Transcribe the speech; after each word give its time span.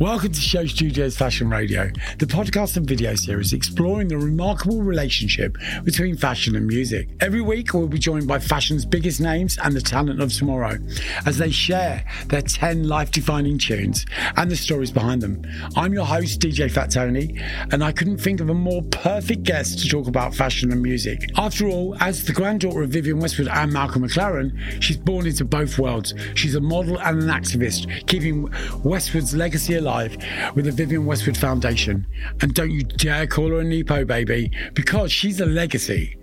Welcome 0.00 0.32
to 0.32 0.40
SHOWstudio's 0.40 1.16
Fashion 1.16 1.48
Radio, 1.48 1.88
the 2.18 2.26
podcast 2.26 2.76
and 2.76 2.84
video 2.84 3.14
series 3.14 3.52
exploring 3.52 4.08
the 4.08 4.16
remarkable 4.16 4.82
relationship 4.82 5.56
between 5.84 6.16
fashion 6.16 6.56
and 6.56 6.66
music. 6.66 7.10
Every 7.20 7.40
week, 7.40 7.72
we'll 7.72 7.86
be 7.86 8.00
joined 8.00 8.26
by 8.26 8.40
fashion's 8.40 8.84
biggest 8.84 9.20
names 9.20 9.56
and 9.56 9.72
the 9.72 9.80
talent 9.80 10.20
of 10.20 10.32
tomorrow 10.32 10.78
as 11.26 11.38
they 11.38 11.52
share 11.52 12.04
their 12.26 12.42
10 12.42 12.88
life 12.88 13.12
defining 13.12 13.56
tunes 13.56 14.04
and 14.36 14.50
the 14.50 14.56
stories 14.56 14.90
behind 14.90 15.22
them. 15.22 15.46
I'm 15.76 15.92
your 15.94 16.06
host, 16.06 16.40
DJ 16.40 16.68
Fat 16.68 16.90
Tony, 16.90 17.40
and 17.70 17.84
I 17.84 17.92
couldn't 17.92 18.18
think 18.18 18.40
of 18.40 18.50
a 18.50 18.54
more 18.54 18.82
perfect 18.82 19.44
guest 19.44 19.78
to 19.78 19.88
talk 19.88 20.08
about 20.08 20.34
fashion 20.34 20.72
and 20.72 20.82
music. 20.82 21.30
After 21.36 21.68
all, 21.68 21.96
as 22.00 22.24
the 22.24 22.32
granddaughter 22.32 22.82
of 22.82 22.90
Vivienne 22.90 23.20
Westwood 23.20 23.46
and 23.46 23.72
Malcolm 23.72 24.02
McLaren, 24.02 24.82
she's 24.82 24.96
born 24.96 25.24
into 25.24 25.44
both 25.44 25.78
worlds. 25.78 26.14
She's 26.34 26.56
a 26.56 26.60
model 26.60 26.98
and 26.98 27.22
an 27.22 27.28
activist, 27.28 28.08
keeping 28.08 28.52
Westwood's 28.82 29.36
legacy 29.36 29.74
alive 29.74 29.83
with 29.84 30.64
the 30.64 30.72
Vivienne 30.72 31.04
Westwood 31.04 31.36
Foundation. 31.36 32.06
And 32.40 32.54
don't 32.54 32.70
you 32.70 32.82
dare 32.84 33.26
call 33.26 33.50
her 33.50 33.60
a 33.60 33.64
Nepo 33.64 34.04
baby 34.06 34.50
because 34.72 35.12
she's 35.12 35.40
a 35.40 35.46
legacy. 35.46 36.16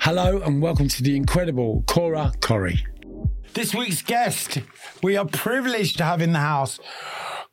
Hello 0.00 0.40
and 0.40 0.62
welcome 0.62 0.88
to 0.88 1.02
the 1.02 1.14
incredible 1.14 1.84
Cora 1.86 2.32
Corrè. 2.40 2.78
This 3.52 3.74
week's 3.74 4.00
guest, 4.00 4.60
we 5.02 5.18
are 5.18 5.26
privileged 5.26 5.98
to 5.98 6.04
have 6.04 6.22
in 6.22 6.32
the 6.32 6.38
house 6.38 6.80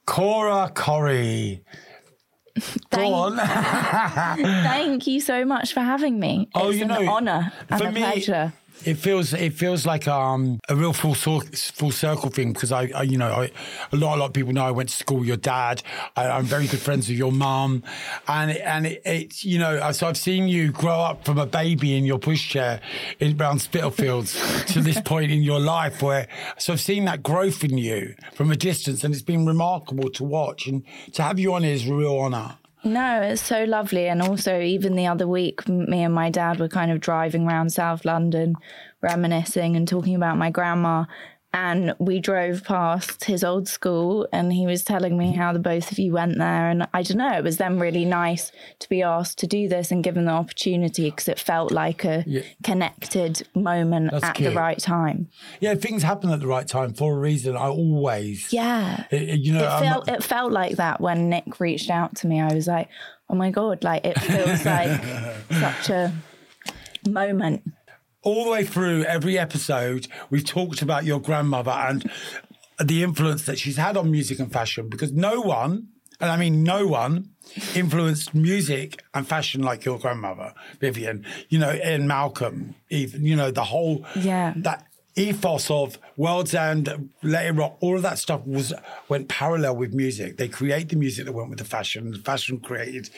Cora 0.05 0.71
Corrè. 0.73 1.59
Go 2.91 3.13
on. 3.13 3.35
Thank 4.37 5.07
you 5.07 5.19
so 5.19 5.43
much 5.43 5.73
for 5.73 5.81
having 5.81 6.19
me. 6.21 6.47
Oh, 6.55 6.69
it's 6.69 6.77
you 6.77 6.83
an 6.83 6.87
know, 6.89 7.05
honour 7.05 7.51
and 7.69 7.81
for 7.81 7.87
a 7.87 7.91
me- 7.91 7.99
pleasure. 8.01 8.53
It 8.85 8.95
feels 8.95 9.33
it 9.33 9.53
feels 9.53 9.85
like 9.85 10.07
um, 10.07 10.59
a 10.69 10.75
real 10.75 10.93
full 10.93 11.13
full 11.13 11.91
circle 11.91 12.29
thing 12.29 12.53
because 12.53 12.71
I, 12.71 12.89
I 12.95 13.01
you 13.01 13.17
know 13.17 13.27
I, 13.27 13.51
a 13.91 13.97
lot 13.97 14.15
a 14.15 14.19
lot 14.19 14.27
of 14.27 14.33
people 14.33 14.53
know 14.53 14.63
I 14.63 14.71
went 14.71 14.87
to 14.89 14.95
school 14.95 15.17
with 15.19 15.27
your 15.27 15.37
dad. 15.37 15.83
I, 16.15 16.29
I'm 16.29 16.45
very 16.45 16.65
good 16.65 16.79
friends 16.79 17.09
with 17.09 17.17
your 17.17 17.33
mum, 17.33 17.83
and 18.27 18.51
it, 18.51 18.61
and 18.61 18.87
it, 18.87 19.01
it's 19.05 19.43
you 19.43 19.59
know 19.59 19.91
so 19.91 20.07
I've 20.07 20.17
seen 20.17 20.47
you 20.47 20.71
grow 20.71 20.97
up 21.01 21.25
from 21.25 21.37
a 21.39 21.45
baby 21.45 21.97
in 21.97 22.05
your 22.05 22.19
pushchair 22.19 22.79
in 23.19 23.39
around 23.39 23.59
Spitalfields 23.59 24.33
to 24.73 24.79
this 24.79 25.01
point 25.05 25.31
in 25.31 25.43
your 25.43 25.59
life 25.59 26.01
where 26.01 26.27
so 26.57 26.71
I've 26.71 26.81
seen 26.81 27.03
that 27.05 27.21
growth 27.21 27.65
in 27.65 27.77
you 27.77 28.15
from 28.33 28.49
a 28.49 28.55
distance 28.55 29.03
and 29.03 29.13
it's 29.13 29.23
been 29.23 29.45
remarkable 29.45 30.09
to 30.11 30.23
watch 30.23 30.67
and 30.67 30.83
to 31.13 31.21
have 31.21 31.37
you 31.37 31.53
on 31.53 31.65
is 31.65 31.87
a 31.87 31.93
real 31.93 32.17
honour. 32.17 32.58
No, 32.83 33.21
it's 33.21 33.41
so 33.41 33.65
lovely. 33.65 34.07
And 34.07 34.21
also, 34.21 34.61
even 34.61 34.95
the 34.95 35.07
other 35.07 35.27
week, 35.27 35.67
me 35.67 36.03
and 36.03 36.13
my 36.13 36.29
dad 36.29 36.59
were 36.59 36.69
kind 36.69 36.91
of 36.91 37.01
driving 37.01 37.45
around 37.45 37.71
South 37.71 38.05
London, 38.05 38.55
reminiscing 39.01 39.75
and 39.75 39.87
talking 39.87 40.15
about 40.15 40.37
my 40.37 40.49
grandma. 40.49 41.05
And 41.51 41.95
we 41.97 42.19
drove 42.19 42.63
past 42.63 43.23
his 43.23 43.43
old 43.43 43.67
school, 43.67 44.27
and 44.31 44.53
he 44.53 44.67
was 44.67 44.83
telling 44.83 45.17
me 45.17 45.31
how 45.31 45.51
the 45.51 45.57
both 45.57 45.91
of 45.91 45.97
you 45.97 46.13
went 46.13 46.37
there. 46.37 46.69
And 46.69 46.87
I 46.93 47.01
don't 47.01 47.17
know, 47.17 47.35
it 47.35 47.43
was 47.43 47.57
then 47.57 47.79
really 47.79 48.05
nice 48.05 48.51
to 48.77 48.87
be 48.87 49.01
asked 49.01 49.39
to 49.39 49.47
do 49.47 49.67
this 49.67 49.89
and 49.89 50.03
given 50.03 50.25
the 50.25 50.31
opportunity 50.31 51.09
because 51.09 51.27
it 51.27 51.39
felt 51.39 51.71
like 51.71 52.05
a 52.05 52.23
Yeah. 52.27 52.41
connected 52.63 53.47
moment 53.55 54.11
That's 54.11 54.25
at 54.25 54.35
cute. 54.35 54.51
the 54.51 54.55
right 54.55 54.77
time. 54.77 55.27
Yeah, 55.59 55.73
things 55.73 56.03
happen 56.03 56.29
at 56.29 56.39
the 56.39 56.45
right 56.47 56.67
time 56.67 56.93
for 56.93 57.15
a 57.15 57.19
reason. 57.19 57.57
I 57.57 57.67
always 57.69 58.53
Yeah. 58.53 59.05
It- 59.09 59.29
it- 59.29 59.39
you 59.39 59.53
know 59.53 59.63
it 59.65 59.79
felt 59.81 60.07
it 60.07 60.23
felt 60.23 60.51
like 60.51 60.75
that 60.75 61.01
when 61.01 61.29
Nick 61.29 61.59
reached 61.59 61.89
out 61.89 62.15
to 62.17 62.27
me. 62.27 62.39
I 62.39 62.53
was 62.53 62.67
like, 62.67 62.89
oh 63.27 63.33
my 63.35 63.49
god, 63.49 63.83
like 63.83 64.05
it 64.05 64.19
feels 64.19 64.63
like 64.65 65.01
such 65.51 65.89
a 65.89 66.13
moment. 67.07 67.63
All 68.21 68.43
the 68.43 68.49
way 68.51 68.65
through 68.65 69.03
every 69.05 69.37
episode, 69.39 70.07
we've 70.29 70.45
talked 70.45 70.81
about 70.81 71.05
your 71.05 71.21
grandmother 71.21 71.71
and 71.71 72.09
the 72.83 73.01
influence 73.03 73.45
that 73.45 73.57
she's 73.57 73.77
had 73.77 73.95
on 73.95 74.11
music 74.11 74.39
and 74.39 74.51
fashion 74.51 74.89
because 74.89 75.11
no 75.13 75.39
one, 75.41 75.87
and 76.19 76.29
I 76.29 76.35
mean 76.37 76.63
no 76.63 76.85
one, 76.87 77.29
influenced 77.75 78.35
music 78.35 79.01
and 79.13 79.25
fashion 79.27 79.63
like 79.63 79.85
your 79.85 79.99
grandmother, 79.99 80.53
Vivienne, 80.81 81.25
you 81.47 81.59
know, 81.59 81.69
and 81.69 82.07
Malcolm, 82.07 82.75
even, 82.89 83.25
you 83.25 83.35
know, 83.37 83.51
the 83.51 83.63
whole, 83.63 84.05
Yeah. 84.15 84.53
that 84.57 84.85
ethos 85.15 85.69
of 85.71 85.97
World's 86.17 86.53
End, 86.53 87.09
Let 87.23 87.45
It 87.45 87.51
Rock, 87.53 87.77
all 87.79 87.95
of 87.95 88.01
that 88.03 88.19
stuff 88.19 88.45
was 88.45 88.73
went 89.09 89.27
parallel 89.29 89.75
with 89.77 89.93
music. 89.93 90.37
They 90.37 90.47
create 90.47 90.89
the 90.89 90.95
music 90.97 91.25
that 91.25 91.31
went 91.33 91.49
with 91.49 91.59
the 91.59 91.65
fashion, 91.65 92.05
and 92.05 92.13
the 92.15 92.19
fashion 92.19 92.59
created 92.59 93.09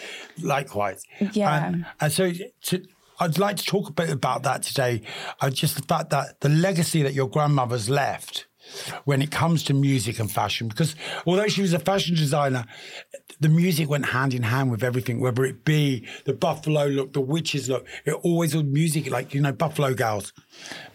likewise. 0.42 1.04
Yeah. 1.34 1.66
And, 1.68 1.86
and 2.00 2.12
so 2.12 2.32
to, 2.64 2.84
I'd 3.22 3.38
like 3.38 3.58
to 3.58 3.64
talk 3.64 3.88
a 3.88 3.92
bit 3.92 4.10
about 4.10 4.42
that 4.44 4.64
today. 4.64 5.04
Uh, 5.40 5.52
just 5.52 5.76
the 5.76 5.84
fact 5.84 6.10
that 6.10 6.42
the 6.42 6.50
legacy 6.50 7.04
that 7.04 7.14
your 7.14 7.30
grandmother's 7.30 7.88
left 7.88 8.48
when 9.06 9.22
it 9.22 9.30
comes 9.30 9.64
to 9.66 9.76
music 9.76 10.18
and 10.20 10.32
fashion, 10.32 10.68
because 10.68 10.96
although 11.28 11.48
she 11.48 11.62
was 11.62 11.72
a 11.74 11.80
fashion 11.80 12.16
designer, 12.16 12.66
the 13.40 13.50
music 13.50 13.88
went 13.90 14.06
hand 14.08 14.34
in 14.34 14.42
hand 14.42 14.72
with 14.72 14.84
everything, 14.84 15.20
whether 15.20 15.46
it 15.46 15.64
be 15.64 16.08
the 16.26 16.34
Buffalo 16.34 16.88
look, 16.88 17.14
the 17.14 17.22
witches 17.22 17.70
look, 17.70 17.86
it 18.06 18.14
always 18.24 18.56
was 18.56 18.64
music, 18.64 19.12
like, 19.12 19.36
you 19.36 19.42
know, 19.42 19.52
Buffalo 19.52 19.94
Girls. 19.94 20.34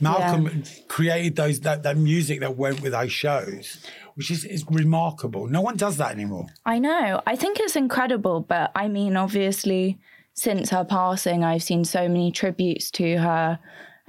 Malcolm 0.00 0.65
created 0.88 1.36
those 1.36 1.60
that, 1.60 1.84
that 1.84 1.97
music 1.97 2.41
that 2.41 2.56
went 2.56 2.81
with 2.82 2.91
those 2.91 3.12
shows, 3.12 3.86
which 4.16 4.32
is, 4.32 4.44
is 4.44 4.65
remarkable. 4.69 5.47
No 5.47 5.60
one 5.60 5.76
does 5.76 5.97
that 5.98 6.10
anymore. 6.10 6.47
I 6.65 6.81
know. 6.81 7.22
I 7.25 7.36
think 7.36 7.60
it's 7.60 7.76
incredible, 7.76 8.41
but 8.41 8.72
I 8.75 8.88
mean, 8.88 9.16
obviously, 9.16 9.98
since 10.36 10.70
her 10.70 10.84
passing, 10.84 11.42
I've 11.42 11.62
seen 11.62 11.84
so 11.84 12.08
many 12.08 12.30
tributes 12.30 12.91
to 12.92 13.16
her, 13.19 13.58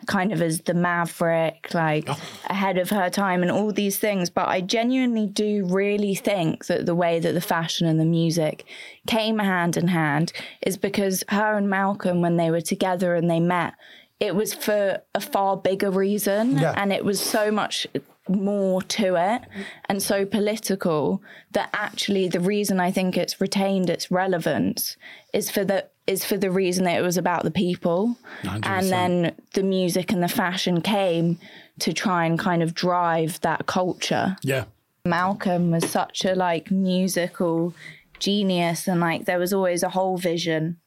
kind 0.05 0.31
of 0.31 0.41
as 0.41 0.61
the 0.61 0.73
maverick, 0.73 1.73
like 1.73 2.05
oh. 2.07 2.19
ahead 2.49 2.77
of 2.77 2.89
her 2.89 3.09
time, 3.09 3.41
and 3.41 3.49
all 3.49 3.71
these 3.71 3.97
things. 3.97 4.29
But 4.29 4.49
I 4.49 4.61
genuinely 4.61 5.25
do 5.25 5.65
really 5.65 6.13
think 6.15 6.67
that 6.67 6.85
the 6.85 6.95
way 6.95 7.19
that 7.19 7.31
the 7.33 7.41
fashion 7.41 7.87
and 7.87 7.99
the 7.99 8.05
music 8.05 8.65
came 9.07 9.39
hand 9.39 9.77
in 9.77 9.87
hand 9.87 10.33
is 10.61 10.77
because 10.77 11.23
her 11.29 11.55
and 11.57 11.69
Malcolm, 11.69 12.21
when 12.21 12.37
they 12.37 12.51
were 12.51 12.61
together 12.61 13.15
and 13.15 13.31
they 13.31 13.39
met, 13.39 13.73
it 14.19 14.35
was 14.35 14.53
for 14.53 15.01
a 15.15 15.21
far 15.21 15.55
bigger 15.55 15.91
reason, 15.91 16.57
Yeah. 16.57 16.73
and 16.75 16.91
it 16.91 17.05
was 17.05 17.21
so 17.21 17.51
much 17.51 17.87
more 18.29 18.81
to 18.81 19.15
it 19.15 19.41
and 19.89 20.01
so 20.01 20.25
political 20.25 21.21
that 21.51 21.69
actually 21.73 22.27
the 22.27 22.39
reason 22.39 22.79
I 22.79 22.91
think 22.91 23.17
it's 23.17 23.39
retained 23.41 23.89
its 23.89 24.11
relevance 24.11 24.97
is 25.33 25.49
for 25.51 25.63
the 25.63 25.87
is 26.07 26.23
for 26.23 26.37
the 26.37 26.49
reason 26.51 26.85
that 26.85 26.97
it 26.97 27.01
was 27.01 27.17
about 27.17 27.43
the 27.43 27.51
people 27.51 28.17
100%. 28.43 28.65
and 28.65 28.89
then 28.89 29.35
the 29.53 29.63
music 29.63 30.11
and 30.13 30.23
the 30.23 30.27
fashion 30.27 30.81
came 30.81 31.37
to 31.79 31.93
try 31.93 32.25
and 32.25 32.39
kind 32.39 32.63
of 32.63 32.73
drive 32.73 33.39
that 33.41 33.65
culture 33.65 34.35
Yeah. 34.41 34.65
Malcolm 35.05 35.71
was 35.71 35.89
such 35.89 36.25
a 36.25 36.33
like 36.35 36.69
musical 36.71 37.73
genius 38.19 38.87
and 38.87 38.99
like 38.99 39.25
there 39.25 39.39
was 39.39 39.53
always 39.53 39.83
a 39.83 39.89
whole 39.89 40.17
vision 40.17 40.77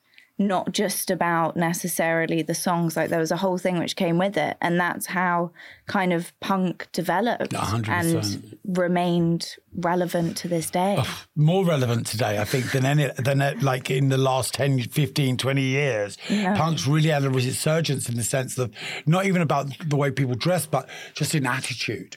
not 0.40 0.72
just 0.72 1.10
about 1.10 1.56
necessarily 1.56 2.42
the 2.42 2.54
songs 2.54 2.96
like 2.96 3.10
there 3.10 3.20
was 3.20 3.31
a 3.31 3.37
whole 3.37 3.58
thing 3.58 3.78
which 3.78 3.94
came 3.94 4.19
with 4.19 4.37
it 4.37 4.56
and 4.60 4.81
that's 4.81 5.06
how 5.06 5.52
kind 5.87 6.12
of 6.12 6.32
punk 6.40 6.88
developed 6.92 7.52
100%. 7.52 7.88
and 7.88 8.58
remained 8.64 9.56
relevant 9.76 10.37
to 10.37 10.48
this 10.48 10.70
day 10.70 10.96
more 11.37 11.64
relevant 11.64 12.06
today, 12.06 12.38
I 12.38 12.44
think, 12.44 12.72
than 12.72 12.84
any 12.84 13.08
than 13.16 13.40
uh, 13.40 13.54
like 13.60 13.90
in 13.90 14.08
the 14.08 14.19
last 14.19 14.54
10, 14.54 14.82
15, 14.82 15.37
20 15.37 15.62
years. 15.62 16.19
Punk's 16.28 16.86
really 16.86 17.08
had 17.08 17.25
a 17.25 17.31
resurgence 17.31 18.08
in 18.08 18.16
the 18.16 18.22
sense 18.22 18.58
of 18.58 18.72
not 19.06 19.26
even 19.26 19.43
about 19.43 19.66
the 19.88 19.96
way 19.96 20.10
people 20.10 20.34
dress, 20.34 20.66
but 20.66 20.88
just 21.14 21.34
in 21.34 21.46
attitude. 21.46 22.16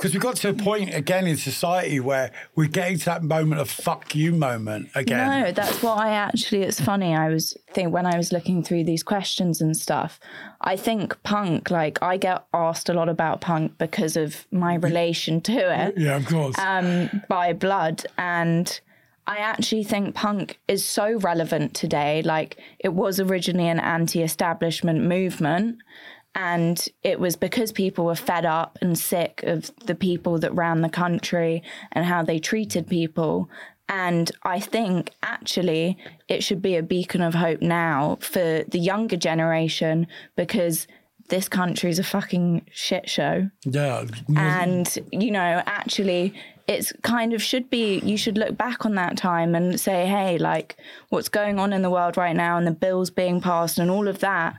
Because 0.00 0.14
we 0.14 0.20
got 0.20 0.36
to 0.36 0.48
a 0.48 0.54
point 0.54 0.94
again 0.94 1.26
in 1.26 1.36
society 1.36 2.00
where 2.00 2.30
we're 2.56 2.68
getting 2.68 2.96
to 3.00 3.04
that 3.04 3.22
moment 3.22 3.60
of 3.60 3.68
fuck 3.68 4.14
you 4.14 4.32
moment 4.32 4.88
again. 4.94 5.42
No, 5.42 5.52
that's 5.52 5.82
what 5.82 5.98
I 5.98 6.12
actually. 6.12 6.62
It's 6.62 6.80
funny. 6.80 7.14
I 7.14 7.28
was 7.28 7.54
think 7.74 7.92
when 7.92 8.06
I 8.06 8.16
was 8.16 8.32
looking 8.32 8.62
through 8.62 8.84
these 8.84 9.02
questions 9.02 9.60
and 9.60 9.76
stuff. 9.76 10.18
I 10.62 10.76
think 10.76 11.22
punk. 11.22 11.70
Like 11.70 12.02
I 12.02 12.16
get 12.16 12.46
asked 12.54 12.88
a 12.88 12.94
lot 12.94 13.10
about 13.10 13.42
punk 13.42 13.76
because 13.76 14.16
of 14.16 14.46
my 14.50 14.76
relation 14.76 15.42
to 15.42 15.52
it 15.52 15.98
Yeah, 15.98 16.16
of 16.16 16.24
course. 16.24 16.58
um, 16.58 17.10
by 17.28 17.52
blood, 17.52 18.06
and 18.16 18.80
I 19.26 19.36
actually 19.36 19.84
think 19.84 20.14
punk 20.14 20.58
is 20.66 20.82
so 20.82 21.18
relevant 21.18 21.74
today. 21.74 22.22
Like 22.22 22.56
it 22.78 22.94
was 22.94 23.20
originally 23.20 23.68
an 23.68 23.80
anti-establishment 23.80 25.02
movement. 25.02 25.76
And 26.34 26.86
it 27.02 27.18
was 27.18 27.36
because 27.36 27.72
people 27.72 28.04
were 28.04 28.14
fed 28.14 28.46
up 28.46 28.78
and 28.80 28.98
sick 28.98 29.42
of 29.44 29.70
the 29.86 29.94
people 29.94 30.38
that 30.38 30.54
ran 30.54 30.80
the 30.80 30.88
country 30.88 31.62
and 31.92 32.04
how 32.04 32.22
they 32.22 32.38
treated 32.38 32.86
people. 32.86 33.50
And 33.88 34.30
I 34.44 34.60
think 34.60 35.10
actually 35.22 35.98
it 36.28 36.44
should 36.44 36.62
be 36.62 36.76
a 36.76 36.82
beacon 36.82 37.20
of 37.20 37.34
hope 37.34 37.60
now 37.60 38.18
for 38.20 38.62
the 38.68 38.78
younger 38.78 39.16
generation 39.16 40.06
because 40.36 40.86
this 41.30 41.48
country 41.48 41.90
is 41.90 41.98
a 41.98 42.04
fucking 42.04 42.66
shit 42.70 43.08
show. 43.08 43.50
yeah. 44.28 44.62
And, 44.62 44.98
you 45.10 45.30
know, 45.30 45.62
actually, 45.66 46.34
it's 46.68 46.92
kind 47.02 47.32
of 47.32 47.42
should 47.42 47.70
be, 47.70 47.98
you 48.00 48.16
should 48.16 48.38
look 48.38 48.56
back 48.56 48.84
on 48.84 48.94
that 48.96 49.16
time 49.16 49.54
and 49.54 49.80
say, 49.80 50.06
hey, 50.06 50.38
like 50.38 50.76
what's 51.08 51.28
going 51.28 51.58
on 51.58 51.72
in 51.72 51.82
the 51.82 51.90
world 51.90 52.16
right 52.16 52.36
now 52.36 52.58
and 52.58 52.66
the 52.66 52.72
bills 52.72 53.10
being 53.10 53.40
passed 53.40 53.78
and 53.78 53.90
all 53.90 54.06
of 54.06 54.20
that, 54.20 54.56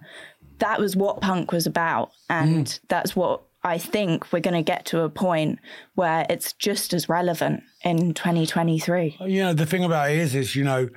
that 0.61 0.79
was 0.79 0.95
what 0.95 1.21
punk 1.21 1.51
was 1.51 1.67
about. 1.67 2.11
And 2.29 2.65
mm. 2.65 2.79
that's 2.87 3.15
what 3.15 3.41
I 3.63 3.77
think 3.77 4.31
we're 4.31 4.39
going 4.39 4.55
to 4.55 4.63
get 4.63 4.85
to 4.87 5.01
a 5.01 5.09
point 5.09 5.59
where 6.01 6.25
it's 6.29 6.53
just 6.53 6.93
as 6.93 7.07
relevant 7.07 7.63
in 7.83 8.13
2023. 8.13 9.17
You 9.21 9.43
know, 9.43 9.53
the 9.53 9.65
thing 9.65 9.83
about 9.83 10.11
it 10.11 10.17
is, 10.17 10.35
is 10.35 10.55
you 10.55 10.63
know, 10.63 10.89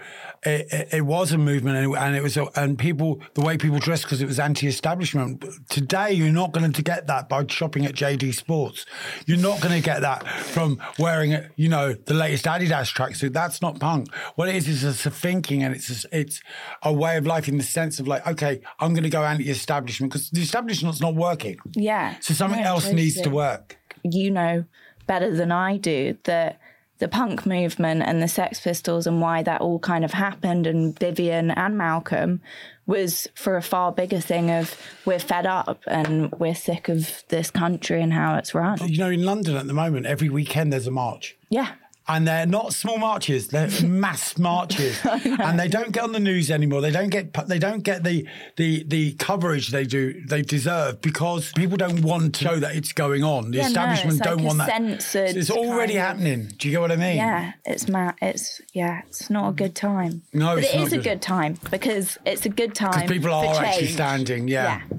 it, 0.45 0.67
it, 0.73 0.89
it 0.93 1.01
was 1.03 1.31
a 1.33 1.39
movement, 1.39 1.77
and, 1.77 1.95
and 1.97 2.17
it 2.17 2.23
was, 2.23 2.37
a, 2.37 2.47
and 2.57 2.79
people, 2.79 3.21
the 3.35 3.41
way 3.43 3.57
people 3.57 3.79
dressed 3.79 4.03
because 4.05 4.21
it 4.21 4.27
was 4.27 4.39
anti-establishment. 4.41 5.45
Today, 5.69 6.13
you're 6.13 6.33
not 6.33 6.53
going 6.53 6.71
to 6.73 6.83
get 6.83 7.07
that 7.07 7.29
by 7.29 7.45
shopping 7.47 7.87
at 7.87 7.95
JD 7.95 8.35
Sports. 8.35 8.85
You're 9.27 9.39
not 9.39 9.61
going 9.61 9.75
to 9.75 9.81
get 9.83 10.01
that 10.01 10.27
from 10.27 10.81
wearing, 10.99 11.37
you 11.57 11.69
know, 11.69 11.93
the 11.95 12.15
latest 12.15 12.45
Adidas 12.47 12.93
tracksuit. 12.95 13.33
That's 13.33 13.63
not 13.63 13.79
punk. 13.81 14.13
What 14.37 14.49
it 14.49 14.55
is 14.57 14.69
is 14.69 14.85
it's 14.85 15.07
a 15.07 15.11
thinking, 15.11 15.63
and 15.63 15.75
it's 15.75 16.05
a, 16.05 16.19
it's 16.19 16.41
a 16.83 16.93
way 16.93 17.17
of 17.17 17.27
life 17.27 17.47
in 17.49 17.57
the 17.59 17.63
sense 17.65 18.01
of 18.01 18.09
like, 18.09 18.27
okay, 18.27 18.61
I'm 18.81 18.93
going 18.95 19.05
to 19.05 19.11
go 19.11 19.23
anti-establishment 19.25 20.13
because 20.13 20.31
the 20.31 20.43
establishment's 20.43 21.01
not 21.01 21.15
working, 21.15 21.57
Yeah. 21.75 22.17
so 22.21 22.35
something 22.35 22.61
No, 22.63 22.69
else 22.75 22.91
needs 22.91 23.21
to 23.23 23.31
work. 23.31 23.79
you 24.03 24.31
know 24.31 24.65
better 25.07 25.35
than 25.35 25.53
I 25.53 25.77
do 25.77 26.17
that 26.25 26.59
the 26.99 27.09
punk 27.09 27.45
movement 27.45 28.03
and 28.03 28.23
the 28.23 28.29
Sex 28.29 28.61
Pistols 28.61 29.07
and 29.07 29.21
why 29.21 29.43
that 29.43 29.61
all 29.61 29.79
kind 29.79 30.05
of 30.05 30.13
happened 30.13 30.67
and 30.67 30.99
Vivienne 30.99 31.51
and 31.51 31.77
Malcolm 31.77 32.41
was 32.87 33.27
for 33.35 33.57
a 33.57 33.63
far 33.63 33.91
bigger 33.91 34.21
thing 34.21 34.51
of 34.51 34.81
we're 35.05 35.19
fed 35.19 35.47
up 35.47 35.83
and 35.87 36.31
we're 36.33 36.55
sick 36.55 36.89
of 36.89 37.25
this 37.29 37.51
country 37.51 38.01
and 38.01 38.13
how 38.13 38.37
it's 38.37 38.55
run. 38.55 38.79
You 38.87 38.99
know, 38.99 39.11
in 39.11 39.25
London 39.25 39.57
at 39.57 39.67
the 39.67 39.73
moment, 39.73 40.07
every 40.07 40.29
weekend 40.29 40.73
there's 40.73 40.87
a 40.87 40.93
march. 40.93 41.37
Yeah. 41.49 41.73
And 42.07 42.29
they're 42.29 42.45
not 42.45 42.75
small 42.75 42.99
marches; 42.99 43.49
they're 43.49 43.71
mass 43.83 44.37
marches, 44.37 44.99
and 45.05 45.59
they 45.59 45.69
don't 45.69 45.91
get 45.91 46.03
on 46.05 46.13
the 46.13 46.21
news 46.21 46.51
anymore. 46.51 46.83
They 46.83 46.91
don't 46.91 47.09
get 47.09 47.33
they 47.49 47.59
don't 47.59 47.83
get 47.83 48.05
the 48.05 48.29
the 48.57 48.83
the 48.85 49.13
coverage 49.15 49.69
they 49.71 49.85
do 49.85 50.21
they 50.27 50.43
deserve 50.43 51.01
because 51.01 51.51
people 51.53 51.79
don't 51.79 52.03
want 52.03 52.35
to 52.37 52.45
know 52.45 52.57
that 52.57 52.77
it's 52.77 52.93
going 52.93 53.25
on. 53.25 53.53
The 53.53 53.57
Yeah, 53.57 53.63
no, 53.63 53.69
establishment 53.69 54.19
it's 54.19 54.27
don't 54.27 54.41
a 54.41 54.45
want 54.45 54.59
that. 54.59 54.69
censored 54.69 55.35
it's 55.37 55.51
already 55.51 55.95
happening. 55.95 56.49
Do 56.59 56.69
you 56.69 56.73
get 56.73 56.81
what 56.83 56.93
I 56.93 56.97
mean? 56.97 57.17
Yeah, 57.17 57.53
it's 57.65 57.89
mad. 57.89 58.17
It's 58.21 58.61
yeah, 58.75 59.01
it's 59.09 59.31
not 59.31 59.49
a 59.49 59.53
good 59.53 59.75
time. 59.75 60.23
No, 60.35 60.57
but 60.57 60.65
it's 60.65 60.75
it 60.75 60.81
is 60.83 60.93
a 60.93 60.97
good. 60.97 61.05
good 61.05 61.23
time 61.23 61.57
because 61.71 62.19
it's 62.27 62.45
a 62.45 62.51
good 62.51 62.75
time. 62.75 62.91
Because 62.93 63.11
people 63.11 63.33
are 63.33 63.65
actually 63.65 63.89
standing. 63.89 64.47
Yeah. 64.49 64.83
Yeah, 64.91 64.99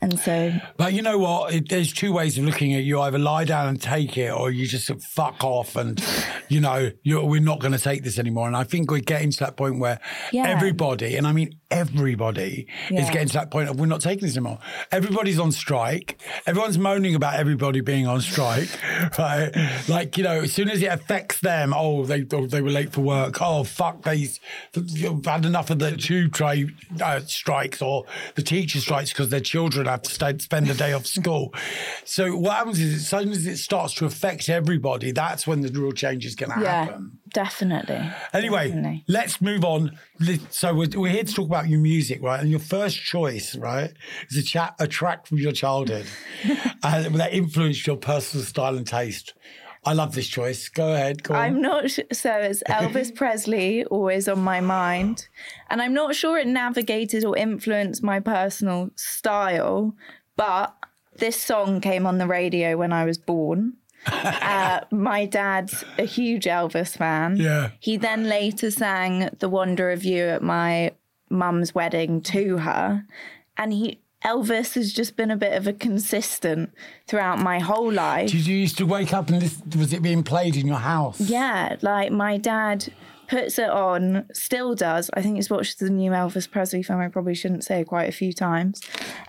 and 0.00 0.18
so 0.18 0.52
But 0.76 0.92
you 0.92 1.02
know 1.02 1.18
what? 1.18 1.54
It, 1.54 1.68
there's 1.68 1.92
two 1.92 2.12
ways 2.12 2.36
of 2.38 2.44
looking 2.44 2.74
at. 2.74 2.84
You 2.84 3.00
either 3.00 3.18
lie 3.18 3.44
down 3.44 3.68
and 3.68 3.80
take 3.80 4.16
it, 4.18 4.30
or 4.30 4.50
you 4.50 4.66
just 4.66 4.90
fuck 5.14 5.42
off 5.42 5.74
and, 5.76 6.02
you 6.48 6.60
know, 6.60 6.90
you're, 7.02 7.24
we're 7.24 7.40
not 7.40 7.60
going 7.60 7.72
to 7.72 7.78
take 7.78 8.04
this 8.04 8.18
anymore. 8.18 8.46
And 8.46 8.56
I 8.56 8.64
think 8.64 8.90
we're 8.90 9.00
getting 9.00 9.30
to 9.30 9.38
that 9.40 9.56
point 9.56 9.78
where 9.78 9.98
Yeah. 10.32 10.48
everybody, 10.48 11.16
and 11.16 11.26
I 11.26 11.32
mean 11.32 11.58
everybody, 11.70 12.66
is 12.90 13.08
getting 13.10 13.28
to 13.28 13.34
that 13.34 13.50
point 13.50 13.68
of 13.68 13.80
we're 13.80 13.86
not 13.86 14.00
taking 14.00 14.26
this 14.26 14.36
anymore. 14.36 14.58
Everybody's 14.92 15.38
on 15.38 15.50
strike. 15.52 16.20
Everyone's 16.46 16.78
moaning 16.78 17.14
about 17.14 17.34
everybody 17.34 17.80
being 17.80 18.06
on 18.06 18.20
strike, 18.20 18.68
right? 19.18 19.50
Like, 19.88 20.16
you 20.18 20.24
know, 20.24 20.40
as 20.42 20.52
soon 20.52 20.68
as 20.68 20.82
it 20.82 20.86
affects 20.92 21.40
them, 21.40 21.72
oh, 21.76 22.04
they 22.04 22.24
oh, 22.32 22.46
they 22.46 22.60
were 22.60 22.70
late 22.70 22.92
for 22.92 23.00
work. 23.00 23.38
Oh, 23.40 23.64
fuck, 23.64 24.02
they've 24.02 24.38
had 25.24 25.44
enough 25.44 25.70
of 25.70 25.78
the 25.78 25.96
tube 25.96 26.32
trade 26.32 26.74
uh, 27.02 27.20
strikes 27.20 27.80
or 27.82 28.04
the 28.34 28.42
teacher 28.42 28.78
strikes 28.80 29.10
because 29.12 29.30
their 29.30 29.40
children 29.40 29.85
have 29.88 30.02
to 30.02 30.10
stay, 30.10 30.36
spend 30.38 30.66
the 30.66 30.74
day 30.74 30.92
off 30.92 31.06
school. 31.06 31.52
So 32.04 32.36
what 32.36 32.56
happens 32.56 32.80
is, 32.80 32.94
as 32.94 33.08
soon 33.08 33.30
as 33.30 33.46
it 33.46 33.56
starts 33.58 33.94
to 33.94 34.06
affect 34.06 34.48
everybody, 34.48 35.12
that's 35.12 35.46
when 35.46 35.60
the 35.60 35.68
real 35.68 35.92
change 35.92 36.24
is 36.26 36.34
going 36.34 36.52
to 36.52 36.60
yeah, 36.60 36.84
happen. 36.86 37.18
definitely. 37.32 38.10
Anyway, 38.32 38.68
Definitely. 38.68 39.04
let's 39.08 39.40
move 39.40 39.64
on. 39.64 39.98
So 40.50 40.74
we're, 40.74 40.88
we're 40.94 41.12
here 41.12 41.24
to 41.24 41.32
talk 41.32 41.46
about 41.46 41.68
your 41.68 41.80
music, 41.80 42.22
right? 42.22 42.40
And 42.40 42.50
your 42.50 42.60
first 42.60 42.98
choice, 42.98 43.56
right, 43.56 43.92
is 44.30 44.36
a, 44.36 44.42
chat, 44.42 44.74
a 44.78 44.86
track 44.86 45.26
from 45.26 45.38
your 45.38 45.52
childhood 45.52 46.06
uh, 46.82 47.08
that 47.08 47.32
influenced 47.32 47.86
your 47.86 47.96
personal 47.96 48.44
style 48.44 48.76
and 48.76 48.86
taste. 48.86 49.34
I 49.86 49.92
love 49.92 50.14
this 50.14 50.26
choice. 50.26 50.68
Go 50.68 50.92
ahead. 50.92 51.22
Go. 51.22 51.34
I'm 51.34 51.62
not 51.62 51.90
sh- 51.90 52.00
so 52.12 52.32
it's 52.32 52.62
Elvis 52.68 53.14
Presley 53.14 53.84
always 53.84 54.26
on 54.28 54.40
my 54.40 54.60
mind, 54.60 55.28
and 55.70 55.80
I'm 55.80 55.94
not 55.94 56.16
sure 56.16 56.38
it 56.38 56.48
navigated 56.48 57.24
or 57.24 57.36
influenced 57.36 58.02
my 58.02 58.18
personal 58.18 58.90
style, 58.96 59.94
but 60.36 60.74
this 61.18 61.40
song 61.40 61.80
came 61.80 62.04
on 62.04 62.18
the 62.18 62.26
radio 62.26 62.76
when 62.76 62.92
I 62.92 63.04
was 63.04 63.16
born. 63.16 63.74
uh, 64.06 64.80
my 64.90 65.24
dad's 65.24 65.84
a 65.98 66.04
huge 66.04 66.44
Elvis 66.44 66.96
fan. 66.96 67.36
Yeah. 67.36 67.70
He 67.80 67.96
then 67.96 68.28
later 68.28 68.70
sang 68.70 69.30
"The 69.38 69.48
Wonder 69.48 69.90
of 69.92 70.04
You" 70.04 70.24
at 70.24 70.42
my 70.42 70.92
mum's 71.30 71.74
wedding 71.74 72.20
to 72.22 72.58
her, 72.58 73.04
and 73.56 73.72
he. 73.72 74.00
Elvis 74.24 74.74
has 74.74 74.92
just 74.92 75.16
been 75.16 75.30
a 75.30 75.36
bit 75.36 75.52
of 75.52 75.66
a 75.66 75.72
consistent 75.72 76.72
throughout 77.06 77.38
my 77.38 77.58
whole 77.58 77.92
life. 77.92 78.30
Did 78.30 78.46
you 78.46 78.56
used 78.56 78.78
to 78.78 78.86
wake 78.86 79.12
up 79.12 79.28
and 79.28 79.40
this, 79.40 79.60
was 79.76 79.92
it 79.92 80.02
being 80.02 80.22
played 80.22 80.56
in 80.56 80.66
your 80.66 80.78
house? 80.78 81.20
Yeah, 81.20 81.76
like 81.82 82.10
my 82.10 82.36
dad 82.38 82.92
puts 83.28 83.58
it 83.58 83.68
on, 83.68 84.26
still 84.32 84.74
does. 84.74 85.10
I 85.14 85.22
think 85.22 85.36
he's 85.36 85.50
watched 85.50 85.78
the 85.78 85.90
new 85.90 86.10
Elvis 86.12 86.50
Presley 86.50 86.82
film. 86.82 87.00
I 87.00 87.08
probably 87.08 87.34
shouldn't 87.34 87.64
say 87.64 87.84
quite 87.84 88.08
a 88.08 88.12
few 88.12 88.32
times. 88.32 88.80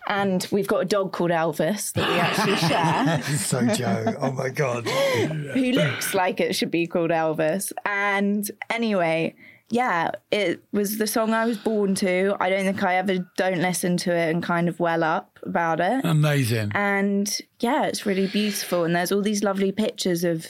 And 0.07 0.47
we've 0.51 0.67
got 0.67 0.81
a 0.81 0.85
dog 0.85 1.13
called 1.13 1.31
Elvis 1.31 1.93
that 1.93 2.07
we 2.07 2.19
actually 2.19 2.55
share, 2.67 3.37
so 3.37 3.65
Joe. 3.75 4.15
Oh 4.19 4.31
my 4.31 4.49
God. 4.49 4.87
who 5.53 5.71
looks 5.71 6.13
like 6.13 6.39
it 6.39 6.55
should 6.55 6.71
be 6.71 6.87
called 6.87 7.11
Elvis. 7.11 7.71
And 7.85 8.49
anyway, 8.69 9.35
yeah, 9.69 10.11
it 10.31 10.63
was 10.71 10.97
the 10.97 11.07
song 11.07 11.33
I 11.33 11.45
was 11.45 11.57
born 11.57 11.95
to. 11.95 12.35
I 12.39 12.49
don't 12.49 12.63
think 12.63 12.83
I 12.83 12.95
ever 12.95 13.19
don't 13.35 13.61
listen 13.61 13.97
to 13.97 14.15
it 14.15 14.29
and 14.29 14.41
kind 14.41 14.69
of 14.69 14.79
well 14.79 15.03
up 15.03 15.39
about 15.43 15.79
it. 15.79 16.05
Amazing. 16.05 16.71
And 16.73 17.37
yeah, 17.59 17.85
it's 17.85 18.05
really 18.05 18.27
beautiful. 18.27 18.85
And 18.85 18.95
there's 18.95 19.11
all 19.11 19.21
these 19.21 19.43
lovely 19.43 19.71
pictures 19.71 20.23
of 20.23 20.47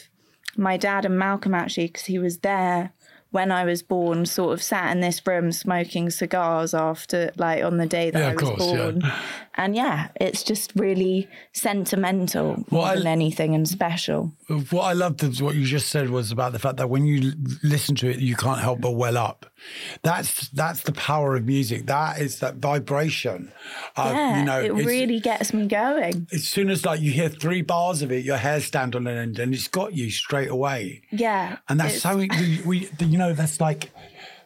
my 0.55 0.77
dad 0.77 1.05
and 1.05 1.17
Malcolm 1.17 1.55
actually, 1.55 1.87
because 1.87 2.05
he 2.05 2.19
was 2.19 2.39
there 2.39 2.93
when 3.31 3.51
I 3.51 3.65
was 3.65 3.83
born, 3.83 4.25
sort 4.25 4.53
of 4.53 4.63
sat 4.63 4.91
in 4.91 5.01
this 5.01 5.21
room 5.27 5.51
smoking 5.51 6.09
cigars 6.09 6.73
after, 6.73 7.31
like, 7.37 7.63
on 7.63 7.77
the 7.77 7.85
day 7.85 8.09
that 8.09 8.19
Yeah, 8.19 8.29
I 8.29 8.33
was 8.33 8.41
course, 8.41 8.65
yeah. 8.65 8.75
born. 8.77 9.01
And 9.55 9.75
yeah, 9.75 10.09
it's 10.21 10.43
just 10.43 10.71
really 10.75 11.27
sentimental 11.51 12.63
more 12.71 12.85
I- 12.87 12.95
than 12.95 13.07
anything 13.07 13.53
and 13.53 13.67
special. 13.67 14.31
What 14.71 14.83
I 14.83 14.93
loved 14.93 15.23
is 15.23 15.41
what 15.41 15.55
you 15.55 15.65
just 15.65 15.89
said 15.89 16.09
was 16.09 16.31
about 16.31 16.53
the 16.53 16.59
fact 16.59 16.77
that 16.77 16.89
when 16.89 17.05
you 17.05 17.33
listen 17.63 17.95
to 17.95 18.09
it, 18.09 18.19
you 18.19 18.35
can't 18.35 18.59
help 18.59 18.81
but 18.81 18.91
well 18.91 19.17
up. 19.17 19.45
That's 20.03 20.49
that's 20.49 20.81
the 20.81 20.91
power 20.91 21.35
of 21.35 21.45
music. 21.45 21.87
That 21.87 22.19
is 22.19 22.39
that 22.39 22.55
vibration. 22.55 23.51
Uh, 23.95 24.01
of, 24.01 24.13
Yeah, 24.13 24.39
you 24.39 24.45
know, 24.45 24.61
it 24.61 24.85
really 24.85 25.19
gets 25.19 25.53
me 25.53 25.67
going. 25.67 26.27
as 26.31 26.47
soon 26.47 26.69
as 26.69 26.85
like 26.85 27.01
you 27.01 27.11
hear 27.11 27.29
three 27.29 27.61
bars 27.61 28.01
of 28.01 28.11
it, 28.11 28.23
your 28.23 28.37
hair 28.37 28.61
stand 28.61 28.95
on 28.95 29.07
end, 29.07 29.39
and 29.39 29.53
it's 29.53 29.67
got 29.67 29.93
you 29.93 30.09
straight 30.09 30.49
away. 30.49 31.01
Yeah. 31.11 31.57
And 31.69 31.79
that's 31.79 32.01
so 32.01 32.17
we, 32.17 32.61
we 32.65 32.89
you 32.99 33.17
know 33.17 33.33
that's 33.33 33.59
like 33.59 33.89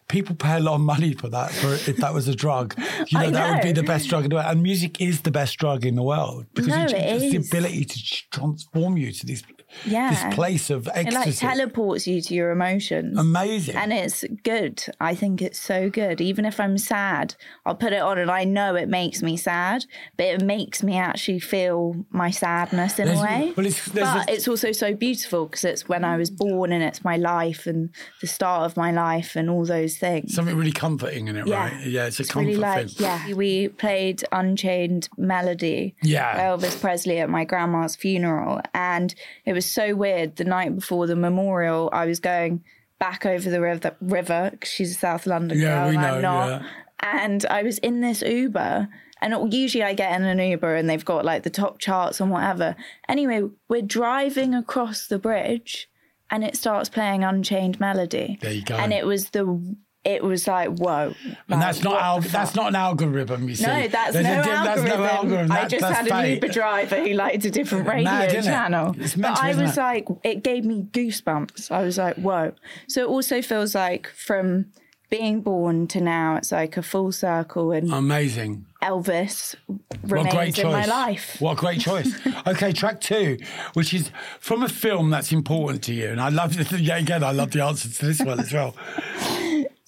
people 0.08 0.36
pay 0.36 0.58
a 0.58 0.60
lot 0.60 0.76
of 0.76 0.82
money 0.82 1.14
for 1.14 1.30
that 1.30 1.52
for 1.52 1.74
if 1.74 1.98
that 1.98 2.14
was 2.14 2.28
a 2.28 2.36
drug. 2.36 2.76
You 3.08 3.18
know, 3.18 3.28
I 3.28 3.30
that 3.32 3.54
would 3.56 3.64
be 3.64 3.72
the 3.72 3.88
best 3.88 4.10
drug 4.10 4.24
in 4.24 4.30
the 4.30 4.36
world. 4.36 4.48
And 4.50 4.64
music 4.64 5.02
is 5.02 5.22
the 5.22 5.32
best 5.32 5.58
drug 5.58 5.86
in 5.86 5.96
the 5.96 6.04
world 6.04 6.46
because 6.54 6.68
No, 6.68 6.84
it, 6.86 6.92
it 6.94 7.22
it's 7.22 7.50
the 7.50 7.58
ability 7.58 7.86
to 7.86 8.30
transform 8.30 8.98
you 8.98 9.12
to 9.12 9.26
these 9.26 9.44
Yeah. 9.86 10.10
this 10.26 10.36
place 10.36 10.70
of 10.70 10.88
ecstasy. 10.94 11.08
It 11.10 11.14
like 11.14 11.36
teleports 11.38 12.08
you 12.08 12.22
to 12.22 12.34
your 12.34 12.52
emotions. 12.52 13.18
Amazing. 13.18 13.76
And 13.76 13.92
it's 13.94 14.24
good. 14.44 14.84
I 15.00 15.16
think 15.16 15.42
it's 15.42 15.60
so 15.60 15.90
good. 15.90 16.22
Even 16.22 16.46
if 16.46 16.60
I'm 16.60 16.78
sad, 16.78 17.36
I'll 17.66 17.76
put 17.76 17.94
it 17.94 18.02
on 18.02 18.18
and 18.18 18.30
I 18.32 18.44
know 18.44 18.76
it 18.76 18.90
makes 18.90 19.22
me 19.22 19.38
sad, 19.38 19.86
but 20.18 20.26
it 20.28 20.42
makes 20.42 20.84
me 20.84 20.98
actually 20.98 21.40
feel 21.40 22.06
my 22.12 22.32
sadness 22.32 23.00
in 23.00 23.06
There's- 23.06 23.20
a 23.20 23.24
way. 23.24 23.54
well, 23.56 23.66
it's- 23.66 23.86
there's 23.92 24.08
but 24.08 24.30
a- 24.30 24.34
it's 24.34 24.48
also 24.48 24.72
so 24.72 24.94
beautiful 24.94 25.46
because 25.46 25.64
it's 25.64 25.88
when 25.90 26.04
I 26.04 26.18
was 26.18 26.30
born 26.30 26.72
and 26.72 26.84
it's 26.84 27.04
my 27.04 27.18
life 27.18 27.66
and 27.68 27.90
the 28.22 28.28
start 28.28 28.66
of 28.66 28.78
my 28.78 28.92
life 28.92 29.36
and 29.36 29.50
all 29.50 29.66
those 29.66 29.98
things. 29.98 30.34
Something 30.34 30.56
really 30.58 30.72
comforting 30.72 31.28
in 31.28 31.36
it, 31.38 31.48
Yeah. 31.48 31.70
right? 31.70 31.86
Yeah, 31.86 32.06
it's 32.06 32.20
a 32.20 32.24
It's 32.24 32.32
comfort 32.32 32.48
really 32.48 32.60
like, 32.60 32.90
thing. 32.90 33.06
yeah. 33.06 33.34
We 33.34 33.68
played 33.70 34.24
Unchained 34.32 35.10
Melody 35.18 35.96
Yeah. 36.04 36.36
by 36.36 36.44
Elvis 36.44 36.80
Presley 36.80 37.20
at 37.20 37.30
my 37.30 37.46
grandma's 37.46 37.96
funeral. 37.96 38.62
And 38.74 39.14
it 39.46 39.54
was 39.54 39.61
so 39.66 39.96
weird. 39.96 40.36
The 40.38 40.44
night 40.46 40.76
before 40.76 41.08
the 41.08 41.16
memorial, 41.16 41.90
I 41.94 42.06
was 42.06 42.20
going 42.20 42.64
back 43.00 43.26
over 43.26 43.50
the 43.50 43.62
river, 43.62 43.96
river 44.02 44.52
'cause 44.60 44.70
she's 44.70 44.92
a 44.92 45.00
South 45.00 45.26
London 45.26 45.60
Yeah, 45.60 45.68
girl 45.84 45.90
we 45.90 45.96
and 45.96 46.02
know, 46.02 46.16
I'm 46.16 46.22
not. 46.22 46.48
yeah. 46.50 46.68
And 47.04 47.46
I 47.50 47.64
was 47.64 47.78
in 47.80 48.02
this 48.02 48.22
Uber. 48.22 48.88
And 49.24 49.54
usually 49.54 49.84
I 49.84 49.94
get 49.94 50.20
in 50.20 50.26
an 50.26 50.40
Uber 50.40 50.76
and 50.76 50.90
they've 50.90 51.06
got 51.06 51.24
like 51.26 51.44
the 51.44 51.50
top 51.52 51.78
charts 51.80 52.20
and 52.20 52.32
whatever. 52.32 52.76
Anyway, 53.08 53.44
we're 53.70 53.82
driving 53.84 54.56
across 54.56 55.06
the 55.08 55.20
bridge 55.20 55.88
and 56.32 56.44
it 56.44 56.56
starts 56.56 56.90
playing 56.90 57.24
Unchained 57.24 57.80
Melody. 57.80 58.40
There 58.42 58.52
you 58.54 58.64
go. 58.64 58.76
And 58.76 58.92
it 58.94 59.06
was 59.06 59.30
the, 59.30 59.76
it 60.04 60.24
was 60.24 60.48
like, 60.48 60.70
whoa. 60.70 61.14
And 61.48 61.62
that's 61.62 61.84
not 61.84 62.02
al- 62.02 62.22
that's 62.22 62.56
not 62.56 62.70
an 62.70 62.76
algorithm, 62.76 63.48
you 63.48 63.56
see. 63.56 63.66
No, 63.68 63.88
that's 63.88 64.16
no, 64.16 64.20
a 64.20 64.24
di- 64.24 64.30
algorithm. 64.30 64.64
That's 64.66 64.84
no 64.84 65.04
algorithm. 65.06 65.52
I 65.52 65.68
just 65.68 65.86
had 65.86 66.08
fate. 66.08 66.12
an 66.12 66.32
Uber 66.36 66.48
driver 66.48 66.96
who 67.08 67.14
liked 67.14 67.46
a 67.46 67.52
different 67.52 67.88
radio 67.88 68.06
Mad, 68.06 68.30
isn't 68.30 68.40
it? 68.40 68.44
channel. 68.46 68.96
It's 68.98 69.14
but 69.14 69.22
mental, 69.22 69.44
I 69.44 69.54
was 69.54 69.78
it? 69.78 69.82
like, 69.82 70.08
it 70.24 70.44
gave 70.44 70.66
me 70.66 70.88
goosebumps. 70.92 71.70
I 71.70 71.84
was 71.84 71.98
like, 72.00 72.16
whoa. 72.16 72.54
So 72.88 73.02
it 73.02 73.08
also 73.08 73.42
feels 73.44 73.76
like 73.76 74.08
from 74.08 74.66
being 75.12 75.42
born 75.42 75.88
to 75.88 76.00
now, 76.02 76.38
it's 76.38 76.54
like 76.54 76.78
a 76.78 76.82
full 76.82 77.12
circle, 77.12 77.72
and 77.74 77.92
Amazing. 77.92 78.66
Elvis 78.82 79.56
What 79.68 79.80
remains 80.04 80.34
great 80.34 80.60
in 80.60 80.68
my 80.72 80.86
life. 80.86 81.36
What 81.40 81.52
a 81.52 81.56
great 81.58 81.82
choice. 81.82 82.18
okay, 82.48 82.72
track 82.72 83.02
two, 83.02 83.38
which 83.74 83.94
is 83.94 84.10
from 84.40 84.64
a 84.64 84.70
film 84.70 85.10
that's 85.10 85.32
important 85.34 85.84
to 85.84 85.94
you. 85.94 86.08
And 86.08 86.20
I 86.22 86.30
love, 86.30 86.56
yeah, 86.80 86.98
again, 86.98 87.24
I 87.24 87.32
love 87.32 87.52
the 87.52 87.62
answer 87.64 87.90
to 87.90 88.06
this 88.06 88.22
one 88.22 88.40
as 88.40 88.52
well. 88.54 88.74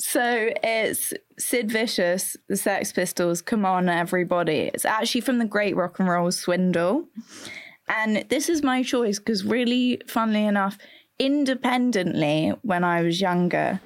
So 0.06 0.50
it's 0.62 1.14
Sid 1.40 1.72
Vicious, 1.72 2.36
the 2.50 2.58
Sex 2.58 2.92
Pistols, 2.92 3.42
Come 3.42 3.64
On 3.64 3.88
Everybody. 3.88 4.70
It's 4.74 4.84
actually 4.84 5.22
from 5.22 5.40
the 5.40 5.46
Great 5.46 5.78
Rock 5.78 5.98
and 5.98 6.10
Roll 6.10 6.30
Swindle. 6.30 7.08
And 7.88 8.26
this 8.28 8.50
is 8.50 8.62
my 8.62 8.84
choice 8.84 9.18
because, 9.18 9.46
really, 9.46 10.02
funnily 10.06 10.44
enough, 10.44 10.78
independently, 11.20 12.54
when 12.64 12.84
I 12.84 13.02
was 13.02 13.22
younger, 13.22 13.80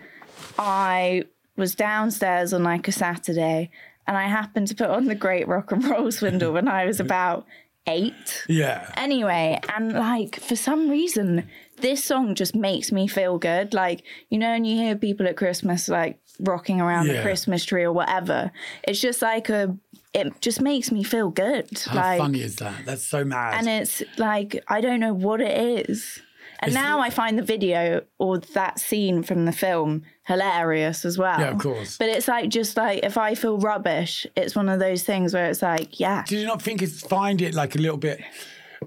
I 0.58 1.26
was 1.56 1.76
downstairs 1.76 2.52
on 2.52 2.64
like 2.64 2.88
a 2.88 2.92
Saturday 2.92 3.70
and 4.08 4.18
I 4.18 4.24
happened 4.24 4.70
to 4.70 4.76
put 4.76 4.90
on 4.90 5.06
the 5.06 5.16
Great 5.16 5.48
Rock 5.48 5.72
and 5.72 5.86
Roll 5.86 6.12
Swindle 6.12 6.52
when 6.52 6.68
I 6.68 6.88
was 6.88 7.00
about 7.08 7.46
eight. 7.86 8.44
Yeah. 8.50 8.92
Anyway, 8.98 9.62
and 9.76 9.94
like 9.94 10.40
for 10.40 10.56
some 10.56 10.90
reason, 10.90 11.48
this 11.78 12.04
song 12.04 12.36
just 12.36 12.56
makes 12.56 12.92
me 12.92 13.08
feel 13.08 13.38
good. 13.38 13.74
Like, 13.74 14.04
you 14.30 14.38
know, 14.38 14.48
and 14.48 14.66
you 14.66 14.76
hear 14.76 14.96
people 14.96 15.28
at 15.28 15.38
Christmas 15.38 15.88
like 15.88 16.20
rocking 16.40 16.82
around 16.82 17.08
the 17.08 17.22
Christmas 17.22 17.66
tree 17.66 17.84
or 17.84 17.92
whatever. 17.92 18.52
It's 18.84 19.00
just 19.00 19.22
like 19.22 19.50
a, 19.50 19.76
it 20.14 20.42
just 20.42 20.62
makes 20.62 20.92
me 20.92 21.04
feel 21.04 21.30
good. 21.30 21.70
How 21.86 21.96
like, 21.96 22.20
funny 22.20 22.42
is 22.42 22.58
that? 22.58 22.86
That's 22.86 23.04
so 23.04 23.24
mad. 23.24 23.56
and 23.56 23.68
it's 23.68 24.04
like, 24.18 24.64
I 24.68 24.82
don't 24.82 25.00
know 25.00 25.14
what 25.14 25.42
it 25.42 25.90
is. 25.90 26.22
And 26.60 26.74
now 26.74 27.00
I 27.00 27.12
find 27.12 27.38
the 27.38 27.44
video 27.44 28.02
or 28.18 28.40
that 28.40 28.80
scene 28.80 29.22
from 29.22 29.46
the 29.46 29.52
film 29.52 30.04
hilarious 30.24 31.06
as 31.06 31.16
well. 31.16 31.40
Yeah, 31.40 31.52
of 31.52 31.60
course. 31.60 31.98
But 31.98 32.10
it's 32.10 32.28
like, 32.28 32.50
just 32.50 32.76
like, 32.76 33.04
if 33.04 33.16
I 33.16 33.36
feel 33.36 33.60
rubbish, 33.60 34.26
it's 34.36 34.56
one 34.56 34.68
of 34.68 34.80
those 34.80 35.04
things 35.04 35.36
where 35.36 35.46
it's 35.46 35.62
like, 35.62 36.00
yeah. 36.00 36.24
Did 36.26 36.40
you 36.40 36.48
not 36.48 36.62
think 36.62 36.82
it's 36.82 37.02
find 37.02 37.44
it 37.44 37.54
like 37.54 37.76
a 37.76 37.78
little 37.78 37.98
bit? 37.98 38.22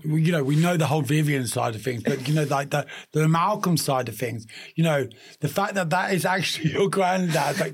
You 0.05 0.33
know, 0.33 0.43
we 0.45 0.57
know 0.57 0.77
the 0.77 0.87
whole 0.87 1.03
Vivienne 1.03 1.47
side 1.47 1.75
of 1.75 1.83
things, 1.83 2.03
but 2.03 2.27
you 2.29 2.35
know, 2.35 2.45
like 2.45 2.71
the 2.71 2.87
the 3.13 3.29
Malcolm 3.29 3.77
side 3.77 4.09
of 4.09 4.17
things. 4.17 4.47
You 4.75 4.85
know, 4.85 5.09
the 5.41 5.49
fact 5.49 5.75
that 5.75 5.91
that 5.91 6.13
is 6.15 6.25
actually 6.25 6.71
your 6.73 6.89
granddad 6.89 7.57
that 7.57 7.73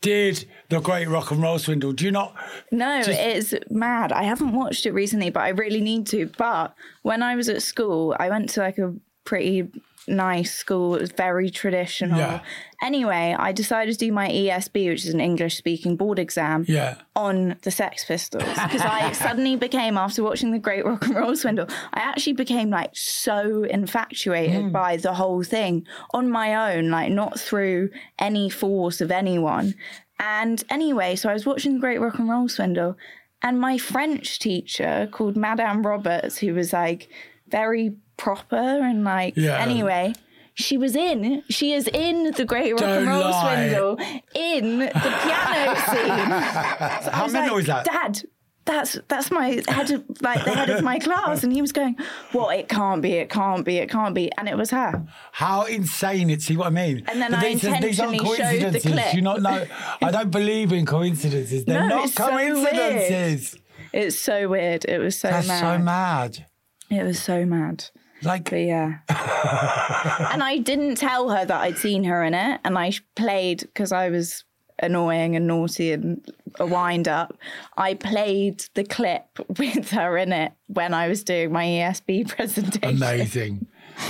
did 0.00 0.46
the 0.68 0.80
Great 0.80 1.08
Rock 1.08 1.30
and 1.30 1.42
Roll 1.42 1.58
Swindle. 1.58 1.92
Do 1.92 2.04
you 2.04 2.10
not? 2.10 2.34
No, 2.70 3.02
Just- 3.02 3.20
it's 3.20 3.54
mad. 3.70 4.12
I 4.12 4.22
haven't 4.24 4.52
watched 4.52 4.86
it 4.86 4.92
recently, 4.92 5.30
but 5.30 5.40
I 5.40 5.48
really 5.50 5.80
need 5.80 6.06
to. 6.08 6.30
But 6.38 6.74
when 7.02 7.22
I 7.22 7.36
was 7.36 7.48
at 7.48 7.62
school, 7.62 8.16
I 8.18 8.28
went 8.30 8.50
to 8.50 8.60
like 8.60 8.78
a 8.78 8.94
pretty 9.24 9.68
nice 10.08 10.54
school. 10.54 10.94
It 10.94 11.00
was 11.00 11.12
very 11.12 11.50
traditional. 11.50 12.18
Yeah. 12.18 12.40
Anyway, 12.82 13.34
I 13.38 13.52
decided 13.52 13.92
to 13.92 13.98
do 13.98 14.12
my 14.12 14.28
ESB, 14.28 14.88
which 14.90 15.04
is 15.04 15.14
an 15.14 15.20
English 15.20 15.56
speaking 15.56 15.96
board 15.96 16.18
exam, 16.18 16.64
Yeah. 16.68 16.96
on 17.14 17.56
the 17.62 17.70
Sex 17.70 18.04
Pistols 18.04 18.44
because 18.44 18.82
I 18.82 19.12
suddenly 19.24 19.56
became 19.56 19.96
after 19.96 20.22
watching 20.22 20.52
the 20.52 20.58
Great 20.58 20.84
Rock 20.84 21.06
and 21.06 21.14
Roll 21.14 21.34
Swindle. 21.34 21.66
I 21.94 22.00
actually 22.00 22.34
became 22.34 22.70
like 22.70 22.90
so 22.94 23.64
infatuated 23.64 24.64
hmm. 24.64 24.70
by 24.70 24.96
the 24.96 25.14
whole 25.14 25.42
thing 25.42 25.86
on 26.12 26.30
my 26.30 26.74
own, 26.74 26.90
like 26.90 27.10
not 27.10 27.40
through 27.40 27.90
any 28.18 28.50
force 28.50 29.00
of 29.00 29.10
anyone. 29.10 29.74
And 30.18 30.62
anyway, 30.70 31.16
so 31.16 31.28
I 31.28 31.34
was 31.34 31.46
watching 31.46 31.74
the 31.74 31.80
Great 31.80 32.00
Rock 32.00 32.18
and 32.18 32.28
Roll 32.28 32.48
Swindle, 32.48 32.96
and 33.42 33.60
my 33.60 33.78
French 33.78 34.38
teacher 34.38 35.08
called 35.12 35.36
Madame 35.36 35.86
Roberts, 35.86 36.38
who 36.38 36.54
was 36.54 36.72
like 36.72 37.08
very 37.48 37.96
proper 38.16 38.56
and 38.56 39.04
like 39.04 39.34
Yeah. 39.36 39.58
anyway. 39.58 40.14
She 40.58 40.78
was 40.78 40.96
in. 40.96 41.42
She 41.50 41.74
is 41.74 41.86
in 41.88 42.30
the 42.32 42.46
Great 42.46 42.72
Rock 42.72 42.80
Don't 42.80 42.98
and 43.00 43.06
Roll 43.08 43.20
lie. 43.20 43.68
Swindle 43.68 43.98
in 44.34 44.78
the 44.78 44.88
piano 45.22 45.74
scene. 45.90 47.02
So 47.04 47.10
How 47.10 47.24
was 47.24 47.32
mental 47.34 47.56
like, 47.56 47.60
is 47.60 47.66
that? 47.66 47.84
Dad, 47.84 48.22
that's 48.64 48.98
that's 49.08 49.30
my 49.30 49.62
head 49.68 49.90
of 49.90 50.02
like 50.22 50.42
the 50.46 50.52
head 50.54 50.70
of 50.70 50.82
my 50.82 50.98
class, 50.98 51.44
and 51.44 51.52
he 51.52 51.60
was 51.60 51.72
going, 51.72 51.94
"What? 52.32 52.56
It 52.58 52.70
can't 52.70 53.02
be. 53.02 53.12
It 53.12 53.28
can't 53.28 53.66
be. 53.66 53.76
It 53.76 53.90
can't 53.90 54.14
be." 54.14 54.32
And 54.38 54.48
it 54.48 54.56
was 54.56 54.70
her. 54.70 55.06
How 55.32 55.64
insane 55.64 56.30
it! 56.30 56.40
See 56.40 56.56
what 56.56 56.68
I 56.68 56.70
mean? 56.70 57.04
And 57.06 57.20
then 57.20 57.32
But 57.32 57.40
I 57.40 57.48
these 57.52 57.64
are- 57.66 57.80
these 57.82 58.00
aren't 58.00 58.14
intentionally 58.14 58.18
showed 58.18 58.72
the 58.72 58.80
coincidences. 58.80 58.92
clip. 58.92 59.14
You 59.14 59.20
not 59.22 59.42
know? 59.42 59.66
I 60.02 60.10
don't 60.10 60.30
believe 60.30 60.72
in 60.72 60.86
coincidences. 60.86 61.66
They're 61.66 61.80
No, 61.82 61.88
not 61.96 62.04
it's 62.06 62.14
so 62.14 62.28
coincidences. 62.30 63.56
It's 63.92 64.18
so 64.18 64.48
weird. 64.48 64.86
It 64.86 64.98
was 64.98 65.18
so 65.20 65.28
That's 65.28 65.48
mad. 65.48 65.60
so 65.60 65.78
mad. 65.84 66.46
It 66.90 67.02
was 67.04 67.20
so 67.22 67.44
mad. 67.44 67.84
Like 68.22 68.50
But 68.50 68.56
yeah. 68.60 68.98
and 70.32 70.42
I 70.42 70.58
didn't 70.58 70.96
tell 70.96 71.30
her 71.30 71.44
that 71.44 71.60
I'd 71.60 71.78
seen 71.78 72.04
her 72.04 72.22
in 72.24 72.34
it, 72.34 72.60
and 72.64 72.78
I 72.78 72.92
played 73.14 73.60
because 73.60 73.92
I 73.92 74.08
was 74.10 74.44
annoying 74.78 75.36
and 75.36 75.46
naughty 75.46 75.92
and 75.92 76.24
a 76.58 76.66
wind 76.66 77.08
up. 77.08 77.36
I 77.76 77.94
played 77.94 78.64
the 78.74 78.84
clip 78.84 79.26
with 79.58 79.90
her 79.90 80.16
in 80.16 80.32
it 80.32 80.52
when 80.66 80.94
I 80.94 81.08
was 81.08 81.24
doing 81.24 81.52
my 81.52 81.64
ESB 81.64 82.28
presentation. 82.36 82.96
amazing. 82.96 83.66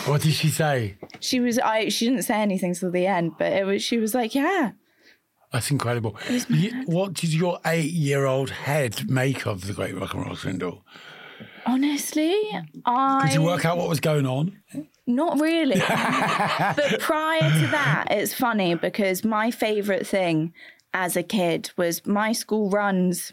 What 0.07 0.23
did 0.23 0.33
she 0.33 0.49
say? 0.49 0.97
She 1.21 1.39
was 1.39 1.59
I 1.61 1.89
she 1.91 2.07
didn't 2.09 2.25
say 2.25 2.35
anything 2.41 2.75
till 2.75 2.91
the 2.91 3.07
end, 3.07 3.33
but 3.39 3.53
it 3.53 3.65
was 3.65 3.83
she 3.83 3.99
was 3.99 4.15
like, 4.15 4.35
Yeah. 4.35 4.73
That's 5.53 5.71
incredible. 5.71 6.17
You- 6.49 6.83
what 6.87 7.13
did 7.15 7.33
your 7.33 7.61
eight-year-old 7.65 8.51
head 8.51 9.09
make 9.09 9.47
of 9.47 9.67
the 9.69 9.73
Great 9.73 9.95
Rock 9.97 10.13
and 10.15 10.27
Roll 10.27 10.35
Swindle? 10.37 10.85
Honestly, 11.67 12.35
I 12.85 13.27
Did 13.27 13.35
you 13.35 13.43
work 13.43 13.65
out 13.65 13.77
what 13.77 13.89
was 13.89 14.01
going 14.01 14.27
on? 14.27 14.57
Not 15.07 15.41
really. 15.41 15.79
but 15.89 17.01
prior 17.01 17.41
to 17.41 17.67
that, 17.69 18.07
it's 18.11 18.35
funny 18.35 18.75
because 18.75 19.25
my 19.25 19.51
favourite 19.51 20.07
thing 20.07 20.53
as 20.95 21.17
a 21.17 21.23
kid 21.23 21.71
was 21.77 22.07
my 22.07 22.33
school 22.33 22.71
runs 22.71 23.33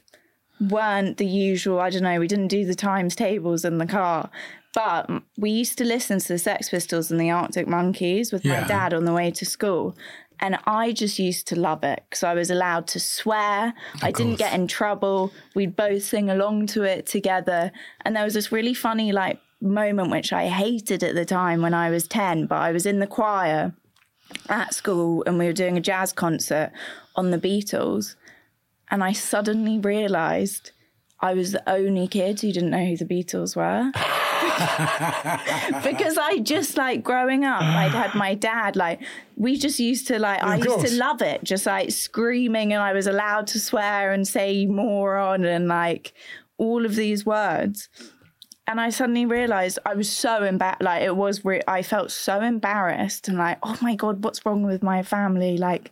weren't 0.59 1.17
the 1.17 1.25
usual, 1.25 1.79
I 1.79 1.89
don't 1.89 2.03
know, 2.03 2.19
we 2.19 2.27
didn't 2.27 2.47
do 2.49 2.65
the 2.65 2.75
times 2.75 3.15
tables 3.15 3.65
in 3.65 3.77
the 3.77 3.85
car. 3.87 4.29
But 4.73 5.07
we 5.37 5.51
used 5.51 5.77
to 5.77 5.83
listen 5.83 6.17
to 6.19 6.27
the 6.29 6.39
Sex 6.39 6.69
Pistols 6.69 7.11
and 7.11 7.19
the 7.21 7.29
Arctic 7.29 7.67
Monkeys 7.67 8.31
with 8.31 8.43
Yeah. 8.43 8.61
my 8.61 8.67
dad 8.67 8.93
on 8.93 9.05
the 9.05 9.13
way 9.13 9.29
to 9.29 9.45
school. 9.45 9.95
And 10.39 10.57
I 10.65 10.91
just 10.91 11.19
used 11.19 11.47
to 11.47 11.59
love 11.59 11.83
it 11.83 12.03
because 12.09 12.23
I 12.23 12.33
was 12.33 12.49
allowed 12.49 12.87
to 12.87 12.99
swear. 12.99 13.73
I 14.01 14.11
didn't 14.11 14.35
get 14.35 14.53
in 14.53 14.67
trouble. 14.67 15.31
We'd 15.55 15.75
both 15.75 16.03
sing 16.03 16.29
along 16.29 16.67
to 16.67 16.83
it 16.83 17.05
together. 17.05 17.71
And 18.01 18.15
there 18.15 18.23
was 18.23 18.33
this 18.33 18.51
really 18.51 18.73
funny, 18.73 19.11
like, 19.11 19.39
moment 19.61 20.11
which 20.11 20.33
I 20.33 20.47
hated 20.47 21.03
at 21.03 21.15
the 21.15 21.23
time 21.23 21.61
when 21.61 21.73
I 21.73 21.89
was 21.89 22.07
10, 22.07 22.47
but 22.47 22.57
I 22.57 22.71
was 22.71 22.85
in 22.85 22.99
the 22.99 23.07
choir 23.07 23.73
at 24.49 24.73
school 24.73 25.23
and 25.25 25.39
we 25.39 25.45
were 25.45 25.53
doing 25.53 25.77
a 25.77 25.81
jazz 25.81 26.11
concert 26.11 26.71
on 27.15 27.31
the 27.31 27.37
Beatles. 27.37 28.15
And 28.91 29.03
I 29.03 29.13
suddenly 29.13 29.79
realized 29.79 30.71
I 31.23 31.33
was 31.35 31.53
the 31.53 31.63
only 31.69 32.09
kid 32.09 32.41
who 32.41 32.51
didn't 32.51 32.71
know 32.71 32.83
who 32.85 32.97
the 32.97 33.05
Beatles 33.05 33.55
were. 33.55 33.91
because 35.89 36.17
I 36.17 36.39
just 36.39 36.75
like 36.75 37.01
growing 37.01 37.45
up, 37.45 37.61
I'd 37.61 37.91
had 37.91 38.13
my 38.13 38.35
dad, 38.35 38.75
like, 38.75 38.99
we 39.37 39.57
just 39.57 39.79
used 39.79 40.05
to 40.07 40.19
like, 40.19 40.43
I 40.43 40.57
used 40.57 40.85
to 40.85 40.93
love 40.95 41.21
it, 41.21 41.41
just 41.45 41.65
like 41.65 41.91
screaming, 41.91 42.73
and 42.73 42.83
I 42.83 42.91
was 42.91 43.07
allowed 43.07 43.47
to 43.47 43.59
swear 43.59 44.11
and 44.11 44.27
say 44.27 44.65
moron 44.65 45.45
and 45.45 45.69
like 45.69 46.13
all 46.57 46.85
of 46.85 46.95
these 46.95 47.25
words. 47.25 47.87
and 48.67 48.81
I 48.81 48.89
suddenly 48.89 49.25
realized 49.25 49.79
I 49.85 49.93
was 49.95 50.09
so 50.11 50.43
embarrassed. 50.43 50.81
Like 50.81 51.03
it 51.03 51.15
was, 51.15 51.45
re- 51.45 51.61
I 51.67 51.83
felt 51.83 52.11
so 52.11 52.41
embarrassed 52.41 53.29
and 53.29 53.37
like, 53.37 53.59
oh 53.63 53.77
my 53.81 53.95
god, 53.95 54.23
what's 54.25 54.45
wrong 54.45 54.63
with 54.63 54.83
my 54.83 55.03
family? 55.03 55.57
Like, 55.57 55.89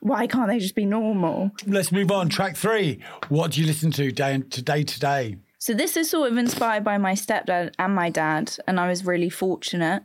why 0.00 0.26
can't 0.26 0.48
they 0.48 0.58
just 0.58 0.74
be 0.74 0.84
normal? 0.86 1.50
Let's 1.66 1.92
move 1.92 2.10
on. 2.10 2.28
Track 2.28 2.56
three. 2.56 3.00
What 3.28 3.52
do 3.52 3.60
you 3.60 3.66
listen 3.66 3.90
to 3.92 4.10
day 4.12 4.38
to 4.38 4.62
day 4.62 4.84
to 4.84 5.00
day? 5.00 5.36
So 5.58 5.74
this 5.74 5.96
is 5.96 6.08
sort 6.08 6.30
of 6.30 6.38
inspired 6.38 6.84
by 6.84 6.98
my 6.98 7.12
stepdad 7.14 7.74
and 7.78 7.94
my 7.94 8.10
dad, 8.10 8.56
and 8.66 8.78
I 8.78 8.88
was 8.88 9.04
really 9.04 9.28
fortunate 9.30 10.02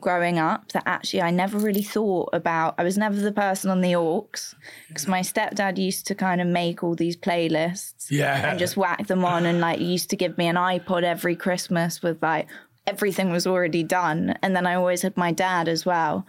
growing 0.00 0.38
up 0.38 0.72
that 0.72 0.82
actually 0.84 1.22
I 1.22 1.30
never 1.30 1.56
really 1.58 1.82
thought 1.82 2.28
about. 2.34 2.74
I 2.76 2.82
was 2.82 2.98
never 2.98 3.16
the 3.16 3.32
person 3.32 3.70
on 3.70 3.80
the 3.80 3.92
orcs 3.92 4.54
because 4.88 5.06
my 5.08 5.20
stepdad 5.20 5.78
used 5.78 6.06
to 6.08 6.14
kind 6.14 6.40
of 6.40 6.46
make 6.48 6.82
all 6.82 6.94
these 6.94 7.16
playlists, 7.16 8.10
Yeah. 8.10 8.50
and 8.50 8.58
just 8.58 8.76
whack 8.76 9.06
them 9.06 9.24
on, 9.24 9.46
and 9.46 9.60
like 9.60 9.80
used 9.80 10.10
to 10.10 10.16
give 10.16 10.36
me 10.36 10.48
an 10.48 10.56
iPod 10.56 11.02
every 11.04 11.36
Christmas 11.36 12.02
with 12.02 12.20
like 12.22 12.48
everything 12.86 13.30
was 13.30 13.46
already 13.46 13.82
done, 13.84 14.36
and 14.42 14.54
then 14.56 14.66
I 14.66 14.74
always 14.74 15.02
had 15.02 15.16
my 15.16 15.30
dad 15.32 15.68
as 15.68 15.86
well. 15.86 16.26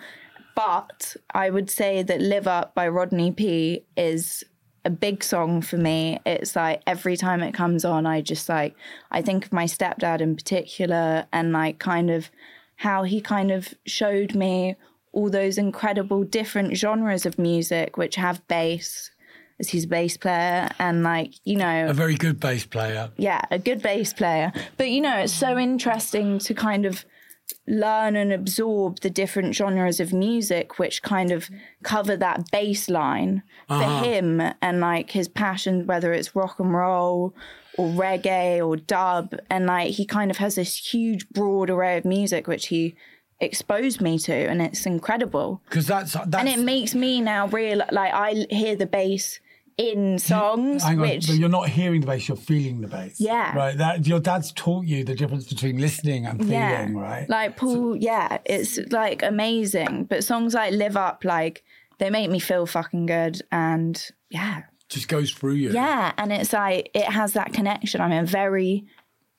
But 0.58 1.16
I 1.36 1.52
would 1.52 1.70
say 1.70 2.02
that 2.02 2.20
"Live 2.20 2.48
Up" 2.48 2.74
by 2.74 2.88
Rodney 2.88 3.32
P 3.32 3.86
is 3.96 4.44
a 4.84 4.90
big 4.90 5.24
song 5.24 5.62
for 5.62 5.78
me. 5.78 6.18
It's 6.26 6.56
like 6.56 6.82
every 6.88 7.16
time 7.16 7.44
it 7.44 7.54
comes 7.54 7.86
on, 7.86 8.08
I 8.08 8.22
just 8.22 8.50
like 8.50 8.76
I 9.12 9.22
think 9.22 9.46
of 9.46 9.54
my 9.54 9.66
stepdad 9.66 10.20
in 10.20 10.36
particular 10.36 11.28
and 11.32 11.52
like 11.52 11.78
kind 11.78 12.10
of 12.10 12.32
how 12.78 13.04
he 13.04 13.22
kind 13.22 13.52
of 13.52 13.74
showed 13.86 14.34
me 14.34 14.76
all 15.12 15.30
those 15.30 15.58
incredible 15.60 16.24
different 16.24 16.76
genres 16.76 17.26
of 17.26 17.38
music 17.38 17.98
which 17.98 18.16
have 18.16 18.48
bass 18.48 19.12
as 19.60 19.70
he's 19.70 19.86
a 19.86 19.88
bass 19.88 20.18
player 20.18 20.70
and 20.80 21.04
like 21.04 21.34
you 21.44 21.56
know 21.56 21.88
A 21.90 21.94
very 21.94 22.16
good 22.16 22.40
bass 22.40 22.66
player. 22.66 23.12
yeah, 23.18 23.42
a 23.52 23.60
good 23.60 23.82
bass 23.84 24.12
player. 24.14 24.52
But 24.78 24.90
you 24.90 25.02
know, 25.02 25.18
it's 25.18 25.34
so 25.34 25.58
interesting 25.58 26.40
to 26.40 26.54
kind 26.56 26.86
of 26.88 27.06
learn 27.68 28.16
and 28.16 28.32
absorb 28.32 29.02
the 29.02 29.10
different 29.10 29.54
genres 29.54 30.00
of 30.00 30.14
music 30.14 30.80
which 30.80 31.02
kind 31.02 31.32
of 31.32 31.50
cover 31.84 32.16
that 32.16 32.50
bass 32.50 32.90
line 32.90 33.44
for 33.68 33.74
uh-huh. 33.74 34.04
him 34.04 34.42
and 34.62 34.80
like 34.80 35.12
his 35.12 35.28
passion 35.28 35.86
whether 35.86 36.14
it's 36.14 36.36
rock 36.36 36.60
and 36.60 36.74
roll 36.74 37.36
or 37.78 37.90
reggae 37.90 38.66
or 38.66 38.76
dub. 38.76 39.36
And 39.50 39.68
like 39.68 39.92
he 39.92 40.06
kind 40.06 40.32
of 40.32 40.38
has 40.38 40.56
this 40.56 40.76
huge 40.76 41.30
broad 41.30 41.70
array 41.70 41.98
of 41.98 42.06
music 42.06 42.48
which 42.48 42.68
he 42.68 42.96
exposed 43.40 44.02
me 44.02 44.18
to 44.18 44.34
and 44.34 44.62
it's 44.62 44.86
incredible. 44.86 45.62
Because 45.70 45.88
that's 45.88 46.14
that's 46.14 46.36
and 46.36 46.50
it 46.50 46.60
makes 46.60 46.96
me 46.96 47.22
now 47.22 47.48
real 47.48 47.84
like 47.92 48.14
i 48.14 48.46
hear 48.50 48.76
the 48.76 48.88
bass 48.88 49.40
in 49.78 50.18
songs 50.18 50.84
Hang 50.84 50.96
on, 51.00 51.02
which 51.02 51.28
but 51.28 51.36
you're 51.36 51.50
not 51.50 51.70
hearing 51.70 52.02
the 52.02 52.08
bass, 52.08 52.28
you're 52.28 52.36
feeling 52.38 52.82
the 52.82 52.88
bass. 52.88 53.20
Yeah. 53.20 53.56
Right. 53.56 53.78
That 53.78 54.08
your 54.08 54.20
dad's 54.20 54.52
taught 54.52 54.86
you 54.86 55.04
the 55.04 55.14
difference 55.14 55.48
between 55.48 55.78
listening 55.78 56.26
and 56.26 56.40
feeling, 56.40 56.98
right? 56.98 57.30
Like 57.30 57.58
Paul, 57.58 57.96
yeah, 57.96 58.40
it's 58.46 58.78
like 58.92 59.22
amazing. 59.24 60.06
But 60.06 60.24
songs 60.24 60.54
like 60.56 60.74
Live 60.74 60.98
Up, 60.98 61.24
like 61.24 61.64
they 62.00 62.10
make 62.10 62.30
me 62.32 62.40
feel 62.40 62.66
fucking 62.66 63.06
good. 63.06 63.42
And 63.52 64.04
yeah, 64.30 64.64
Just 64.90 65.08
goes 65.08 65.32
through 65.32 65.54
you. 65.54 65.72
yeah. 65.72 66.12
And 66.18 66.32
it's 66.34 66.54
like, 66.54 66.90
it 66.94 67.06
has 67.06 67.34
that 67.34 67.54
connection. 67.54 68.02
I'm 68.02 68.12
a 68.12 68.26
very 68.26 68.86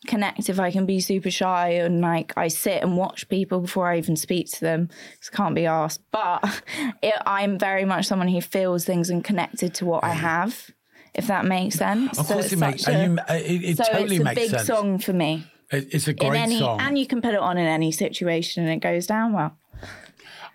connective. 0.07 0.61
I 0.61 0.71
can 0.71 0.87
be 0.87 1.00
super 1.00 1.31
shy 1.31 1.71
and 1.71 2.00
like 2.00 2.33
I 2.37 2.49
sit 2.49 2.83
and 2.83 2.97
watch 2.97 3.28
people 3.28 3.61
before 3.61 3.88
I 3.90 3.99
even 3.99 4.17
speak 4.17 4.50
to 4.52 4.61
them 4.61 4.88
because 5.12 5.31
can't 5.31 5.55
be 5.55 5.67
asked. 5.67 6.00
But 6.11 6.62
it, 7.02 7.14
I'm 7.26 7.59
very 7.59 7.85
much 7.85 8.07
someone 8.07 8.28
who 8.28 8.40
feels 8.40 8.85
things 8.85 9.11
and 9.11 9.25
connected 9.25 9.75
to 9.75 9.87
what 9.87 10.05
I 10.05 10.11
have. 10.11 10.71
If 11.14 11.26
that 11.26 11.45
makes 11.47 11.75
sense. 11.76 12.17
Of 12.19 12.26
So 12.26 12.35
course 12.35 12.45
it's 12.47 12.52
it 12.55 12.59
makes 12.59 12.83
such 12.85 12.95
a- 12.95 13.05
you, 13.07 13.19
uh, 13.28 13.35
it, 13.35 13.64
it 13.64 13.76
so 13.78 13.85
totally 13.85 14.17
it's 14.17 14.21
a 14.21 14.25
makes 14.25 14.40
big 14.40 14.50
sense. 14.50 14.67
song 14.67 14.99
for 14.99 15.12
me 15.12 15.47
It- 15.73 15.88
it's 15.93 16.07
a 16.07 16.12
great 16.12 16.38
any 16.38 16.59
song. 16.61 16.81
and 16.81 16.97
you 16.99 17.07
can 17.09 17.21
put 17.21 17.35
it 17.35 17.40
on 17.40 17.59
in 17.59 17.67
any 17.67 17.90
situation 17.90 18.62
and 18.62 18.73
it 18.73 18.81
goes 18.81 19.07
down 19.07 19.33
well. 19.33 19.57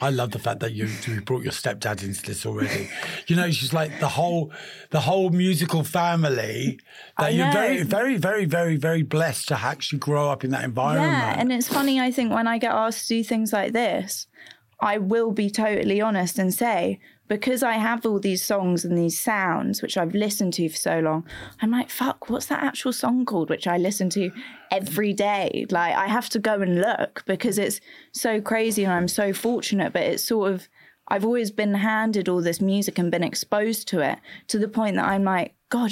I 0.04 0.10
love 0.10 0.32
the 0.32 0.40
fact 0.40 0.60
that 0.60 0.74
you, 0.74 0.90
you 1.08 1.22
brought 1.22 1.44
your 1.44 1.54
stepdad 1.54 2.04
into 2.04 2.22
this 2.24 2.46
already. 2.46 2.90
you 3.28 3.38
know, 3.38 3.50
she's 3.52 3.72
like 3.72 4.02
the 4.02 4.10
whole 4.10 4.52
the 4.90 5.00
whole 5.00 5.30
musical 5.30 5.86
family 5.86 6.78
that 7.18 7.28
I 7.28 7.30
you're 7.30 7.52
very, 7.54 7.84
very, 7.84 8.18
very, 8.18 8.44
very, 8.44 8.76
very 8.76 9.02
blessed 9.02 9.48
to 9.48 9.58
actually 9.58 10.00
grow 10.00 10.30
up 10.30 10.44
in 10.44 10.52
that 10.52 10.66
environment. 10.66 11.14
Yeah, 11.14 11.40
and 11.40 11.54
it's 11.54 11.70
funny. 11.70 12.02
I 12.02 12.12
think 12.12 12.34
when 12.34 12.48
I 12.48 12.58
get 12.58 12.74
asked 12.74 13.08
to 13.08 13.16
do 13.16 13.24
things 13.24 13.54
like 13.54 13.72
this, 13.72 14.28
I 14.82 14.98
will 14.98 15.32
be 15.32 15.50
totally 15.50 16.02
honest 16.02 16.38
and 16.38 16.54
say 16.54 17.00
because 17.28 17.64
I 17.64 17.74
have 17.74 18.06
all 18.06 18.20
these 18.20 18.44
songs 18.44 18.84
and 18.84 18.98
these 18.98 19.20
sounds 19.20 19.82
which 19.82 19.98
I've 19.98 20.14
listened 20.14 20.54
to 20.54 20.70
for 20.70 20.76
so 20.76 21.00
long. 21.00 21.26
I'm 21.62 21.72
like, 21.72 21.90
fuck, 21.90 22.30
what's 22.30 22.48
that 22.48 22.64
actual 22.64 22.94
song 22.94 23.26
called 23.26 23.50
which 23.50 23.68
I 23.68 23.78
listen 23.78 24.10
to 24.12 24.32
every 24.72 25.14
day? 25.14 25.66
Like 25.70 25.96
I 25.96 26.08
have 26.08 26.30
to 26.30 26.40
go 26.40 26.62
and 26.62 26.82
look 26.82 27.24
because 27.26 27.58
it's 27.58 27.80
so 28.12 28.42
crazy 28.42 28.84
and 28.84 28.94
I'm 28.94 29.08
so 29.08 29.34
fortunate. 29.34 29.94
But 29.94 30.04
it's 30.04 30.24
sort 30.24 30.52
of 30.52 30.68
I've 31.08 31.26
always 31.26 31.52
been 31.52 31.74
handed 31.76 32.30
all 32.30 32.42
this 32.42 32.62
music 32.62 32.98
and 32.98 33.12
been 33.12 33.24
exposed 33.24 33.88
to 33.90 34.00
it 34.00 34.20
to 34.48 34.58
the 34.58 34.68
point 34.68 34.96
that 34.96 35.06
I'm 35.06 35.24
like, 35.24 35.56
God. 35.70 35.92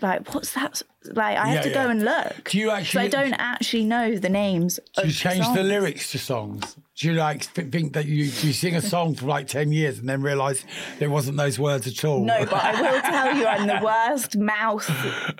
Like 0.00 0.32
what's 0.32 0.52
that? 0.54 0.80
Like 1.14 1.36
I 1.38 1.48
Yeah, 1.48 1.54
have 1.54 1.64
to 1.64 1.70
go 1.70 1.84
yeah. 1.84 1.90
and 1.90 2.04
look. 2.04 2.50
Do 2.50 2.58
you 2.58 2.70
actually? 2.70 3.10
So 3.10 3.18
I 3.18 3.22
don't 3.22 3.34
actually 3.34 3.84
know 3.84 4.16
the 4.16 4.28
names. 4.28 4.78
Do 4.96 5.06
you 5.06 5.12
change 5.12 5.38
the 5.38 5.44
songs. 5.54 5.60
lyrics 5.68 6.12
to 6.12 6.18
songs? 6.18 6.76
Do 6.96 7.06
you 7.08 7.14
like 7.14 7.44
think 7.44 7.92
that 7.92 8.06
you 8.06 8.24
you 8.24 8.52
sing 8.52 8.74
a 8.74 8.82
song 8.82 9.14
for 9.14 9.26
like 9.26 9.46
ten 9.46 9.70
years 9.72 9.98
and 10.00 10.08
then 10.08 10.20
realise 10.20 10.64
there 10.98 11.10
wasn't 11.10 11.36
those 11.36 11.58
words 11.58 11.86
at 11.86 12.04
all? 12.04 12.24
No, 12.24 12.44
but 12.44 12.54
I 12.54 12.80
will 12.80 13.00
tell 13.00 13.36
you, 13.36 13.46
I'm 13.46 13.66
the 13.68 13.80
worst 13.84 14.36
mouth 14.36 14.88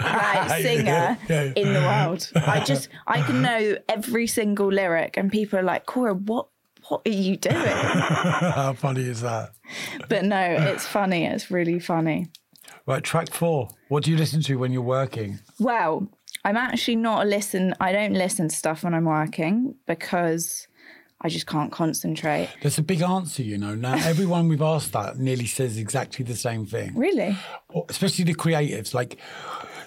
like 0.01 0.61
singer 0.63 1.19
Yeah. 1.29 1.53
in 1.57 1.73
the 1.73 1.81
world. 1.81 2.31
I 2.37 2.61
just 2.61 2.89
I 3.07 3.23
can 3.23 3.43
know 3.43 3.77
every 3.89 4.27
single 4.29 4.69
lyric, 4.73 5.17
and 5.17 5.31
people 5.33 5.59
are 5.59 5.63
like, 5.65 5.87
"Cora, 5.87 6.15
what 6.15 6.47
what 6.89 7.03
are 7.07 7.11
you 7.11 7.37
doing?" 7.37 7.57
How 7.57 8.73
funny 8.75 9.03
is 9.03 9.21
that? 9.23 9.51
But 10.09 10.25
no, 10.25 10.41
it's 10.41 10.87
funny. 10.87 11.27
It's 11.27 11.51
really 11.51 11.81
funny. 11.81 12.29
Right, 12.89 13.05
track 13.05 13.35
four. 13.35 13.69
What 13.89 14.05
do 14.05 14.11
you 14.11 14.17
listen 14.17 14.41
to 14.45 14.57
when 14.57 14.73
you're 14.73 14.81
working? 14.81 15.41
Well, 15.59 16.09
I'm 16.43 16.57
actually 16.57 16.97
not 16.97 17.27
a 17.27 17.29
listen. 17.29 17.75
I 17.81 17.93
don't 17.93 18.15
listen 18.15 18.49
to 18.49 18.57
stuff 18.57 18.83
when 18.83 18.95
I'm 18.95 19.05
working 19.05 19.75
because 19.87 20.67
I 21.21 21.29
just 21.29 21.47
can't 21.47 21.71
concentrate. 21.71 22.49
There's 22.63 22.79
a 22.79 22.83
big 22.83 23.03
answer, 23.03 23.43
you 23.43 23.59
know. 23.59 23.75
Now 23.75 23.97
everyone 23.97 24.49
we've 24.49 24.63
asked 24.63 24.93
that 24.93 25.19
nearly 25.19 25.45
says 25.45 25.77
exactly 25.77 26.25
the 26.25 26.35
same 26.35 26.65
thing. 26.65 26.95
Really? 26.95 27.37
Especially 27.91 28.25
the 28.25 28.35
creatives, 28.35 28.95
like 28.95 29.19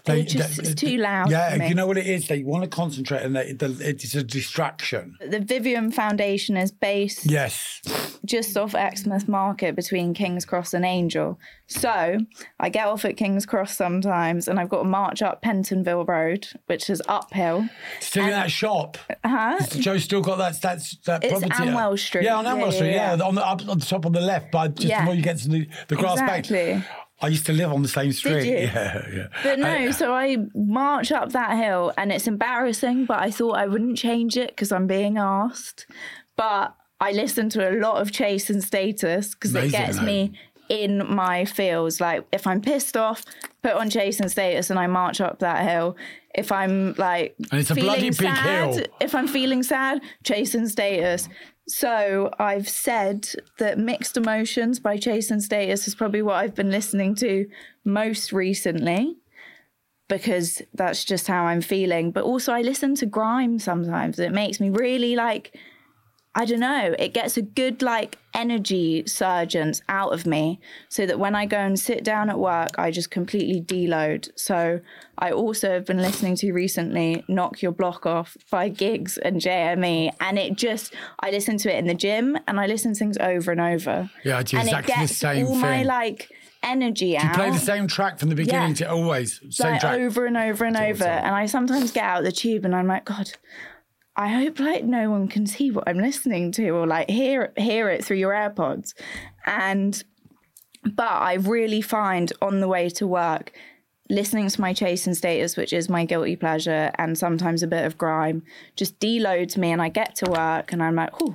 they, 0.05 0.23
just- 0.23 0.57
they- 0.57 0.63
it's 0.69 0.79
too 0.81 0.97
loud 0.97 1.29
Yeah, 1.31 1.67
you 1.67 1.75
know 1.75 1.87
what 1.87 1.97
it 1.97 2.07
is. 2.07 2.27
They 2.27 2.43
want 2.43 2.63
to 2.63 2.69
concentrate, 2.69 3.23
and 3.23 3.35
they, 3.35 3.53
the, 3.53 3.75
it's 3.81 4.13
a 4.15 4.23
distraction. 4.23 5.17
The 5.25 5.39
Vivienne 5.39 5.91
Foundation 5.91 6.57
is 6.57 6.71
based 6.71 7.25
Yes, 7.29 7.81
just 8.25 8.55
off 8.57 8.75
Exmouth 8.75 9.27
Market 9.27 9.75
between 9.75 10.13
King's 10.13 10.45
Cross 10.45 10.73
and 10.73 10.85
Angel. 10.85 11.39
So 11.67 12.17
I 12.59 12.69
get 12.69 12.87
off 12.87 13.05
at 13.05 13.15
King's 13.17 13.45
Cross 13.45 13.75
sometimes 13.77 14.47
and 14.47 14.59
I've 14.59 14.69
got 14.69 14.79
to 14.79 14.83
march 14.89 15.21
up 15.21 15.41
Pentonville 15.41 16.05
Road, 16.07 16.47
which 16.65 16.89
is 16.89 17.01
uphill. 17.07 17.67
still 18.01 18.25
in 18.25 18.31
that 18.31 18.51
shop. 18.51 18.97
Huh? 19.25 19.57
Joe 19.79 19.97
still 19.97 20.21
got 20.21 20.37
that 20.37 20.61
that 20.61 20.79
that 21.05 21.23
It's 21.23 21.39
property. 21.39 21.69
Amwell 21.69 21.97
Street. 21.97 22.25
Yeah, 22.25 22.35
on 22.35 22.43
Yeah, 22.45 22.51
Amwell 22.51 22.67
yeah, 22.67 22.75
Street. 22.75 22.91
Yeah, 22.91 23.15
yeah. 23.15 23.23
on 23.23 23.35
the 23.35 23.45
up 23.47 23.67
on 23.67 23.79
the 23.79 23.85
top 23.85 24.05
on 24.05 24.11
the 24.11 24.21
left, 24.21 24.51
but 24.51 24.75
just 24.75 24.87
Yeah. 24.87 25.01
before 25.01 25.15
you 25.15 25.21
get 25.23 25.37
to 25.39 25.47
the, 25.49 25.67
the 25.87 25.95
grass 25.95 26.19
Exactly. 26.19 26.73
bank. 26.73 26.85
I 27.21 27.27
used 27.27 27.45
to 27.45 27.53
live 27.53 27.71
on 27.71 27.81
the 27.83 27.87
same 27.87 28.11
street. 28.11 28.45
you? 28.47 28.53
Yeah, 28.73 29.05
yeah. 29.13 29.27
But 29.43 29.59
no, 29.59 29.91
so 29.91 30.13
I 30.13 30.37
march 30.55 31.11
up 31.11 31.31
that 31.33 31.57
hill 31.57 31.93
and 31.97 32.11
it's 32.11 32.27
embarrassing, 32.27 33.05
but 33.05 33.19
I 33.19 33.29
thought 33.31 33.57
I 33.57 33.67
wouldn't 33.67 33.97
change 33.97 34.37
it 34.37 34.49
because 34.49 34.71
I'm 34.71 34.87
being 34.87 35.17
asked. 35.17 35.85
But 36.35 36.75
I 36.99 37.11
listen 37.11 37.49
to 37.49 37.69
a 37.69 37.73
lot 37.79 38.01
of 38.01 38.11
Chase 38.11 38.49
and 38.49 38.63
Status 38.63 39.33
because 39.35 39.53
it 39.55 39.71
gets 39.71 40.01
me 40.01 40.33
in 40.69 41.05
my 41.13 41.45
feels. 41.45 41.99
Like 41.99 42.25
if 42.31 42.47
I'm 42.47 42.61
pissed 42.61 42.95
off, 42.95 43.25
put 43.61 43.73
on 43.73 43.89
Chase 43.89 44.19
and 44.19 44.31
Status 44.31 44.69
and 44.69 44.79
I 44.79 44.87
march 44.87 45.19
up 45.21 45.39
that 45.39 45.67
hill. 45.67 45.97
If 46.33 46.51
I'm 46.51 46.93
like 46.93 47.35
And 47.51 47.59
it's 47.59 47.71
a 47.71 47.75
bloody 47.75 48.09
big 48.09 48.15
sad, 48.15 48.75
hill. 48.75 48.85
if 49.01 49.13
I'm 49.13 49.27
feeling 49.27 49.63
sad, 49.63 50.01
Chase 50.23 50.55
and 50.55 50.69
Status. 50.69 51.27
So 51.71 52.31
I've 52.37 52.67
said 52.67 53.29
that 53.57 53.79
Mixed 53.79 54.17
Emotions 54.17 54.77
by 54.79 54.97
Chase 54.97 55.31
and 55.31 55.41
Status 55.41 55.87
is 55.87 55.95
probably 55.95 56.21
what 56.21 56.35
I've 56.35 56.53
been 56.53 56.69
listening 56.69 57.15
to 57.15 57.47
most 57.85 58.33
recently 58.33 59.15
because 60.09 60.61
that's 60.73 61.05
just 61.05 61.27
how 61.27 61.45
I'm 61.45 61.61
feeling. 61.61 62.11
But 62.11 62.25
also, 62.25 62.51
I 62.51 62.61
listen 62.61 62.95
to 62.95 63.05
grime 63.05 63.57
sometimes. 63.57 64.19
It 64.19 64.33
makes 64.33 64.59
me 64.59 64.69
really 64.69 65.15
like, 65.15 65.57
I 66.33 66.45
don't 66.45 66.61
know, 66.61 66.95
it 66.97 67.13
gets 67.13 67.35
a 67.35 67.41
good 67.41 67.81
like 67.81 68.17
energy 68.33 69.03
surgence 69.05 69.81
out 69.89 70.13
of 70.13 70.25
me 70.25 70.61
so 70.87 71.05
that 71.05 71.19
when 71.19 71.35
I 71.35 71.45
go 71.45 71.57
and 71.57 71.77
sit 71.77 72.05
down 72.05 72.29
at 72.29 72.39
work, 72.39 72.69
I 72.77 72.89
just 72.89 73.11
completely 73.11 73.59
deload. 73.61 74.29
So 74.37 74.79
I 75.17 75.31
also 75.31 75.71
have 75.71 75.85
been 75.85 75.97
listening 75.97 76.37
to 76.37 76.53
recently 76.53 77.25
Knock 77.27 77.61
Your 77.61 77.73
Block 77.73 78.05
Off 78.05 78.37
by 78.49 78.69
Giggs 78.69 79.17
and 79.17 79.41
JME. 79.41 80.13
And 80.21 80.39
it 80.39 80.55
just, 80.55 80.93
I 81.19 81.31
listen 81.31 81.57
to 81.57 81.75
it 81.75 81.77
in 81.77 81.87
the 81.87 81.93
gym 81.93 82.37
and 82.47 82.61
I 82.61 82.65
listen 82.65 82.93
to 82.93 82.97
things 82.99 83.17
over 83.17 83.51
and 83.51 83.59
over. 83.59 84.09
Yeah, 84.23 84.37
I 84.37 84.43
do 84.43 84.57
and 84.57 84.67
exactly 84.69 84.93
it 84.93 84.95
the 84.95 85.01
gets 85.01 85.17
same 85.17 85.47
all 85.47 85.55
my 85.55 85.83
like 85.83 86.31
energy 86.63 87.17
out. 87.17 87.21
Do 87.23 87.27
You 87.27 87.33
play 87.33 87.49
the 87.51 87.57
same 87.65 87.87
track 87.87 88.19
from 88.19 88.29
the 88.29 88.35
beginning 88.35 88.69
Yeah. 88.69 88.75
to 88.75 88.91
always 88.91 89.41
same 89.49 89.71
like 89.73 89.81
track. 89.81 89.99
over 89.99 90.25
and 90.25 90.37
over 90.37 90.63
and 90.63 90.77
over. 90.77 91.03
And 91.03 91.35
I 91.35 91.45
sometimes 91.47 91.91
get 91.91 92.03
out 92.05 92.23
the 92.23 92.31
tube 92.31 92.63
and 92.63 92.73
I'm 92.73 92.87
like, 92.87 93.03
God, 93.03 93.31
I 94.21 94.27
hope 94.27 94.59
like 94.59 94.83
no 94.83 95.09
one 95.09 95.27
can 95.27 95.47
see 95.47 95.71
what 95.71 95.85
I'm 95.87 95.97
listening 95.97 96.51
to 96.53 96.69
or 96.69 96.85
like 96.85 97.09
hear 97.09 97.51
hear 97.57 97.89
it 97.89 98.05
through 98.05 98.17
your 98.17 98.33
AirPods. 98.33 98.93
And 99.47 100.01
but 100.83 101.11
I 101.11 101.33
really 101.35 101.81
find 101.81 102.31
on 102.39 102.59
the 102.59 102.67
way 102.67 102.89
to 102.89 103.07
work, 103.07 103.51
listening 104.11 104.47
to 104.49 104.61
my 104.61 104.73
chase 104.73 105.07
and 105.07 105.17
status, 105.17 105.57
which 105.57 105.73
is 105.73 105.89
my 105.89 106.05
guilty 106.05 106.35
pleasure, 106.35 106.91
and 106.99 107.17
sometimes 107.17 107.63
a 107.63 107.67
bit 107.67 107.83
of 107.85 107.97
grime, 107.97 108.43
just 108.75 108.99
deloads 108.99 109.57
me 109.57 109.71
and 109.71 109.81
I 109.81 109.89
get 109.89 110.15
to 110.17 110.29
work 110.29 110.71
and 110.71 110.83
I'm 110.83 110.95
like, 110.95 111.09
oh, 111.19 111.33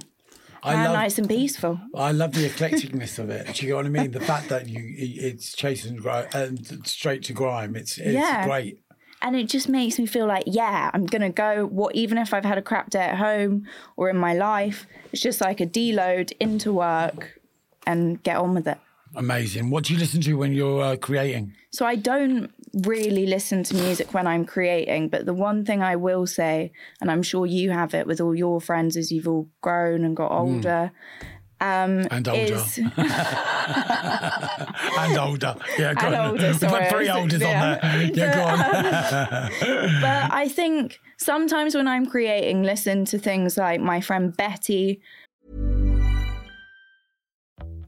I 0.62 0.84
love, 0.84 0.94
nice 0.94 1.18
and 1.18 1.28
peaceful. 1.28 1.80
I 1.94 2.12
love 2.12 2.34
the 2.34 2.48
eclecticness 2.48 3.18
of 3.18 3.30
it. 3.30 3.52
Do 3.54 3.66
you 3.66 3.72
know 3.72 3.76
what 3.78 3.86
I 3.86 3.88
mean? 3.88 4.12
The 4.12 4.20
fact 4.32 4.48
that 4.48 4.68
you 4.68 4.80
it's 4.96 5.54
chase 5.56 5.84
and 5.84 6.00
grime 6.00 6.28
and 6.34 6.86
straight 6.86 7.24
to 7.24 7.32
grime. 7.32 7.74
It's 7.74 7.98
it's 7.98 8.14
Yeah. 8.14 8.44
great. 8.46 8.78
And 9.26 9.34
it 9.34 9.48
just 9.48 9.68
makes 9.68 9.98
me 9.98 10.06
feel 10.06 10.26
like 10.26 10.44
yeah 10.46 10.90
i'm 10.94 11.04
gonna 11.04 11.30
go 11.30 11.66
what 11.66 11.94
even 11.94 12.16
if 12.16 12.32
i've 12.32 12.44
had 12.44 12.58
a 12.58 12.62
crap 12.62 12.90
day 12.90 13.00
at 13.00 13.16
home 13.18 13.66
or 13.96 14.08
in 14.08 14.16
my 14.16 14.32
life 14.32 14.86
it's 15.12 15.20
just 15.20 15.40
like 15.40 15.60
a 15.60 15.66
deload 15.66 16.32
into 16.38 16.72
work 16.72 17.40
and 17.86 18.22
get 18.22 18.36
on 18.36 18.54
with 18.54 18.66
it 18.66 18.78
Amazing. 19.14 19.70
What 19.70 19.84
do 19.84 19.94
you 19.94 19.98
listen 19.98 20.20
to 20.22 20.34
when 20.34 20.52
you're 20.52 20.82
uh, 20.82 20.96
creating? 20.96 21.54
so 21.70 21.84
i 21.86 21.94
don't 21.94 22.50
really 22.84 23.26
listen 23.26 23.62
to 23.62 23.74
music 23.74 24.14
when 24.14 24.26
i'm 24.26 24.44
creating 24.44 25.08
but 25.08 25.26
the 25.26 25.34
one 25.34 25.64
thing 25.64 25.82
i 25.82 25.94
will 25.96 26.26
say 26.26 26.72
and 27.00 27.10
i'm 27.10 27.22
sure 27.22 27.44
you 27.46 27.70
have 27.70 27.92
it 27.94 28.06
with 28.06 28.20
all 28.20 28.34
your 28.34 28.60
friends 28.60 28.96
as 28.96 29.10
you've 29.12 29.28
all 29.28 29.48
grown 29.60 30.04
and 30.04 30.16
got 30.16 30.30
older 30.30 30.90
Um, 31.58 32.06
and 32.10 32.28
older. 32.28 32.54
is 32.54 32.78
and 34.98 35.16
older. 35.18 35.54
Yeah, 35.78 35.94
go 35.94 36.06
And 36.06 36.14
on. 36.14 36.30
older, 36.32 36.46
We've 36.48 36.58
sorry, 36.60 36.82
had 36.82 36.90
three 36.92 37.08
olders 37.08 37.40
yeah. 37.40 37.78
on 37.82 37.90
there. 37.90 38.10
Yeah, 38.14 38.34
go 38.34 38.42
on. 38.44 38.58
Um, 39.86 40.00
but 40.02 40.32
I 40.32 40.48
think 40.48 40.98
sometimes 41.16 41.74
when 41.74 41.88
I'm 41.88 42.04
creating, 42.06 42.62
listen 42.62 43.04
to 43.06 43.18
things 43.18 43.56
like 43.56 43.80
my 43.80 44.00
friend 44.02 44.36
Betty. 44.36 45.00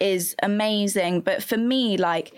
is 0.00 0.34
amazing 0.42 1.20
but 1.20 1.42
for 1.42 1.56
me 1.56 1.96
like 1.96 2.32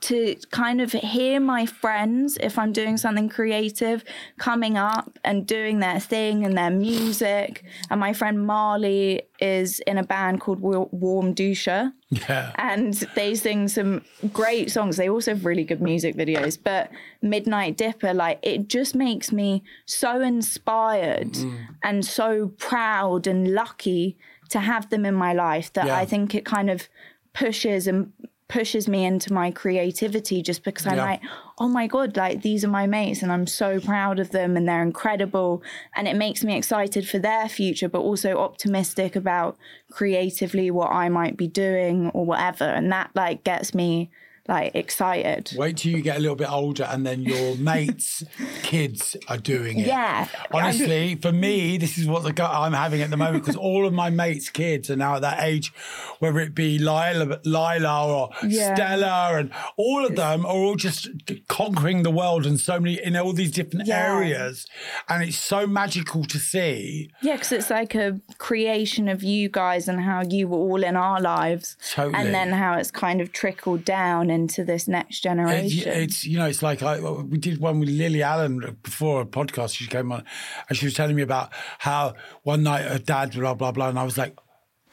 to 0.00 0.36
kind 0.52 0.80
of 0.80 0.92
hear 0.92 1.40
my 1.40 1.66
friends 1.66 2.38
if 2.40 2.56
i'm 2.56 2.72
doing 2.72 2.96
something 2.96 3.28
creative 3.28 4.04
coming 4.38 4.76
up 4.78 5.18
and 5.24 5.44
doing 5.44 5.80
their 5.80 5.98
thing 5.98 6.44
and 6.46 6.56
their 6.56 6.70
music 6.70 7.64
and 7.90 7.98
my 7.98 8.12
friend 8.12 8.46
marley 8.46 9.22
is 9.40 9.80
in 9.80 9.98
a 9.98 10.04
band 10.04 10.40
called 10.40 10.60
Warmduscher 10.60 11.92
Yeah. 12.10 12.52
and 12.56 12.94
they 13.14 13.34
sing 13.34 13.68
some 13.68 14.02
great 14.32 14.70
songs. 14.70 14.96
They 14.96 15.08
also 15.08 15.32
have 15.34 15.44
really 15.44 15.62
good 15.64 15.80
music 15.82 16.16
videos. 16.16 16.58
But 16.62 16.90
Midnight 17.22 17.76
Dipper, 17.76 18.14
like 18.14 18.38
it 18.42 18.66
just 18.68 18.94
makes 18.94 19.30
me 19.30 19.62
so 19.84 20.20
inspired 20.20 21.32
Mm. 21.34 21.66
and 21.84 22.04
so 22.04 22.48
proud 22.56 23.26
and 23.26 23.52
lucky 23.54 24.16
to 24.50 24.60
have 24.60 24.88
them 24.90 25.04
in 25.04 25.14
my 25.14 25.32
life 25.32 25.72
that 25.74 25.86
Yeah. 25.86 25.96
I 25.96 26.04
think 26.04 26.34
it 26.34 26.44
kind 26.44 26.70
of 26.70 26.88
pushes 27.32 27.86
and 27.86 28.12
pushes 28.48 28.88
me 28.88 29.04
into 29.04 29.30
my 29.30 29.50
creativity 29.50 30.40
just 30.40 30.64
because 30.64 30.86
I'm 30.86 30.96
Yeah. 30.96 31.04
like, 31.04 31.20
oh 31.58 31.68
my 31.68 31.86
God, 31.86 32.16
like 32.16 32.40
these 32.40 32.64
are 32.64 32.68
my 32.68 32.86
mates 32.86 33.22
and 33.22 33.30
I'm 33.30 33.46
so 33.46 33.78
proud 33.78 34.18
of 34.18 34.30
them 34.30 34.56
and 34.56 34.66
they're 34.66 34.80
incredible. 34.82 35.62
And 35.94 36.08
it 36.08 36.16
makes 36.16 36.42
me 36.42 36.56
excited 36.56 37.06
for 37.06 37.18
their 37.18 37.46
future, 37.50 37.90
but 37.90 38.00
also 38.00 38.38
optimistic 38.38 39.14
about 39.14 39.58
creatively 39.90 40.70
what 40.70 40.90
I 40.90 41.10
might 41.10 41.36
be 41.36 41.46
doing 41.46 42.08
or 42.14 42.24
whatever. 42.24 42.64
And 42.64 42.90
that 42.90 43.10
like 43.14 43.44
gets 43.44 43.74
me 43.74 44.10
like 44.48 44.74
excited. 44.74 45.52
Wait 45.56 45.76
till 45.76 45.92
you 45.92 46.00
get 46.02 46.16
a 46.16 46.20
little 46.20 46.34
bit 46.36 46.50
older 46.50 46.84
and 46.84 47.06
then 47.06 47.20
your 47.20 47.54
mates' 47.58 48.24
kids 48.62 49.16
are 49.28 49.36
doing 49.36 49.78
it. 49.78 49.86
Yeah. 49.86 50.26
Honestly, 50.50 51.14
for 51.16 51.30
me, 51.32 51.76
this 51.76 51.98
is 51.98 52.06
what 52.06 52.22
the 52.24 52.32
gut 52.32 52.50
I'm 52.52 52.72
having 52.72 53.02
at 53.02 53.10
the 53.10 53.16
moment 53.16 53.44
because 53.44 53.56
all 53.56 53.86
of 53.86 53.92
my 53.92 54.10
mates' 54.10 54.48
kids 54.48 54.90
are 54.90 54.96
now 54.96 55.16
at 55.16 55.22
that 55.22 55.42
age, 55.42 55.72
whether 56.18 56.40
it 56.40 56.54
be 56.54 56.78
Lila, 56.78 57.38
Lila 57.44 58.06
or 58.08 58.30
Yeah. 58.46 58.74
Stella, 58.74 59.38
and 59.38 59.52
all 59.76 60.04
of 60.06 60.16
them 60.16 60.46
are 60.46 60.52
all 60.56 60.76
just 60.76 61.08
conquering 61.48 62.02
the 62.02 62.10
world 62.10 62.46
and 62.46 62.58
so 62.58 62.80
many 62.80 62.94
in 63.02 63.16
all 63.16 63.32
these 63.34 63.50
different 63.50 63.86
Yeah. 63.86 64.14
areas, 64.14 64.66
and 65.08 65.22
it's 65.22 65.36
so 65.38 65.66
magical 65.66 66.24
to 66.24 66.38
see. 66.38 67.10
Yeah, 67.22 67.34
because 67.34 67.52
it's 67.52 67.70
like 67.70 67.94
a 67.94 68.18
creation 68.38 69.08
of 69.08 69.22
you 69.22 69.48
guys 69.48 69.88
and 69.88 70.00
how 70.00 70.22
you 70.22 70.48
were 70.48 70.56
all 70.58 70.82
in 70.82 70.96
our 70.96 71.20
lives. 71.20 71.76
Totally. 71.92 72.14
And 72.14 72.34
then 72.34 72.50
how 72.52 72.74
it's 72.74 72.90
kind 72.90 73.20
of 73.20 73.32
trickled 73.32 73.84
down 73.84 74.30
into 74.38 74.64
this 74.64 74.88
next 74.88 75.08
It's, 75.16 75.20
generation. 75.20 75.92
it's 75.92 76.24
you 76.24 76.38
know 76.38 76.46
it's 76.46 76.62
like 76.62 76.82
I 76.82 77.00
we 77.00 77.38
did 77.38 77.60
one 77.60 77.80
with 77.80 77.88
Lily 77.90 78.22
Allen 78.22 78.78
before 78.82 79.20
a 79.22 79.26
podcast. 79.26 79.74
She 79.76 79.86
came 79.86 80.12
on 80.12 80.24
and 80.68 80.78
she 80.78 80.86
was 80.86 80.94
telling 80.94 81.16
me 81.16 81.22
about 81.22 81.50
how 81.78 82.14
one 82.44 82.62
night 82.62 82.84
her 82.84 82.98
dad 82.98 83.32
blah 83.32 83.54
blah 83.54 83.72
blah, 83.72 83.88
and 83.88 83.98
I 83.98 84.04
was 84.04 84.16
like. 84.18 84.34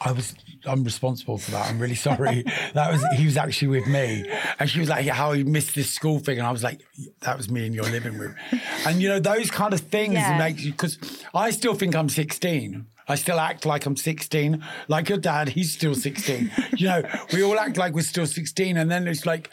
I 0.02 0.12
was 0.12 0.36
I'm 0.66 0.84
responsible 0.84 1.38
for 1.38 1.52
that. 1.52 1.70
I'm 1.70 1.80
really 1.80 1.96
sorry. 1.96 2.44
that 2.74 2.92
was 2.92 3.02
he 3.16 3.24
was 3.24 3.38
actually 3.38 3.70
with 3.70 3.88
me. 3.88 4.30
And 4.60 4.70
she 4.70 4.82
was 4.82 4.90
like, 4.90 5.08
how 5.08 5.32
he 5.32 5.46
missed 5.46 5.74
this 5.74 5.90
school 5.90 6.20
thing. 6.20 6.38
And 6.38 6.46
I 6.46 6.52
was 6.52 6.64
like, 6.64 6.82
that 7.22 7.38
was 7.38 7.50
me 7.50 7.66
in 7.66 7.72
your 7.72 7.86
living 7.86 8.18
room. 8.18 8.36
And 8.86 9.02
you 9.02 9.08
know, 9.08 9.22
those 9.22 9.50
kind 9.50 9.74
of 9.74 9.80
things 9.80 10.16
Yeah. 10.16 10.38
make 10.38 10.60
you 10.62 10.72
because 10.74 10.98
I 11.34 11.52
still 11.52 11.76
think 11.76 11.96
I'm 11.96 12.10
16. 12.10 12.86
I 13.08 13.16
still 13.16 13.40
act 13.40 13.66
like 13.66 13.86
I'm 13.86 13.96
16. 13.96 14.64
Like 14.88 15.10
your 15.10 15.18
dad, 15.18 15.50
he's 15.50 15.74
still 15.74 15.96
16. 15.96 16.52
you 16.78 16.88
know, 16.88 17.04
we 17.34 17.44
all 17.44 17.60
act 17.60 17.78
like 17.78 17.94
we're 17.94 18.02
still 18.02 18.26
16. 18.28 18.78
And 18.78 18.90
then 18.90 19.08
it's 19.08 19.26
like 19.26 19.52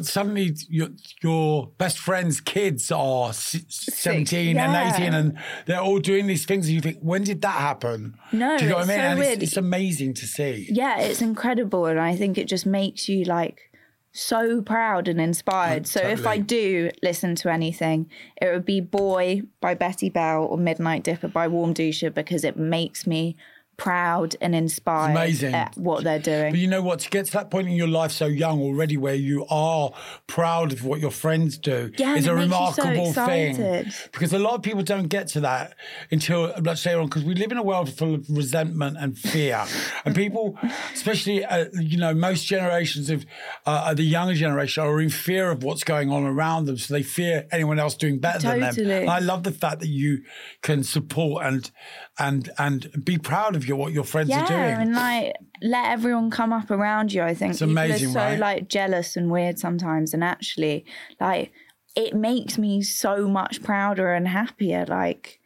suddenly 0.00 0.56
your 0.68 0.88
your 1.22 1.66
best 1.76 1.98
friend's 1.98 2.40
kids 2.40 2.90
are 2.90 3.32
17 3.32 4.56
yeah. 4.56 4.64
and 4.64 4.94
18 4.94 5.12
and 5.12 5.38
they're 5.66 5.82
all 5.82 5.98
doing 5.98 6.26
these 6.26 6.46
things 6.46 6.66
and 6.66 6.74
you 6.74 6.80
think 6.80 6.96
when 7.00 7.22
did 7.22 7.42
that 7.42 7.60
happen 7.60 8.16
No, 8.32 8.56
do 8.56 8.64
you 8.64 8.70
know 8.70 8.76
what 8.76 8.88
i 8.88 9.14
mean 9.14 9.22
so 9.22 9.30
it's, 9.30 9.42
it's 9.42 9.56
amazing 9.58 10.14
to 10.14 10.26
see 10.26 10.66
yeah, 10.70 11.00
it's 11.00 11.20
incredible. 11.20 11.86
And 11.86 12.00
I 12.00 12.16
think 12.16 12.38
it 12.38 12.46
just 12.46 12.66
makes 12.66 13.08
you 13.08 13.24
like 13.24 13.71
so 14.12 14.60
proud 14.60 15.08
and 15.08 15.20
inspired. 15.20 15.86
So 15.86 16.00
if 16.00 16.26
I 16.26 16.38
do 16.38 16.90
listen 17.02 17.34
to 17.36 17.50
anything, 17.50 18.10
it 18.40 18.52
would 18.52 18.66
be 18.66 18.80
Boy 18.80 19.42
by 19.60 19.74
Betty 19.74 20.10
Bell 20.10 20.44
or 20.44 20.58
Midnight 20.58 21.02
Dipper 21.02 21.28
by 21.28 21.48
Warmduscher 21.48 22.12
because 22.12 22.44
it 22.44 22.56
makes 22.56 23.06
me 23.06 23.36
proud 23.76 24.36
and 24.40 24.54
inspired 24.54 25.12
amazing. 25.12 25.54
at 25.54 25.76
what 25.76 26.04
they're 26.04 26.18
doing. 26.18 26.52
But 26.52 26.60
you 26.60 26.68
know 26.68 26.82
what? 26.82 27.00
To 27.00 27.10
get 27.10 27.26
to 27.26 27.32
that 27.32 27.50
point 27.50 27.68
in 27.68 27.74
your 27.74 27.88
life 27.88 28.12
so 28.12 28.26
young 28.26 28.60
already, 28.60 28.96
where 28.96 29.14
you 29.14 29.46
are 29.50 29.92
proud 30.26 30.72
of 30.72 30.84
what 30.84 31.00
your 31.00 31.10
friends 31.10 31.58
do, 31.58 31.90
Yeah, 31.96 32.14
is 32.14 32.26
a 32.26 32.30
you 32.30 32.36
so 32.36 32.42
remarkable 32.42 33.12
thing. 33.12 33.90
Because 34.12 34.32
a 34.32 34.38
lot 34.38 34.54
of 34.54 34.62
people 34.62 34.82
don't 34.82 35.08
get 35.08 35.28
to 35.28 35.40
that 35.40 35.74
until, 36.10 36.52
let's 36.60 36.80
say, 36.80 36.94
on 36.94 37.06
because 37.06 37.24
we 37.24 37.34
live 37.34 37.50
in 37.50 37.58
a 37.58 37.62
world 37.62 37.92
full 37.92 38.14
of 38.14 38.26
resentment 38.28 38.96
and 38.98 39.18
fear, 39.18 39.64
and 40.04 40.14
people, 40.14 40.58
especially 40.92 41.44
uh, 41.44 41.66
you 41.74 41.98
know, 41.98 42.14
most 42.14 42.46
generations 42.46 43.10
of 43.10 43.24
uh, 43.66 43.94
the 43.94 44.02
younger 44.02 44.34
generation 44.34 44.84
are 44.84 45.00
in 45.00 45.10
fear 45.10 45.50
of 45.50 45.62
what's 45.62 45.84
going 45.84 46.10
on 46.10 46.24
around 46.24 46.66
them, 46.66 46.76
so 46.76 46.94
they 46.94 47.02
fear 47.02 47.46
anyone 47.50 47.78
else 47.78 47.94
doing 47.94 48.18
better 48.18 48.38
than 48.40 48.60
them. 48.60 48.90
And 48.90 49.10
I 49.10 49.18
love 49.18 49.42
the 49.42 49.52
fact 49.52 49.80
that 49.80 49.88
you 49.88 50.22
can 50.62 50.84
support 50.84 51.44
and 51.44 51.70
and 52.18 52.50
and 52.58 53.04
be 53.04 53.18
proud 53.18 53.56
of 53.56 53.66
your 53.66 53.76
what 53.76 53.92
your 53.92 54.04
friends 54.04 54.28
yeah, 54.28 54.44
are 54.44 54.48
doing. 54.48 54.88
and 54.88 54.94
like 54.94 55.36
let 55.62 55.92
everyone 55.92 56.30
come 56.30 56.52
up 56.52 56.70
around 56.70 57.12
you. 57.12 57.22
I 57.22 57.34
think 57.34 57.52
It's 57.52 57.62
amazing, 57.62 58.10
so 58.10 58.20
right? 58.20 58.38
like 58.38 58.68
jealous 58.68 59.16
and 59.16 59.30
weird 59.30 59.58
sometimes, 59.58 60.12
and 60.12 60.22
actually, 60.22 60.84
like 61.20 61.52
it 61.94 62.14
makes 62.14 62.58
me 62.58 62.82
so 62.82 63.28
much 63.28 63.62
prouder 63.62 64.12
and 64.12 64.28
happier. 64.28 64.84
Like 64.86 65.40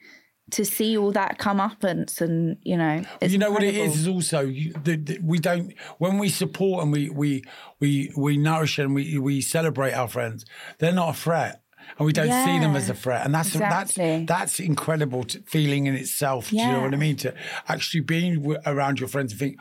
to 0.50 0.64
see 0.64 0.96
all 0.96 1.11
that 1.12 1.38
comeuppance 1.38 2.20
and 2.20 2.57
you 2.62 2.76
know 2.76 3.02
you 3.20 3.38
know 3.38 3.50
what 3.50 3.64
it 3.64 3.74
is 3.74 3.94
is 3.94 4.00
is 4.02 4.09
also 4.09 4.40
you, 4.42 4.72
the, 4.85 4.96
the, 4.96 5.18
we 5.22 5.38
don't 5.38 5.72
when 5.98 6.18
we 6.18 6.29
support 6.29 6.85
and 6.85 6.92
we 6.92 7.11
we 7.11 7.42
we 7.81 8.12
we 8.16 8.37
nourish 8.37 8.79
and 8.79 8.94
we 8.94 9.18
we 9.18 9.40
celebrate 9.40 9.92
our 9.92 10.07
friends 10.07 10.44
they're 10.79 10.92
not 10.92 11.11
a 11.11 11.18
threat 11.18 11.62
and 11.99 12.07
we 12.07 12.12
don't 12.12 12.27
see 12.44 12.59
them 12.59 12.77
as 12.77 12.88
a 12.90 12.94
threat 12.94 13.25
and 13.25 13.35
that's 13.35 13.55
exactly. 13.55 14.25
that's 14.25 14.27
that's 14.27 14.61
incredible 14.61 15.25
to, 15.25 15.40
feeling 15.42 15.87
in 15.87 15.94
itself 15.94 16.51
do 16.51 16.57
you 16.57 16.66
know 16.66 16.83
what 16.83 16.94
I 16.94 16.96
mean 16.96 17.16
to 17.16 17.35
actually 17.68 18.01
being 18.01 18.42
w- 18.42 18.61
around 18.66 19.01
your 19.01 19.09
friends 19.09 19.33
and 19.33 19.38
think 19.38 19.57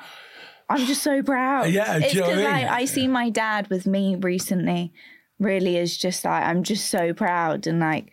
I'm 0.70 0.86
just 0.86 1.04
so 1.04 1.22
proud. 1.22 1.70
Yeah, 1.70 2.00
do 2.00 2.06
it's 2.06 2.14
you 2.14 2.22
know 2.22 2.28
what 2.28 2.38
I 2.38 2.42
mean? 2.42 2.68
I, 2.68 2.76
I 2.78 2.86
see 2.86 3.08
my 3.08 3.30
dad 3.30 3.70
with 3.70 3.86
me 3.86 4.16
recently. 4.16 4.94
Really, 5.38 5.78
is 5.78 5.98
just 5.98 6.24
like 6.24 6.44
I'm 6.44 6.64
just 6.64 6.90
so 6.90 7.14
proud 7.14 7.68
and 7.68 7.80
like 7.80 8.12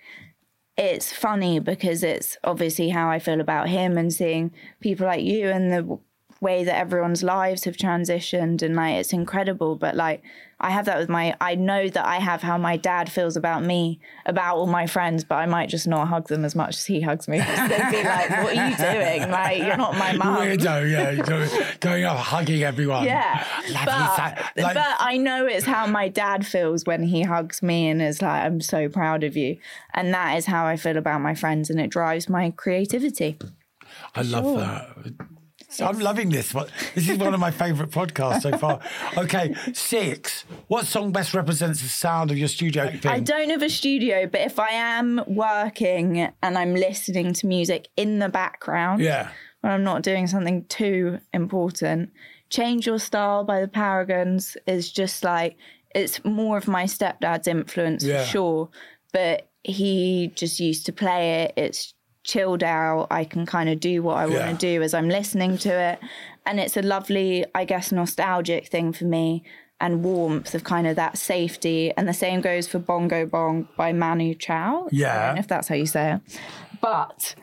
it's 0.77 1.12
funny 1.12 1.61
because 1.61 2.03
it's 2.03 2.37
obviously 2.42 2.88
how 2.88 3.09
I 3.09 3.18
feel 3.18 3.40
about 3.40 3.68
him 3.68 3.96
and 3.96 4.12
seeing 4.12 4.53
people 4.81 5.07
like 5.07 5.22
you 5.22 5.48
and 5.48 5.72
the 5.72 5.98
way 6.40 6.64
that 6.64 6.77
everyone's 6.77 7.22
lives 7.22 7.64
have 7.64 7.77
transitioned 7.77 8.62
and 8.62 8.75
like 8.75 8.96
it's 8.96 9.12
incredible. 9.12 9.77
But 9.77 9.94
like 9.94 10.22
I 10.62 10.70
have 10.70 10.85
that 10.87 10.98
with 10.98 11.09
my 11.09 11.35
I 11.40 11.55
know 11.57 11.88
that 11.88 12.07
I 12.07 12.16
have 12.16 12.40
how 12.40 12.57
my 12.57 12.77
dad 12.77 13.11
feels 13.11 13.37
about 13.37 13.64
me 13.64 13.98
about 14.27 14.57
all 14.57 14.66
my 14.66 14.87
friends, 14.87 15.25
but 15.25 15.35
I 15.37 15.46
might 15.46 15.68
just 15.68 15.87
not 15.88 16.09
hug 16.09 16.29
them 16.29 16.44
as 16.44 16.55
much 16.55 16.77
as 16.77 16.85
he 16.85 17.01
hugs 17.01 17.27
me. 17.29 17.38
They'd 17.68 17.90
be 17.90 18.03
like, 18.05 18.31
"What 18.31 18.57
are 18.57 18.68
you 18.70 18.77
doing? 18.77 19.31
Like 19.31 19.59
you're 19.59 19.77
not 19.77 19.96
my 19.96 20.12
mum." 20.12 20.38
weirdo 20.38 20.90
yeah 20.90 21.11
you're 21.11 21.25
going, 21.25 21.51
going 21.81 22.05
up 22.05 22.16
hugging 22.16 22.62
everyone 22.62 23.05
Yeah, 23.05 23.44
but. 23.85 24.38
Like- 24.57 24.75
but 24.75 24.96
I 25.01 25.16
know 25.16 25.46
it's 25.46 25.66
how 25.66 25.87
my 25.87 26.09
dad 26.09 26.46
feels 26.46 26.85
when 26.87 27.03
he 27.03 27.22
hugs 27.22 27.62
me 27.62 27.88
and 27.88 28.01
is 28.01 28.22
like, 28.22 28.44
"I'm 28.44 28.61
so 28.61 28.88
proud 28.88 29.25
of 29.25 29.37
you," 29.37 29.59
and 29.94 30.14
that 30.14 30.37
is 30.38 30.46
how 30.46 30.64
I 30.66 30.77
feel 30.77 30.96
about 30.96 31.20
my 31.20 31.35
friends, 31.35 31.70
and 31.70 31.81
it 31.81 31.90
drives 31.90 32.29
my 32.29 32.51
creativity. 32.51 33.38
I 34.14 34.22
love 34.22 34.57
that. 34.57 35.14
So 35.72 35.87
I'm 35.87 35.98
loving 35.98 36.28
this. 36.28 36.52
This 36.94 37.08
is 37.08 37.16
one 37.18 37.32
of 37.32 37.40
my 37.40 37.50
favourite 37.50 37.90
podcasts 37.90 38.42
so 38.42 38.56
far. 38.58 38.80
Okay, 39.16 39.54
six. 39.72 40.44
What 40.68 40.87
song 40.87 41.12
best 41.12 41.32
represents 41.32 41.80
the 41.80 41.88
sound 41.88 42.30
of 42.30 42.37
your 42.37 42.48
studio 42.48 42.90
thing? 42.90 43.11
I 43.11 43.20
don't 43.20 43.48
have 43.48 43.62
a 43.62 43.70
studio, 43.70 44.26
but 44.26 44.42
if 44.42 44.58
I 44.58 44.70
am 44.70 45.22
working 45.26 46.30
and 46.42 46.58
I'm 46.58 46.74
listening 46.74 47.32
to 47.35 47.46
music 47.46 47.88
in 47.96 48.18
the 48.18 48.28
background, 48.28 49.00
Yeah. 49.00 49.28
when 49.62 49.72
I'm 49.72 49.82
not 49.85 50.02
doing 50.02 50.26
something 50.26 50.64
too 50.66 51.18
important. 51.32 52.11
Change 52.50 52.87
Your 52.87 52.98
Style 52.98 53.44
by 53.44 53.61
the 53.62 53.68
Paragons 53.68 54.58
is 54.66 54.92
just 54.92 55.24
like, 55.24 55.56
it's 55.94 56.22
more 56.24 56.58
of 56.58 56.68
my 56.68 56.85
stepdad's 56.85 57.48
influence 57.48 58.04
Yeah. 58.04 58.24
for 58.24 58.28
sure, 58.28 58.68
but 59.12 59.48
he 59.64 60.32
just 60.35 60.61
used 60.61 60.85
to 60.87 60.92
play 60.92 61.44
it. 61.44 61.54
It's 61.56 61.94
chilled 62.24 62.62
out. 62.62 63.08
I 63.11 63.24
can 63.24 63.46
kind 63.46 63.68
of 63.68 63.80
do 63.80 64.02
what 64.02 64.16
I 64.16 64.26
Yeah. 64.26 64.46
want 64.46 64.61
to 64.61 64.66
do 64.66 64.82
as 64.82 64.94
I'm 64.94 65.08
listening 65.08 65.58
to 65.58 65.70
it. 65.70 65.98
And 66.46 66.58
it's 66.61 66.76
a 66.76 66.82
lovely, 66.82 67.44
I 67.54 67.64
guess, 67.64 67.92
nostalgic 67.92 68.68
thing 68.68 68.92
for 68.92 69.04
me 69.04 69.42
and 69.80 70.04
warmth 70.04 70.54
of 70.54 70.62
kind 70.64 70.87
of 70.87 70.96
that 70.96 71.18
safety. 71.18 71.92
And 71.96 72.08
the 72.08 72.12
same 72.14 72.40
goes 72.40 72.68
for 72.68 72.78
Bongo 72.78 73.26
Bong 73.26 73.68
by 73.76 73.92
Manu 73.92 74.35
Chao. 74.35 74.88
Yeah. 74.92 75.37
if 75.38 75.48
that's 75.48 75.68
how 75.68 75.74
you 75.74 75.87
say 75.87 76.14
it. 76.14 76.40
But 76.80 77.35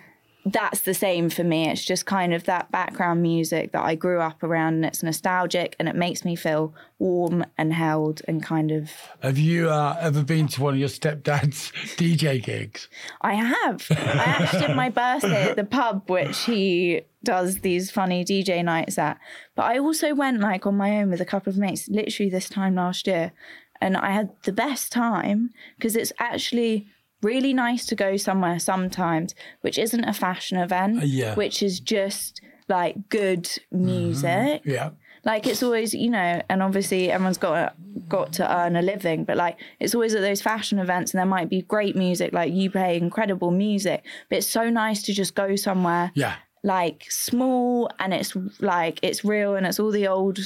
that's 0.46 0.82
the 0.82 0.94
same 0.94 1.30
for 1.30 1.44
me. 1.44 1.70
It's 1.70 1.84
just 1.84 2.06
kind 2.06 2.34
of 2.34 2.46
that 2.46 2.72
background 2.72 3.22
music 3.22 3.72
that 3.74 3.84
I 3.84 3.96
grew 3.96 4.22
up 4.22 4.42
around 4.42 4.76
and 4.76 4.86
it's 4.86 5.04
nostalgic 5.04 5.76
and 5.80 5.90
it 5.90 5.96
makes 5.96 6.24
me 6.24 6.36
feel 6.36 6.74
warm 6.98 7.46
and 7.58 7.74
held 7.74 8.22
and 8.28 8.42
kind 8.42 8.72
of 8.72 8.92
Have 9.22 9.38
you 9.38 9.70
uh, 9.70 9.98
ever 10.00 10.24
been 10.24 10.48
to 10.50 10.62
one 10.62 10.74
of 10.74 10.80
your 10.80 10.90
stepdad's 10.90 11.72
DJ 11.98 12.42
gigs? 12.42 12.88
I 13.22 13.34
have. 13.34 13.86
I 13.92 13.96
actually 13.96 14.68
did 14.68 14.76
my 14.76 14.90
birthday 14.90 15.50
at 15.50 15.56
the 15.56 15.66
pub, 15.66 16.10
which 16.10 16.46
he 16.46 17.02
does 17.24 17.60
these 17.60 17.92
funny 17.92 18.24
DJ 18.24 18.64
nights 18.64 18.98
at. 18.98 19.20
But 19.56 19.66
I 19.66 19.78
also 19.80 20.16
went 20.16 20.40
like 20.40 20.66
on 20.66 20.78
my 20.78 21.00
own 21.00 21.10
with 21.10 21.22
a 21.22 21.26
couple 21.26 21.52
of 21.52 21.58
mates, 21.58 21.90
literally 21.90 22.30
this 22.30 22.48
time 22.48 22.76
last 22.76 23.08
year. 23.08 23.34
And 23.82 23.98
I 23.98 24.12
had 24.12 24.32
the 24.44 24.52
best 24.52 24.92
time 24.92 25.52
because 25.78 25.96
it's 25.96 26.12
actually 26.20 26.88
really 27.22 27.54
nice 27.54 27.86
to 27.88 27.96
go 27.96 28.18
somewhere 28.18 28.60
sometimes, 28.60 29.36
which 29.62 29.78
isn't 29.78 30.04
a 30.04 30.14
fashion 30.14 30.58
event, 30.58 31.02
uh, 31.02 31.06
yeah. 31.06 31.36
which 31.36 31.62
is 31.62 31.80
just 31.80 32.42
like 32.68 33.10
good 33.10 33.50
music. 33.72 34.30
Mm-hmm. 34.30 34.70
Yeah. 34.70 34.90
Like 35.26 35.46
it's 35.46 35.62
always, 35.62 35.94
you 35.94 36.10
know, 36.10 36.42
and 36.50 36.64
obviously 36.64 37.12
everyone's 37.12 37.38
got 37.38 37.76
got 38.08 38.32
to 38.34 38.58
earn 38.58 38.76
a 38.78 38.82
living, 38.82 39.26
but 39.26 39.36
like 39.36 39.58
it's 39.80 39.94
always 39.94 40.16
at 40.16 40.22
those 40.22 40.42
fashion 40.42 40.80
events, 40.80 41.14
and 41.14 41.20
there 41.20 41.26
might 41.26 41.50
be 41.50 41.62
great 41.62 41.96
music, 41.96 42.32
like 42.32 42.54
you 42.54 42.72
play 42.72 42.98
incredible 42.98 43.52
music, 43.52 44.06
but 44.30 44.38
it's 44.38 44.48
so 44.48 44.70
nice 44.70 45.04
to 45.04 45.14
just 45.14 45.36
go 45.36 45.56
somewhere, 45.58 46.12
Yeah. 46.16 46.36
Like 46.64 47.06
small, 47.10 47.90
and 48.00 48.14
it's 48.14 48.36
like 48.60 49.00
it's 49.02 49.24
real, 49.24 49.56
and 49.56 49.66
it's 49.66 49.80
all 49.80 49.92
the 49.92 50.08
old, 50.08 50.40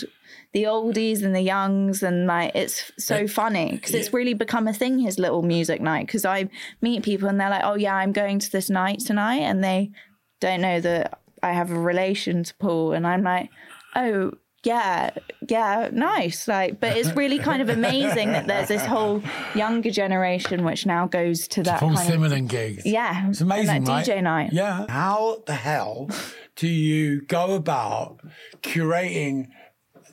the 0.51 0.63
oldies 0.63 1.23
and 1.23 1.35
the 1.35 1.41
youngs, 1.41 2.03
and 2.03 2.27
like 2.27 2.55
it's 2.55 2.91
so 2.97 3.27
funny 3.27 3.71
because 3.71 3.93
it's 3.93 4.13
really 4.13 4.33
become 4.33 4.67
a 4.67 4.73
thing. 4.73 4.99
His 4.99 5.17
little 5.17 5.41
music 5.41 5.81
night, 5.81 6.07
because 6.07 6.25
I 6.25 6.49
meet 6.81 7.03
people 7.03 7.29
and 7.29 7.39
they're 7.39 7.49
like, 7.49 7.63
oh 7.63 7.75
yeah, 7.75 7.95
I'm 7.95 8.11
going 8.11 8.39
to 8.39 8.51
this 8.51 8.69
night 8.69 8.99
tonight, 8.99 9.41
and 9.41 9.63
they 9.63 9.91
don't 10.39 10.61
know 10.61 10.79
that 10.79 11.19
I 11.41 11.53
have 11.53 11.71
a 11.71 11.79
relation 11.79 12.43
to 12.43 12.53
Paul, 12.55 12.93
and 12.93 13.07
I'm 13.07 13.23
like, 13.23 13.49
oh 13.95 14.33
yeah, 14.63 15.11
yeah, 15.47 15.89
nice. 15.91 16.47
Like, 16.47 16.79
but 16.79 16.95
it's 16.95 17.15
really 17.15 17.39
kind 17.39 17.61
of 17.61 17.69
amazing 17.69 18.31
that 18.31 18.47
there's 18.47 18.69
this 18.69 18.85
whole 18.85 19.21
younger 19.55 19.91
generation 19.91 20.63
which 20.63 20.85
now 20.85 21.07
goes 21.07 21.47
to 21.49 21.63
that 21.63 21.79
Paul 21.79 21.95
kind 21.95 22.13
of 22.13 22.19
Simonon 22.19 22.47
gigs. 22.47 22.85
yeah, 22.85 23.29
It's 23.29 23.41
amazing, 23.41 23.75
and 23.77 23.87
that 23.87 23.91
right? 23.91 24.05
DJ 24.05 24.23
night. 24.23 24.53
Yeah. 24.53 24.85
How 24.89 25.43
the 25.45 25.55
hell 25.55 26.09
do 26.55 26.67
you 26.67 27.21
go 27.21 27.55
about 27.55 28.19
curating 28.61 29.47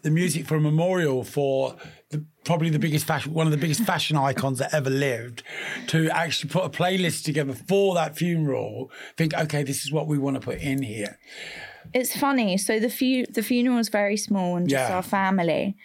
the 0.02 0.10
music 0.10 0.46
for 0.46 0.56
a 0.56 0.60
memorial 0.60 1.22
for 1.24 1.76
the, 2.08 2.24
probably 2.44 2.70
the 2.70 2.78
biggest 2.78 3.06
fashion, 3.06 3.32
one 3.34 3.46
of 3.46 3.52
the 3.52 3.58
biggest 3.58 3.82
fashion 3.84 4.16
icons 4.16 4.58
that 4.58 4.74
ever 4.74 4.90
lived, 4.90 5.42
to 5.88 6.08
actually 6.10 6.50
put 6.50 6.64
a 6.64 6.70
playlist 6.70 7.24
together 7.24 7.52
for 7.52 7.94
that 7.94 8.16
funeral? 8.16 8.90
Think, 9.16 9.34
okay, 9.34 9.62
this 9.62 9.84
is 9.84 9.92
what 9.92 10.06
we 10.08 10.18
want 10.18 10.36
to 10.36 10.40
put 10.40 10.58
in 10.58 10.82
here. 10.82 11.18
It's 11.94 12.16
funny. 12.16 12.56
So 12.58 12.78
the 12.78 12.90
fu- 12.90 13.26
the 13.26 13.42
funeral 13.42 13.76
was 13.76 13.88
very 13.88 14.16
small 14.16 14.56
and 14.56 14.68
just 14.68 14.88
Yeah. 14.88 14.96
our 14.96 15.02
family, 15.02 15.76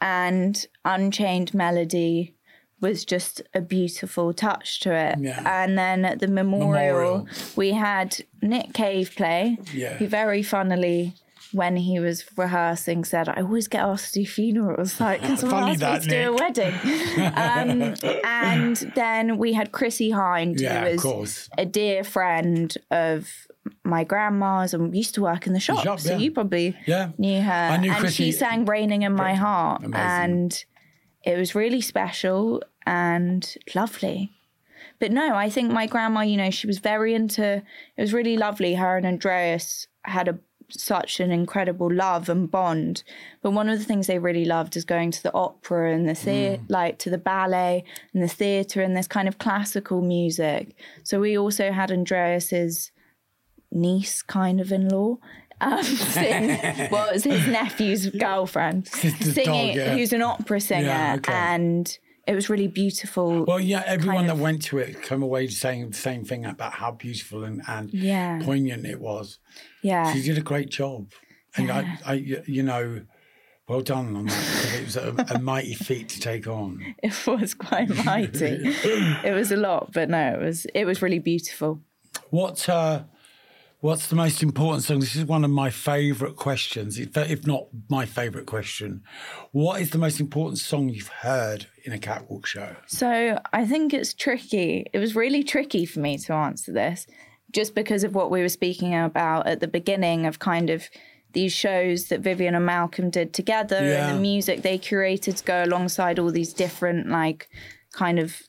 and 0.00 0.64
Unchained 0.84 1.54
Melody 1.54 2.34
was 2.80 3.04
just 3.04 3.40
a 3.54 3.60
beautiful 3.60 4.32
touch 4.32 4.80
to 4.80 4.92
it. 4.92 5.16
Yeah. 5.20 5.40
And 5.62 5.78
then 5.78 6.04
at 6.04 6.18
the 6.18 6.26
memorial, 6.26 7.18
Memorial. 7.18 7.26
we 7.54 7.70
had 7.72 8.24
Nick 8.42 8.72
Cave 8.72 9.12
play. 9.16 9.58
Yeah. 9.72 9.94
Who 9.94 10.06
very 10.08 10.42
funnily. 10.42 11.14
When 11.54 11.76
he 11.76 12.00
was 12.00 12.24
rehearsing, 12.38 13.04
said, 13.04 13.28
"I 13.28 13.42
always 13.42 13.68
get 13.68 13.82
asked 13.82 14.14
to 14.14 14.20
do 14.20 14.26
funerals, 14.26 14.98
like 14.98 15.20
because 15.20 15.44
I'm 15.44 15.52
asked 15.52 15.80
that, 15.80 16.02
to 16.04 16.08
do 16.08 16.30
a 16.30 16.32
wedding." 16.32 16.72
um, 17.36 17.94
and 18.24 18.76
then 18.94 19.36
we 19.36 19.52
had 19.52 19.70
Chrissie 19.70 20.12
Hynde, 20.12 20.60
Yeah, 20.60 20.88
who 20.96 21.14
was 21.18 21.50
a 21.58 21.66
dear 21.66 22.04
friend 22.04 22.74
of 22.90 23.28
my 23.84 24.04
grandma's 24.04 24.74
and 24.74 24.94
used 24.94 25.14
to 25.16 25.22
work 25.22 25.46
in 25.46 25.52
the 25.52 25.60
shop. 25.60 25.82
shop, 25.82 26.00
so 26.00 26.12
yeah. 26.12 26.18
you 26.18 26.30
probably 26.30 26.76
Yeah. 26.86 27.10
knew 27.18 27.40
her. 27.40 27.52
I 27.52 27.76
knew 27.78 27.90
and 27.90 27.98
Chrissie- 27.98 28.24
she 28.24 28.32
sang 28.32 28.64
Raining 28.64 29.02
in 29.02 29.12
My 29.12 29.34
Heart. 29.34 29.84
Amazing. 29.84 30.00
And 30.00 30.64
it 31.24 31.36
was 31.36 31.54
really 31.54 31.80
special 31.80 32.62
and 32.86 33.56
lovely. 33.74 34.32
But 34.98 35.10
no, 35.10 35.34
I 35.34 35.50
think 35.50 35.72
my 35.72 35.86
grandma, 35.86 36.20
you 36.20 36.36
know, 36.36 36.50
she 36.50 36.66
was 36.66 36.78
very 36.78 37.14
into 37.14 37.62
it 37.96 38.00
was 38.00 38.12
really 38.12 38.36
lovely. 38.36 38.74
Her 38.74 38.96
and 38.96 39.04
Andreas 39.06 39.88
had 40.04 40.28
a 40.28 40.38
such 40.70 41.20
an 41.20 41.30
incredible 41.30 41.92
love 41.92 42.28
and 42.28 42.50
bond. 42.50 43.02
But 43.42 43.50
one 43.50 43.68
of 43.68 43.78
the 43.78 43.84
things 43.84 44.06
they 44.06 44.18
really 44.18 44.44
loved 44.44 44.76
is 44.76 44.84
going 44.84 45.10
to 45.10 45.22
the 45.22 45.34
opera 45.34 45.92
and 45.92 46.08
the 46.08 46.14
theatre, 46.14 46.62
mm. 46.62 46.70
like 46.70 46.98
to 47.00 47.10
the 47.10 47.18
ballet 47.18 47.84
and 48.14 48.22
the 48.22 48.28
theatre 48.28 48.80
and 48.80 48.96
this 48.96 49.08
kind 49.08 49.28
of 49.28 49.38
classical 49.38 50.00
music. 50.00 50.74
So 51.02 51.20
we 51.20 51.36
also 51.36 51.72
had 51.72 51.90
Andreas's 51.90 52.91
niece 53.72 54.22
kind 54.22 54.60
of 54.60 54.72
in 54.72 54.88
law. 54.88 55.16
Um, 55.60 55.82
sing, 55.84 56.48
well, 56.90 57.08
it 57.08 57.12
was 57.14 57.24
his 57.24 57.46
nephew's 57.46 58.06
girlfriend 58.18 58.88
singing, 58.88 59.44
dog, 59.44 59.76
yeah. 59.76 59.94
who's 59.96 60.12
an 60.12 60.22
opera 60.22 60.60
singer, 60.60 60.86
Yeah, 60.86 61.14
okay. 61.18 61.32
and 61.32 61.98
it 62.26 62.34
was 62.34 62.50
really 62.50 62.66
beautiful. 62.66 63.44
Well, 63.44 63.60
yeah, 63.60 63.82
everyone 63.86 64.16
kind 64.16 64.28
that 64.28 64.34
of- 64.34 64.40
went 64.40 64.62
to 64.64 64.78
it 64.78 65.02
came 65.02 65.22
away 65.22 65.46
saying 65.48 65.90
the 65.90 65.96
same 65.96 66.24
thing 66.24 66.44
about 66.44 66.72
how 66.74 66.90
beautiful 66.92 67.44
and, 67.44 67.62
and 67.68 67.92
Yeah. 67.94 68.40
poignant 68.42 68.86
it 68.86 69.00
was. 69.00 69.38
yeah, 69.82 70.12
She 70.12 70.22
did 70.22 70.36
a 70.36 70.42
great 70.42 70.68
job. 70.70 71.12
And 71.56 71.70
I, 71.70 71.98
I, 72.06 72.14
you 72.46 72.62
know, 72.64 73.02
well 73.68 73.82
done 73.82 74.16
on 74.16 74.26
that. 74.26 74.74
It 74.80 74.84
was 74.86 74.96
a, 74.96 75.14
a 75.34 75.38
mighty 75.38 75.74
feat 75.74 76.08
to 76.10 76.18
take 76.20 76.46
on. 76.48 76.94
it 77.04 77.26
was 77.26 77.54
quite 77.54 77.88
mighty. 78.04 78.58
it 78.64 79.32
was 79.34 79.52
a 79.52 79.56
lot, 79.56 79.92
but 79.92 80.08
no, 80.08 80.34
it 80.34 80.40
was 80.40 80.64
it 80.74 80.86
was 80.86 81.02
really 81.02 81.18
beautiful. 81.20 81.80
What, 82.30 82.68
uh, 82.68 83.02
what's 83.82 84.06
the 84.06 84.14
most 84.14 84.42
important 84.44 84.84
song? 84.84 85.00
This 85.00 85.16
is 85.16 85.24
one 85.24 85.44
of 85.44 85.50
my 85.50 85.68
favourite 85.68 86.36
questions, 86.36 86.98
if, 87.00 87.16
if 87.16 87.44
not 87.46 87.66
my 87.90 88.06
favourite 88.06 88.46
question. 88.46 89.02
What 89.50 89.80
is 89.80 89.90
the 89.90 89.98
most 89.98 90.20
important 90.20 90.58
song 90.58 90.88
you've 90.88 91.08
heard 91.08 91.66
in 91.84 91.92
a 91.92 91.98
catwalk 91.98 92.46
show? 92.46 92.76
So 92.86 93.40
I 93.52 93.66
think 93.66 93.92
it's 93.92 94.14
tricky. 94.14 94.86
It 94.92 95.00
was 95.00 95.16
really 95.16 95.42
tricky 95.42 95.84
for 95.84 95.98
me 95.98 96.16
to 96.18 96.32
answer 96.32 96.72
this 96.72 97.08
just 97.50 97.74
because 97.74 98.04
of 98.04 98.14
what 98.14 98.30
we 98.30 98.40
were 98.40 98.48
speaking 98.48 98.94
about 98.94 99.48
at 99.48 99.58
the 99.58 99.68
beginning 99.68 100.26
of 100.26 100.38
kind 100.38 100.70
of 100.70 100.88
these 101.32 101.52
shows 101.52 102.06
that 102.06 102.20
Vivienne 102.20 102.54
and 102.54 102.64
Malcolm 102.64 103.10
did 103.10 103.34
together 103.34 103.80
Yeah. 103.80 104.06
and 104.10 104.16
the 104.16 104.20
music 104.22 104.62
they 104.62 104.78
curated 104.78 105.38
to 105.38 105.44
go 105.44 105.64
alongside 105.64 106.20
all 106.20 106.30
these 106.30 106.52
different 106.52 107.08
like 107.08 107.48
kind 107.92 108.20
of 108.20 108.42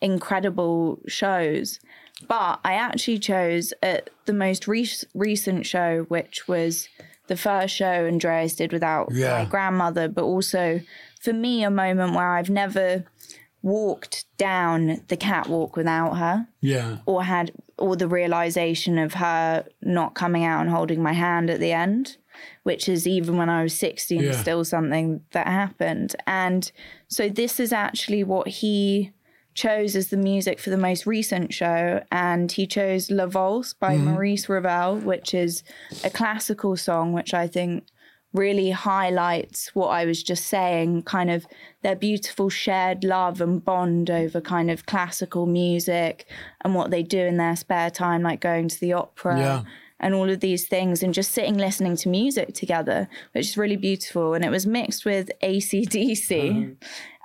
incredible 0.00 1.00
shows. 1.06 1.80
But 2.28 2.60
I 2.64 2.74
actually 2.74 3.18
chose 3.18 3.72
at 3.82 4.10
the 4.26 4.32
most 4.32 4.68
re- 4.68 4.88
recent 5.14 5.66
show, 5.66 6.04
which 6.08 6.46
was 6.48 6.88
the 7.26 7.36
first 7.36 7.74
show 7.74 8.06
Andreas 8.06 8.54
did 8.56 8.72
without 8.72 9.08
Yeah. 9.12 9.38
my 9.38 9.44
grandmother, 9.44 10.08
but 10.08 10.24
also 10.24 10.80
for 11.20 11.32
me, 11.32 11.62
a 11.64 11.70
moment 11.70 12.14
where 12.14 12.32
I've 12.34 12.50
never 12.50 13.04
walked 13.62 14.24
down 14.38 15.02
the 15.08 15.16
catwalk 15.16 15.76
without 15.76 16.16
her 16.16 16.46
Yeah. 16.60 16.98
or 17.06 17.24
had 17.24 17.52
or 17.76 17.94
the 17.96 18.08
realization 18.08 18.98
of 18.98 19.14
her 19.14 19.66
not 19.82 20.14
coming 20.14 20.44
out 20.44 20.60
and 20.62 20.70
holding 20.70 21.02
my 21.02 21.12
hand 21.12 21.50
at 21.50 21.60
the 21.60 21.72
end 21.72 22.16
which 22.62 22.88
is 22.88 23.06
even 23.06 23.36
when 23.36 23.50
i 23.50 23.62
was 23.62 23.74
16 23.76 24.22
Yeah. 24.22 24.32
still 24.32 24.64
something 24.64 25.20
that 25.32 25.46
happened 25.46 26.16
and 26.26 26.70
so 27.06 27.28
this 27.28 27.60
is 27.60 27.70
actually 27.70 28.24
what 28.24 28.48
he 28.48 29.12
chose 29.54 29.96
as 29.96 30.08
the 30.08 30.16
music 30.16 30.58
for 30.58 30.70
the 30.70 30.76
most 30.76 31.06
recent 31.06 31.52
show 31.52 32.02
and 32.12 32.52
he 32.52 32.66
chose 32.66 33.10
la 33.10 33.26
valse 33.26 33.72
by 33.72 33.94
mm-hmm. 33.94 34.06
maurice 34.06 34.48
ravel 34.48 34.96
which 34.96 35.34
is 35.34 35.62
a 36.04 36.10
classical 36.10 36.76
song 36.76 37.12
which 37.12 37.34
i 37.34 37.46
think 37.46 37.84
really 38.32 38.70
highlights 38.70 39.74
what 39.74 39.88
I 39.88 40.04
was 40.04 40.22
just 40.22 40.46
saying 40.46 41.02
kind 41.02 41.30
of 41.30 41.46
their 41.82 41.96
beautiful 41.96 42.48
shared 42.48 43.02
love 43.02 43.40
and 43.40 43.64
bond 43.64 44.10
over 44.10 44.40
kind 44.40 44.70
of 44.70 44.86
classical 44.86 45.46
music 45.46 46.26
and 46.62 46.74
what 46.74 46.90
they 46.90 47.02
do 47.02 47.18
in 47.18 47.38
their 47.38 47.56
spare 47.56 47.90
time, 47.90 48.22
like 48.22 48.40
going 48.40 48.68
to 48.68 48.80
the 48.80 48.92
opera. 48.92 49.38
Yeah. 49.38 49.62
And 50.00 50.14
all 50.14 50.30
of 50.30 50.40
these 50.40 50.66
things, 50.66 51.02
and 51.02 51.12
just 51.12 51.32
sitting 51.32 51.58
listening 51.58 51.94
to 51.96 52.08
music 52.08 52.54
together, 52.54 53.08
which 53.32 53.48
is 53.48 53.56
really 53.58 53.76
beautiful. 53.76 54.32
And 54.32 54.44
it 54.44 54.50
was 54.50 54.66
mixed 54.66 55.04
with 55.04 55.30
ACDC, 55.42 56.76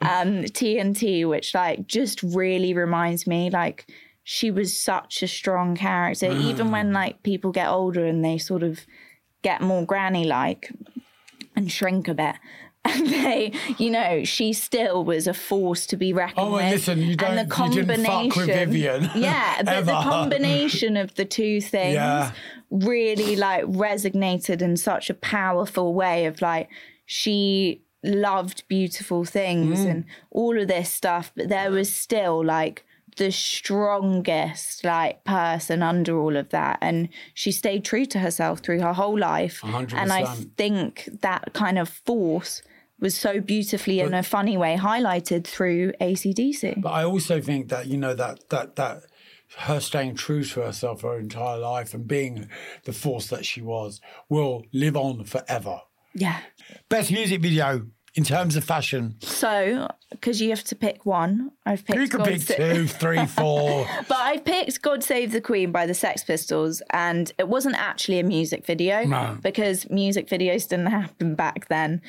um, 0.01 0.43
TNT, 0.43 1.27
which 1.27 1.53
like 1.55 1.88
just 1.88 2.21
really 2.21 2.73
reminds 2.73 3.25
me 3.25 3.49
like 3.49 3.88
she 4.23 4.51
was 4.51 4.77
such 4.79 5.23
a 5.23 5.27
strong 5.27 5.75
character. 5.75 6.31
Even 6.31 6.71
when 6.71 6.91
like 6.91 7.23
people 7.23 7.51
get 7.51 7.69
older 7.69 8.05
and 8.05 8.25
they 8.25 8.38
sort 8.38 8.63
of 8.63 8.85
get 9.41 9.61
more 9.61 9.85
granny 9.85 10.25
like 10.25 10.71
and 11.55 11.71
shrink 11.71 12.07
a 12.07 12.13
bit. 12.13 12.35
And 12.93 13.08
they, 13.08 13.52
you 13.80 13.89
know, 13.89 14.24
she 14.24 14.54
still 14.54 15.04
was 15.04 15.26
a 15.28 15.34
force 15.34 15.86
to 15.88 15.98
be 15.98 16.13
reckoned 16.13 16.39
Oh, 16.48 16.54
with. 16.54 16.69
listen, 16.71 17.00
you 17.02 17.15
don't- 17.15 17.38
and 17.38 17.50
the 17.50 17.56
you 17.65 17.69
didn't 17.71 18.06
fuck 18.06 18.24
with 18.26 18.34
combination- 18.34 18.48
Vivienne, 18.71 19.10
Yeah, 19.15 19.62
but 19.65 19.86
the 19.86 19.91
combination 19.93 20.95
of 20.95 21.15
the 21.15 21.26
two 21.26 21.62
things 21.62 21.95
Yeah. 21.95 22.32
really 22.69 23.36
like 23.36 23.63
resonated 23.65 24.62
in 24.62 24.78
such 24.78 25.10
a 25.10 25.13
powerful 25.15 25.93
way 25.93 26.26
of 26.26 26.41
like 26.41 26.69
she 27.06 27.82
loved 28.04 28.63
beautiful 28.67 29.26
things 29.26 29.80
Mm. 29.80 29.89
and 29.89 30.06
all 30.30 30.60
of 30.62 30.67
this 30.67 30.89
stuff, 30.91 31.32
but 31.36 31.50
there 31.50 31.71
was 31.71 31.93
still 31.93 32.43
like 32.45 32.86
the 33.17 33.32
strongest 33.32 34.84
like 34.84 35.24
person 35.24 35.82
under 35.82 36.19
all 36.19 36.36
of 36.36 36.50
that 36.50 36.78
and 36.82 37.08
she 37.34 37.52
stayed 37.52 37.86
true 37.86 38.06
to 38.06 38.19
herself 38.19 38.60
through 38.60 38.82
her 38.82 38.91
whole 38.93 39.17
life 39.17 39.62
and 39.63 40.12
i 40.12 40.26
think 40.58 41.08
that 41.21 41.54
kind 41.54 41.80
of 41.80 41.88
force 41.88 42.62
was 42.99 43.15
so 43.15 43.39
beautifully 43.41 43.99
in 43.99 44.13
a 44.13 44.23
funny 44.23 44.58
way 44.58 44.77
highlighted 44.77 45.45
through 45.45 45.91
acdc 46.01 46.81
But 46.81 46.89
I 46.91 47.03
also 47.03 47.41
think 47.41 47.69
that 47.69 47.88
you 47.88 47.97
know 47.97 48.13
that 48.13 48.49
that 48.49 48.75
that 48.77 49.03
her 49.58 49.79
staying 49.79 50.15
true 50.15 50.43
to 50.43 50.62
herself 50.62 51.01
her 51.01 51.17
entire 51.19 51.58
life 51.58 51.93
and 51.93 52.08
being 52.08 52.49
the 52.86 52.93
force 52.93 53.27
that 53.27 53.45
she 53.45 53.62
was 53.62 54.01
will 54.29 54.65
live 54.73 54.95
on 54.97 55.23
forever. 55.25 55.81
yeah 56.13 56.39
Best 56.89 57.12
music 57.12 57.41
video 57.41 57.86
in 58.15 58.23
terms 58.23 58.55
of 58.55 58.63
fashion. 58.63 59.15
so 59.19 59.88
because 60.10 60.39
you 60.41 60.49
have 60.49 60.63
to 60.63 60.75
pick 60.75 61.05
one 61.05 61.51
i've 61.65 61.84
picked 61.86 61.99
You 61.99 62.08
could 62.08 62.19
God 62.19 62.27
pick 62.29 62.41
Sa- 62.41 62.55
two, 62.55 62.88
three, 62.88 63.25
four. 63.39 63.86
But 64.08 64.17
I 64.17 64.38
picked 64.38 64.81
God 64.81 65.03
Save 65.03 65.34
the 65.34 65.41
Queen 65.41 65.71
by 65.73 65.86
the 65.86 65.93
Sex 65.93 66.23
Pistols, 66.23 66.81
and 66.91 67.31
it 67.38 67.49
wasn't 67.49 67.75
actually 67.75 68.19
a 68.19 68.23
music 68.23 68.65
video 68.65 69.03
No. 69.03 69.38
because 69.43 69.89
music 69.89 70.27
videos 70.29 70.67
didn't 70.69 70.86
happen 70.88 71.36
back 71.36 71.67
then. 71.67 72.01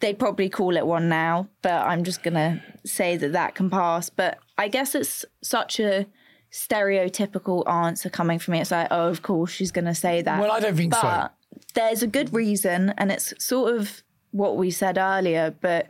They'd 0.00 0.18
probably 0.18 0.48
call 0.48 0.76
it 0.76 0.86
one 0.86 1.08
now, 1.08 1.48
but 1.62 1.72
I'm 1.86 2.04
just 2.04 2.22
going 2.22 2.34
to 2.34 2.62
say 2.84 3.16
that 3.16 3.32
that 3.32 3.54
can 3.54 3.68
pass. 3.68 4.10
But 4.10 4.38
I 4.56 4.68
guess 4.68 4.94
it's 4.94 5.24
such 5.42 5.80
a 5.80 6.06
stereotypical 6.52 7.68
answer 7.68 8.08
coming 8.08 8.38
from 8.38 8.52
me. 8.52 8.60
It's 8.60 8.70
like, 8.70 8.88
oh, 8.90 9.08
of 9.08 9.22
course 9.22 9.50
she's 9.50 9.72
going 9.72 9.86
to 9.86 9.94
say 9.94 10.22
that. 10.22 10.40
Well, 10.40 10.52
I 10.52 10.60
don't 10.60 10.76
think 10.76 10.94
so. 10.94 11.00
but 11.02 11.34
there's 11.74 12.02
a 12.02 12.06
good 12.06 12.32
reason, 12.32 12.94
and 12.96 13.10
it's 13.10 13.32
sort 13.44 13.74
of 13.74 14.02
what 14.30 14.56
we 14.56 14.70
said 14.70 14.98
earlier. 14.98 15.54
But 15.60 15.88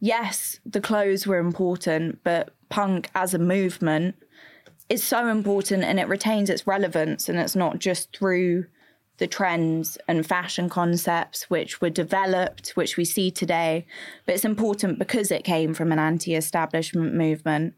yes, 0.00 0.60
the 0.64 0.80
clothes 0.80 1.26
were 1.26 1.38
important, 1.38 2.22
but 2.22 2.54
punk 2.68 3.10
as 3.14 3.34
a 3.34 3.38
movement 3.38 4.14
is 4.88 5.02
so 5.02 5.28
important 5.28 5.84
and 5.84 6.00
it 6.00 6.08
retains 6.08 6.48
its 6.48 6.66
relevance, 6.66 7.28
and 7.28 7.38
it's 7.38 7.56
not 7.56 7.78
just 7.78 8.16
through 8.16 8.66
the 9.18 9.26
trends 9.26 9.98
and 10.08 10.26
fashion 10.26 10.68
concepts 10.68 11.50
which 11.50 11.80
were 11.80 11.90
developed, 11.90 12.70
which 12.70 12.96
we 12.96 13.04
see 13.04 13.30
today, 13.30 13.86
but 14.24 14.34
it's 14.34 14.44
important 14.44 14.98
because 14.98 15.30
it 15.30 15.44
came 15.44 15.74
from 15.74 15.92
an 15.92 15.98
anti 15.98 16.34
establishment 16.34 17.14
movement 17.14 17.74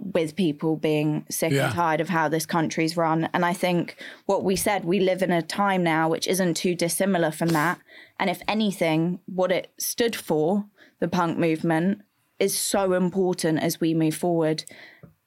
with 0.00 0.36
people 0.36 0.76
being 0.76 1.26
sick 1.28 1.52
Yeah. 1.52 1.66
and 1.66 1.74
tired 1.74 2.00
of 2.00 2.08
how 2.08 2.28
this 2.28 2.46
country's 2.46 2.96
run. 2.96 3.28
And 3.34 3.44
I 3.44 3.52
think 3.52 3.96
what 4.26 4.44
we 4.44 4.54
said, 4.54 4.84
we 4.84 5.00
live 5.00 5.22
in 5.22 5.32
a 5.32 5.42
time 5.42 5.82
now 5.82 6.08
which 6.08 6.28
isn't 6.28 6.54
too 6.56 6.74
dissimilar 6.76 7.32
from 7.32 7.48
that. 7.48 7.80
And 8.20 8.30
if 8.30 8.40
anything, 8.46 9.18
what 9.26 9.50
it 9.50 9.72
stood 9.78 10.14
for, 10.14 10.66
the 11.00 11.08
punk 11.08 11.36
movement, 11.38 12.02
is 12.38 12.56
so 12.56 12.92
important 12.92 13.58
as 13.58 13.80
we 13.80 13.94
move 13.94 14.14
forward. 14.14 14.64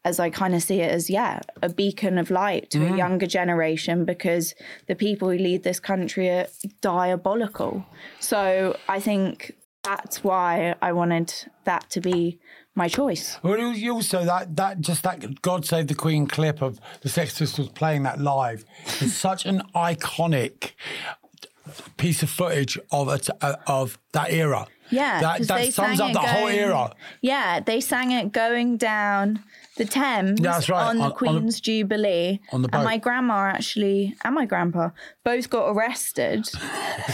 As 0.03 0.19
I 0.19 0.31
kind 0.31 0.55
of 0.55 0.63
see 0.63 0.81
it 0.81 0.91
as, 0.91 1.09
yeah, 1.11 1.41
a 1.61 1.69
beacon 1.69 2.17
of 2.17 2.31
light 2.31 2.71
to 2.71 2.83
a 2.85 2.89
mm. 2.89 2.97
younger 2.97 3.27
generation 3.27 4.03
because 4.03 4.55
the 4.87 4.95
people 4.95 5.29
who 5.29 5.37
lead 5.37 5.63
this 5.63 5.79
country 5.79 6.27
are 6.29 6.47
diabolical. 6.81 7.85
So 8.19 8.77
I 8.89 8.99
think 8.99 9.53
that's 9.83 10.23
why 10.23 10.75
I 10.81 10.91
wanted 10.91 11.33
that 11.65 11.89
to 11.91 12.01
be 12.01 12.39
my 12.75 12.87
choice. 12.87 13.37
Well, 13.43 13.53
it 13.55 13.63
was 13.63 13.89
also 13.89 14.23
that 14.25 14.55
that 14.55 14.81
just 14.81 15.03
that 15.03 15.41
God 15.41 15.65
Save 15.65 15.87
the 15.87 15.95
Queen 15.95 16.27
clip 16.27 16.61
of 16.61 16.79
the 17.01 17.09
Sex 17.09 17.37
Pistols 17.37 17.69
playing 17.69 18.03
that 18.03 18.19
live 18.19 18.65
is 19.01 19.15
such 19.15 19.45
an 19.45 19.63
iconic 19.75 20.71
piece 21.97 22.23
of 22.23 22.29
footage 22.29 22.79
of 22.91 23.07
a, 23.07 23.59
of 23.67 23.97
that 24.13 24.31
era. 24.31 24.67
Yeah, 24.89 25.21
that 25.21 25.47
that 25.47 25.73
sums 25.73 25.99
up 25.99 26.11
it 26.11 26.13
that 26.13 26.27
whole 26.27 26.47
era. 26.47 26.93
Yeah, 27.21 27.59
they 27.59 27.81
sang 27.81 28.11
it 28.11 28.31
going 28.31 28.77
down 28.77 29.43
the 29.77 29.85
Thames 29.85 30.39
that's 30.41 30.69
right, 30.69 30.87
on 30.89 30.97
the 30.97 31.03
on- 31.03 31.05
on 31.05 31.09
the- 31.09 31.15
Queen's 31.15 31.61
Jubilee. 31.61 32.39
on 32.51 32.61
the 32.61 32.67
And 32.67 32.71
boat. 32.81 32.83
my 32.83 32.97
grandma 32.97 33.45
actually 33.47 34.15
and 34.23 34.35
my 34.35 34.45
grandpa 34.45 34.89
both 35.23 35.49
got 35.49 35.69
arrested. 35.71 36.47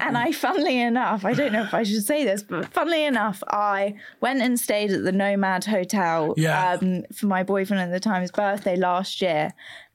and 0.00 0.16
I, 0.16 0.32
funnily 0.32 0.80
enough, 0.80 1.24
I 1.24 1.34
don't 1.34 1.52
know 1.52 1.62
if 1.62 1.74
I 1.74 1.82
should 1.82 2.04
say 2.04 2.24
this, 2.24 2.42
but 2.42 2.72
funnily 2.72 3.04
enough, 3.04 3.42
I 3.48 3.94
went 4.20 4.40
and 4.40 4.58
stayed 4.58 4.92
at 4.92 5.04
the 5.04 5.12
Nomad 5.12 5.64
Hotel 5.64 6.34
Yeah. 6.36 6.78
um, 6.80 7.04
for 7.14 7.26
my 7.26 7.42
boyfriend 7.42 7.82
at 7.82 7.90
the 7.90 8.00
time, 8.00 8.22
his 8.22 8.30
birthday 8.30 8.76
last 8.76 9.20
year. 9.20 9.52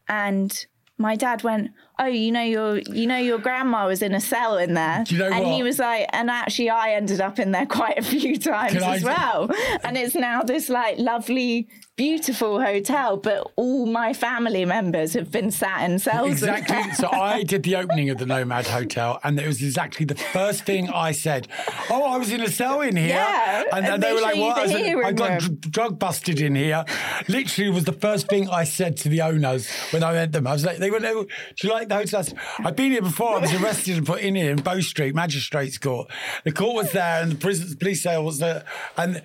And 0.07 0.65
my 0.99 1.15
dad 1.15 1.43
went, 1.43 1.71
"Oh, 1.97 2.05
you 2.05 2.31
know 2.31 2.43
your 2.43 2.77
you 2.77 3.07
know 3.07 3.17
your 3.17 3.39
grandma 3.39 3.87
was 3.87 4.01
in 4.01 4.13
a 4.13 4.19
cell 4.19 4.57
in 4.57 4.73
there." 4.75 5.03
You 5.07 5.17
know 5.17 5.29
and 5.31 5.47
he 5.47 5.63
was 5.63 5.79
like, 5.79 6.07
"And 6.13 6.29
actually, 6.29 6.69
I 6.69 6.91
ended 6.91 7.21
up 7.21 7.39
in 7.39 7.51
there 7.51 7.65
quite 7.65 7.97
a 7.97 8.03
few 8.03 8.37
times 8.53 8.73
Can 8.73 8.83
as 8.83 8.99
ju- 9.01 9.07
well." 9.07 9.49
And 9.83 9.97
it's 9.97 10.13
now 10.13 10.43
this 10.43 10.69
like 10.69 10.99
lovely, 10.99 11.67
beautiful 11.99 12.61
hotel, 12.61 13.17
but 13.17 13.51
all 13.57 13.85
my 13.85 14.13
family 14.13 14.63
members 14.63 15.11
have 15.11 15.29
been 15.29 15.51
sat 15.51 15.83
in 15.83 15.99
cells. 15.99 16.31
Exactly. 16.31 16.73
there. 16.73 16.93
so 16.95 17.09
I 17.09 17.43
did 17.43 17.63
the 17.63 17.75
opening 17.75 18.09
of 18.09 18.17
the 18.17 18.25
Nomad 18.25 18.67
Hotel, 18.67 19.19
and 19.21 19.37
it 19.37 19.45
was 19.45 19.61
exactly 19.61 20.05
the 20.05 20.15
first 20.15 20.63
thing 20.63 20.89
I 20.89 21.11
said. 21.11 21.49
Oh, 21.89 22.05
I 22.05 22.15
was 22.15 22.31
in 22.31 22.39
a 22.39 22.47
cell 22.47 22.79
in 22.79 22.95
here, 22.95 23.09
Yeah, 23.09 23.63
and, 23.73 23.85
and 23.85 24.01
they 24.01 24.07
they 24.07 24.13
were 24.13 24.21
like, 24.21 24.37
"What?" 24.37 24.57
I, 24.57 24.67
said, 24.67 24.95
I 24.95 25.11
got 25.11 25.41
dr- 25.41 25.59
drug 25.59 25.99
busted 25.99 26.39
in 26.39 26.55
here. 26.55 26.85
Literally, 27.27 27.69
was 27.69 27.83
the 27.83 27.91
first 27.91 28.29
thing 28.29 28.49
I 28.49 28.63
said 28.63 28.95
to 28.97 29.09
the 29.09 29.21
owners 29.21 29.69
when 29.91 30.01
I 30.01 30.13
met 30.13 30.31
them. 30.31 30.47
I 30.47 30.53
was 30.53 30.63
like, 30.63 30.77
"They 30.77 30.91
went, 30.91 31.03
do 31.03 31.27
you 31.61 31.69
like 31.69 31.89
the 31.89 31.95
hotel?" 31.95 32.21
I 32.21 32.23
said, 32.23 32.37
I've 32.59 32.77
been 32.77 32.93
here 32.93 33.01
before. 33.01 33.35
I 33.35 33.39
was 33.39 33.53
arrested 33.53 33.97
and 33.97 34.07
put 34.07 34.21
in 34.21 34.35
here 34.35 34.51
in 34.51 34.61
Bow 34.61 34.79
Street 34.79 35.15
Magistrates 35.15 35.77
Court. 35.77 36.09
The 36.45 36.53
court 36.53 36.75
was 36.75 36.93
there, 36.93 37.23
and 37.23 37.33
the 37.33 37.35
prison 37.35 37.75
police 37.75 38.03
cell 38.03 38.23
was 38.23 38.39
there, 38.39 38.63
and. 38.95 39.21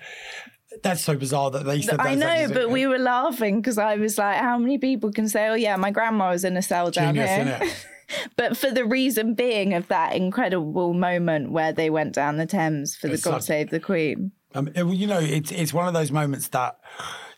That's 0.83 1.01
so 1.03 1.15
bizarre 1.15 1.51
that 1.51 1.65
they 1.65 1.81
said 1.81 1.99
that. 1.99 2.05
I 2.05 2.15
know, 2.15 2.47
but 2.53 2.69
we 2.69 2.87
were 2.87 2.97
laughing 2.99 3.61
because 3.61 3.77
I 3.77 3.95
was 3.95 4.17
like, 4.17 4.37
"How 4.37 4.57
many 4.57 4.77
people 4.77 5.11
can 5.11 5.27
say, 5.27 5.47
oh 5.47 5.53
yeah, 5.55 5.75
my 5.75 5.91
grandma 5.91 6.31
was 6.31 6.43
in 6.43 6.57
a 6.57 6.61
cell 6.61 6.91
down 6.91 7.15
Genius, 7.15 7.59
here?" 7.59 7.71
but 8.35 8.55
for 8.57 8.71
the 8.71 8.85
reason 8.85 9.33
being 9.33 9.73
of 9.73 9.87
that 9.87 10.15
incredible 10.15 10.93
moment 10.93 11.51
where 11.51 11.71
they 11.73 11.89
went 11.89 12.13
down 12.13 12.37
the 12.37 12.45
Thames 12.45 12.95
for 12.95 13.07
the 13.07 13.17
God 13.17 13.43
Save 13.43 13.69
the 13.69 13.79
Queen. 13.79 14.31
Um, 14.53 14.69
it- 14.75 14.85
you 14.85 15.07
know, 15.07 15.19
it's 15.19 15.51
it's 15.51 15.73
one 15.73 15.87
of 15.87 15.93
those 15.93 16.11
moments 16.11 16.47
that 16.49 16.77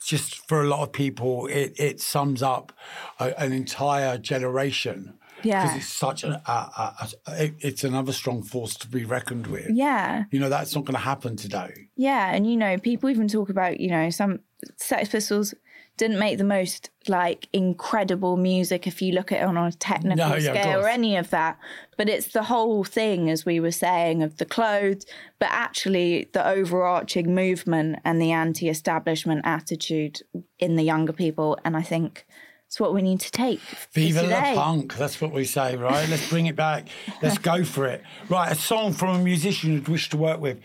just 0.05 0.47
for 0.47 0.61
a 0.61 0.67
lot 0.67 0.83
of 0.83 0.93
people, 0.93 1.47
it, 1.47 1.73
it 1.77 1.99
sums 1.99 2.41
up 2.43 2.71
a, 3.19 3.37
an 3.41 3.51
entire 3.51 4.17
generation. 4.17 5.16
Yeah. 5.43 5.63
Because 5.63 5.77
it's 5.77 5.93
such 5.93 6.23
an, 6.23 6.31
a, 6.33 6.51
a, 6.51 7.09
a, 7.27 7.43
it- 7.45 7.55
it's 7.59 7.83
another 7.83 8.11
strong 8.11 8.41
force 8.43 8.75
to 8.77 8.87
be 8.87 9.05
reckoned 9.05 9.47
with. 9.47 9.69
Yeah. 9.69 10.23
You 10.31 10.39
know, 10.39 10.49
that's 10.49 10.73
not 10.75 10.85
going 10.85 10.95
to 10.95 10.99
happen 11.01 11.35
today. 11.35 11.89
Yeah, 11.95 12.31
and 12.33 12.49
you 12.49 12.57
know, 12.57 12.77
people 12.77 13.09
even 13.09 13.27
talk 13.27 13.49
about, 13.49 13.79
you 13.79 13.89
know, 13.89 14.09
some 14.09 14.39
Sex 14.77 15.09
Pistols 15.09 15.53
didn't 15.97 16.19
make 16.19 16.37
the 16.37 16.43
most 16.43 16.91
like 17.07 17.47
incredible 17.53 18.37
music 18.37 18.85
if 18.85 19.01
you 19.01 19.13
look 19.13 19.31
at 19.31 19.41
it 19.41 19.45
on 19.45 19.57
a 19.57 19.71
technical 19.71 20.29
No, 20.29 20.35
yeah, 20.35 20.51
scale 20.61 20.79
or 20.81 20.87
any 20.87 21.15
of 21.17 21.31
that. 21.31 21.57
But 21.97 22.07
it's 22.07 22.27
the 22.33 22.43
whole 22.43 22.83
thing, 22.83 23.29
as 23.31 23.45
we 23.47 23.59
were 23.59 23.71
saying, 23.71 24.21
of 24.21 24.37
the 24.37 24.45
clothes, 24.45 25.05
but 25.39 25.49
actually 25.51 26.29
the 26.33 26.47
overarching 26.47 27.33
movement 27.33 27.97
and 28.05 28.21
the 28.21 28.31
anti 28.31 28.69
establishment 28.69 29.41
attitude 29.43 30.21
in 30.59 30.75
the 30.75 30.83
younger 30.83 31.13
people. 31.13 31.57
And 31.65 31.75
I 31.75 31.81
think 31.81 32.27
it's 32.67 32.81
what 32.81 32.93
we 32.93 33.01
need 33.01 33.21
to 33.21 33.31
take. 33.31 33.61
for 33.61 33.87
Viva 33.93 34.21
today. 34.23 34.53
la 34.53 34.61
punk. 34.61 34.95
That's 34.97 35.21
what 35.21 35.31
we 35.31 35.45
say, 35.45 35.77
right? 35.77 36.07
Let's 36.09 36.29
bring 36.29 36.47
it 36.47 36.57
back. 36.57 36.89
Let's 37.21 37.37
go 37.37 37.63
for 37.63 37.85
it. 37.85 38.03
Right, 38.27 38.51
a 38.51 38.55
song 38.55 38.91
from 38.91 39.15
a 39.15 39.19
musician 39.23 39.71
you'd 39.71 39.87
wish 39.87 40.09
to 40.09 40.17
work 40.17 40.41
with. 40.41 40.59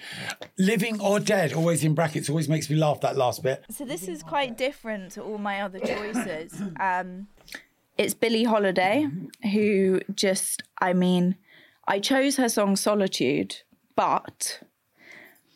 Living 0.58 1.00
or 1.00 1.20
dead, 1.20 1.52
always 1.52 1.84
in 1.84 1.94
brackets, 1.94 2.28
always 2.28 2.48
makes 2.48 2.68
me 2.68 2.74
laugh 2.74 3.00
that 3.02 3.16
last 3.16 3.44
bit. 3.44 3.64
So 3.70 3.84
this 3.84 4.08
is 4.08 4.24
quite 4.24 4.58
different 4.58 5.12
to 5.12 5.22
all 5.22 5.38
my 5.38 5.60
other 5.62 5.78
choices. 5.78 6.60
Um, 6.80 7.28
it's 7.96 8.14
Billie 8.14 8.44
Holiday, 8.44 9.06
who 9.52 10.00
just, 10.14 10.62
I 10.80 10.94
mean, 10.94 11.36
I 11.86 12.00
chose 12.00 12.36
her 12.36 12.48
song 12.48 12.74
Solitude, 12.74 13.58
but 13.94 14.60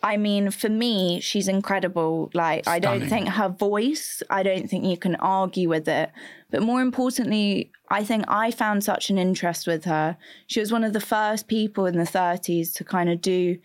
I 0.03 0.16
mean, 0.16 0.51
for 0.51 0.68
me, 0.68 1.20
she's 1.20 1.49
incredible. 1.49 2.30
Like, 2.34 2.68
I 2.68 2.78
don't 2.78 3.09
think 3.09 3.28
her 3.28 3.49
voice, 3.49 4.22
I 4.30 4.42
don't 4.42 4.68
think 4.68 4.84
you 4.84 4.97
can 4.97 5.16
argue 5.16 5.68
with 5.68 5.88
it. 5.88 6.11
But 6.51 6.62
more 6.62 6.80
importantly, 6.80 7.72
I 7.90 8.05
think 8.05 8.24
I 8.28 8.51
found 8.51 8.84
such 8.84 9.11
an 9.11 9.18
interest 9.18 9.66
with 9.66 9.84
her. 9.84 10.16
She 10.47 10.61
was 10.61 10.70
one 10.70 10.84
of 10.84 10.92
the 10.92 11.01
first 11.01 11.49
people 11.49 11.86
in 11.86 11.97
the 11.97 12.05
30s 12.05 12.72
to 12.74 12.84
kind 12.84 13.11
of 13.11 13.20
do 13.20 13.59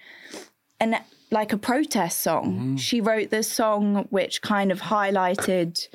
an 0.79 0.97
like 1.31 1.53
a 1.53 1.57
protest 1.57 2.21
song. 2.21 2.45
Mm-hmm. 2.45 2.75
She 2.75 2.99
wrote 2.99 3.29
this 3.29 3.49
song 3.49 4.07
which 4.09 4.41
kind 4.41 4.71
of 4.71 4.81
highlighted 4.81 5.87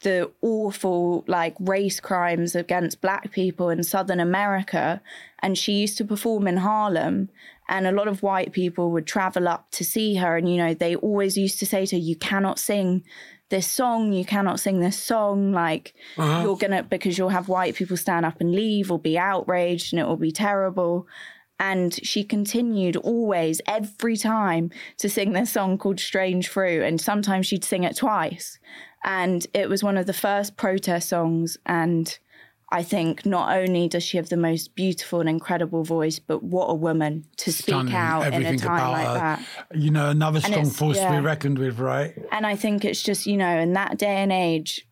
the 0.00 0.30
awful 0.42 1.24
like 1.26 1.54
race 1.58 2.00
crimes 2.00 2.54
against 2.54 3.00
black 3.00 3.32
people 3.32 3.68
in 3.68 3.82
southern 3.82 4.20
America 4.20 5.02
and 5.40 5.58
she 5.58 5.72
used 5.72 5.98
to 5.98 6.04
perform 6.04 6.46
in 6.46 6.58
Harlem 6.58 7.28
and 7.68 7.86
a 7.86 7.92
lot 7.92 8.08
of 8.08 8.22
white 8.22 8.52
people 8.52 8.90
would 8.90 9.06
travel 9.06 9.48
up 9.48 9.70
to 9.70 9.84
see 9.84 10.14
her 10.14 10.36
and 10.36 10.48
you 10.48 10.56
know 10.56 10.74
they 10.74 10.96
always 10.96 11.36
used 11.36 11.58
to 11.58 11.66
say 11.66 11.84
to 11.86 11.96
her 11.96 12.02
you 12.02 12.16
cannot 12.16 12.58
sing 12.58 13.04
this 13.50 13.66
song 13.66 14.12
you 14.12 14.24
cannot 14.24 14.60
sing 14.60 14.80
this 14.80 14.98
song 14.98 15.52
like 15.52 15.94
uh-huh. 16.16 16.42
you're 16.42 16.56
gonna 16.56 16.82
because 16.82 17.16
you'll 17.16 17.28
have 17.28 17.48
white 17.48 17.74
people 17.74 17.96
stand 17.96 18.26
up 18.26 18.40
and 18.40 18.52
leave 18.52 18.90
or 18.90 18.98
be 18.98 19.18
outraged 19.18 19.92
and 19.92 20.00
it 20.00 20.06
will 20.06 20.16
be 20.16 20.32
terrible 20.32 21.06
and 21.60 21.98
she 22.06 22.22
continued 22.22 22.96
always, 22.96 23.60
every 23.66 24.16
time, 24.16 24.70
to 24.98 25.08
sing 25.08 25.32
this 25.32 25.50
song 25.50 25.76
called 25.76 25.98
Strange 25.98 26.48
Fruit. 26.48 26.82
And 26.82 27.00
sometimes 27.00 27.46
she'd 27.46 27.64
sing 27.64 27.82
it 27.82 27.96
twice. 27.96 28.58
And 29.04 29.46
it 29.54 29.68
was 29.68 29.82
one 29.82 29.96
of 29.96 30.06
the 30.06 30.12
first 30.12 30.56
protest 30.56 31.08
songs. 31.08 31.58
And 31.66 32.16
I 32.70 32.82
think 32.82 33.24
not 33.24 33.56
only 33.56 33.88
does 33.88 34.02
she 34.02 34.18
have 34.18 34.28
the 34.28 34.36
most 34.36 34.74
beautiful 34.74 35.20
and 35.20 35.28
incredible 35.28 35.84
voice, 35.84 36.18
but 36.18 36.42
what 36.42 36.66
a 36.66 36.74
woman 36.74 37.24
to 37.38 37.50
speak 37.52 37.74
Stunning. 37.74 37.94
out 37.94 38.26
in 38.34 38.44
a 38.44 38.58
time 38.58 38.76
about 38.76 38.92
like 38.92 39.06
her. 39.06 39.14
that. 39.14 39.78
You 39.80 39.90
know, 39.90 40.10
another 40.10 40.40
strong 40.40 40.68
force 40.68 40.98
to 40.98 41.10
be 41.10 41.18
reckoned 41.20 41.58
with, 41.58 41.78
right? 41.78 42.14
And 42.30 42.46
I 42.46 42.56
think 42.56 42.84
it's 42.84 43.02
just, 43.02 43.26
you 43.26 43.38
know, 43.38 43.56
in 43.58 43.72
that 43.72 43.96
day 43.98 44.16
and 44.16 44.30
age, 44.30 44.86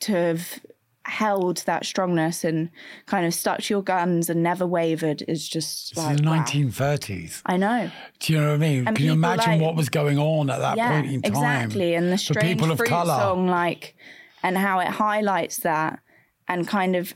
to 0.00 0.12
have 0.12 0.60
held 1.04 1.58
that 1.66 1.84
strongness 1.86 2.44
and 2.44 2.70
kind 3.06 3.26
of 3.26 3.32
stuck 3.34 3.60
to 3.62 3.74
your 3.74 3.82
guns 3.82 4.28
and 4.30 4.42
never 4.42 4.66
wavered 4.66 5.22
is 5.26 5.48
just 5.48 5.92
It's 5.92 5.98
like 5.98 6.16
the 6.18 6.22
wow. 6.22 6.36
1930s. 6.44 7.42
I 7.46 7.56
know. 7.56 7.90
Do 8.20 8.32
you 8.32 8.40
know 8.40 8.48
what 8.48 8.54
I 8.54 8.56
mean? 8.58 8.86
And 8.86 8.96
Can 8.96 9.06
you 9.06 9.12
imagine 9.12 9.52
like- 9.52 9.60
what 9.60 9.74
was 9.74 9.88
going 9.88 10.18
on 10.18 10.48
at 10.50 10.60
that 10.60 10.76
yeah, 10.76 10.92
point 11.00 11.12
in 11.12 11.22
time? 11.22 11.32
exactly. 11.34 11.94
And 11.94 12.08
the 12.12 12.16
for 12.18 12.22
strange 12.34 12.58
people 12.58 12.70
of 12.70 12.78
fruit 12.78 12.88
colour? 12.88 13.14
song, 13.18 13.46
like, 13.48 13.96
and 14.42 14.56
how 14.56 14.80
it 14.80 14.88
highlights 14.88 15.58
that, 15.58 16.00
and 16.48 16.66
kind 16.66 16.96
of 16.96 17.14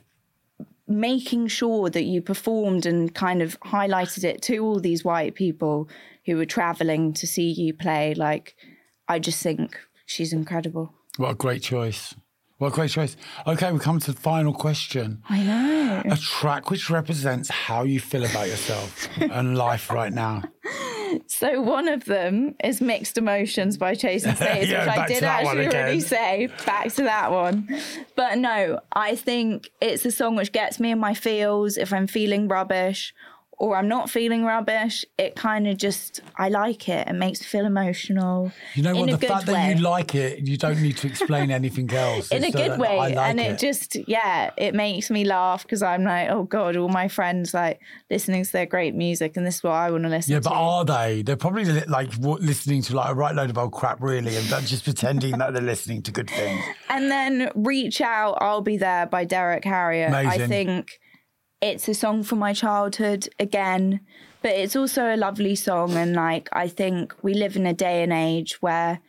making 0.86 1.48
sure 1.48 1.88
that 1.88 2.04
you 2.04 2.20
performed 2.20 2.86
and 2.86 3.14
kind 3.14 3.40
of 3.42 3.58
highlighted 3.60 4.24
it 4.24 4.42
to 4.42 4.58
all 4.58 4.78
these 4.78 5.04
white 5.04 5.34
people 5.34 5.88
who 6.26 6.36
were 6.36 6.44
traveling 6.46 7.12
to 7.14 7.26
see 7.26 7.50
you 7.50 7.72
play. 7.72 8.14
Like, 8.14 8.54
I 9.08 9.18
just 9.18 9.42
think 9.42 9.78
she's 10.06 10.32
incredible. 10.32 10.92
What 11.16 11.30
a 11.30 11.34
great 11.34 11.62
choice. 11.62 12.14
What 12.58 12.72
a 12.72 12.74
great 12.76 12.90
choice. 12.90 13.16
Okay, 13.46 13.72
we 13.72 13.78
come 13.80 13.98
to 13.98 14.12
the 14.12 14.20
final 14.20 14.52
question. 14.52 15.22
I 15.28 15.42
know. 15.42 16.02
A 16.04 16.16
track 16.16 16.70
which 16.70 16.90
represents 16.90 17.50
how 17.50 17.82
you 17.82 17.98
feel 17.98 18.24
about 18.24 18.46
yourself 18.46 19.08
and 19.20 19.58
life 19.58 19.90
right 19.90 20.12
now. 20.12 20.42
So 21.26 21.60
one 21.60 21.88
of 21.88 22.04
them 22.04 22.54
is 22.62 22.80
Mixed 22.80 23.18
Emotions 23.18 23.76
by 23.76 23.94
Chase 23.94 24.24
and 24.24 24.36
Stays, 24.36 24.68
Yeah, 24.68 24.86
which 24.86 24.98
I 24.98 25.06
did 25.06 25.22
actually 25.24 25.68
really 25.68 26.00
say. 26.00 26.48
Back 26.66 26.92
to 26.94 27.02
that 27.02 27.30
one. 27.30 27.68
But 28.16 28.38
no, 28.38 28.80
I 28.92 29.16
think 29.16 29.70
it's 29.80 30.04
a 30.04 30.10
song 30.10 30.36
which 30.36 30.52
gets 30.52 30.78
me 30.78 30.90
in 30.90 30.98
my 30.98 31.14
feels 31.14 31.76
if 31.76 31.92
I'm 31.92 32.06
feeling 32.06 32.48
rubbish 32.48 33.14
or 33.62 33.76
I'm 33.76 33.86
not 33.86 34.10
feeling 34.10 34.44
rubbish. 34.44 35.04
It 35.16 35.36
kind 35.36 35.68
of 35.68 35.76
just, 35.76 36.20
I 36.36 36.48
like 36.48 36.88
it. 36.88 37.06
It 37.06 37.12
makes 37.12 37.40
me 37.40 37.46
feel 37.46 37.64
emotional. 37.64 38.50
You 38.74 38.82
know 38.82 38.96
what? 38.96 39.08
The 39.08 39.24
fact 39.24 39.46
way. 39.46 39.52
that 39.52 39.76
you 39.76 39.82
like 39.84 40.16
it, 40.16 40.48
you 40.48 40.56
don't 40.56 40.82
need 40.82 40.96
to 40.96 41.06
explain 41.06 41.50
anything 41.62 41.88
else. 41.92 42.32
in 42.32 42.42
a 42.42 42.50
good 42.50 42.72
uh, 42.72 42.76
way 42.76 42.96
like 42.98 43.16
and 43.16 43.38
it, 43.38 43.60
just 43.60 43.96
yeah 44.08 44.50
it 44.56 44.74
makes 44.74 45.10
me 45.10 45.24
laugh 45.24 45.62
because 45.62 45.82
i'm 45.82 46.02
like 46.02 46.28
oh 46.30 46.42
god 46.42 46.76
all 46.76 46.88
my 46.88 47.06
friends 47.06 47.54
like 47.54 47.78
listening 48.10 48.44
to 48.44 48.50
their 48.50 48.66
great 48.66 48.94
music 48.94 49.36
and 49.36 49.46
this 49.46 49.56
is 49.56 49.62
what 49.62 49.72
i 49.72 49.90
want 49.90 50.02
to 50.02 50.08
listen 50.08 50.32
Yeah, 50.32 50.40
to 50.40 50.48
Yeah, 50.48 50.50
but 50.50 50.58
are 50.58 50.84
they? 50.84 51.22
They're 51.22 51.36
probably 51.36 51.64
like 51.64 52.16
listening 52.18 52.82
to 52.82 52.96
like 52.96 53.10
a 53.10 53.14
right 53.14 53.34
load 53.34 53.50
of 53.50 53.58
old 53.58 53.72
crap, 53.72 54.02
really, 54.02 54.34
and 54.36 54.46
just 54.66 54.82
pretending 54.82 55.38
that 55.38 55.52
they're 55.52 55.62
listening 55.62 56.02
to 56.02 56.10
good 56.10 56.28
things. 56.28 56.64
And 56.88 57.10
then 57.10 57.50
Reach 57.54 58.00
Out, 58.00 58.38
I'll 58.40 58.60
Be 58.60 58.76
There 58.76 59.06
by 59.06 59.24
Derrick 59.24 59.64
Harriott. 59.64 60.12
I 60.12 60.46
think 60.48 60.98
it's 61.62 61.88
a 61.88 61.94
song 61.94 62.24
from 62.24 62.40
my 62.40 62.52
childhood 62.52 63.28
again, 63.38 64.00
but 64.42 64.50
it's 64.50 64.74
also 64.74 65.14
a 65.14 65.16
lovely 65.16 65.54
song. 65.54 65.94
And 65.94 66.14
like, 66.14 66.48
I 66.52 66.66
think 66.66 67.14
we 67.22 67.34
live 67.34 67.56
in 67.56 67.66
a 67.66 67.72
day 67.72 68.02
and 68.02 68.12
age 68.12 68.60
where 68.60 69.00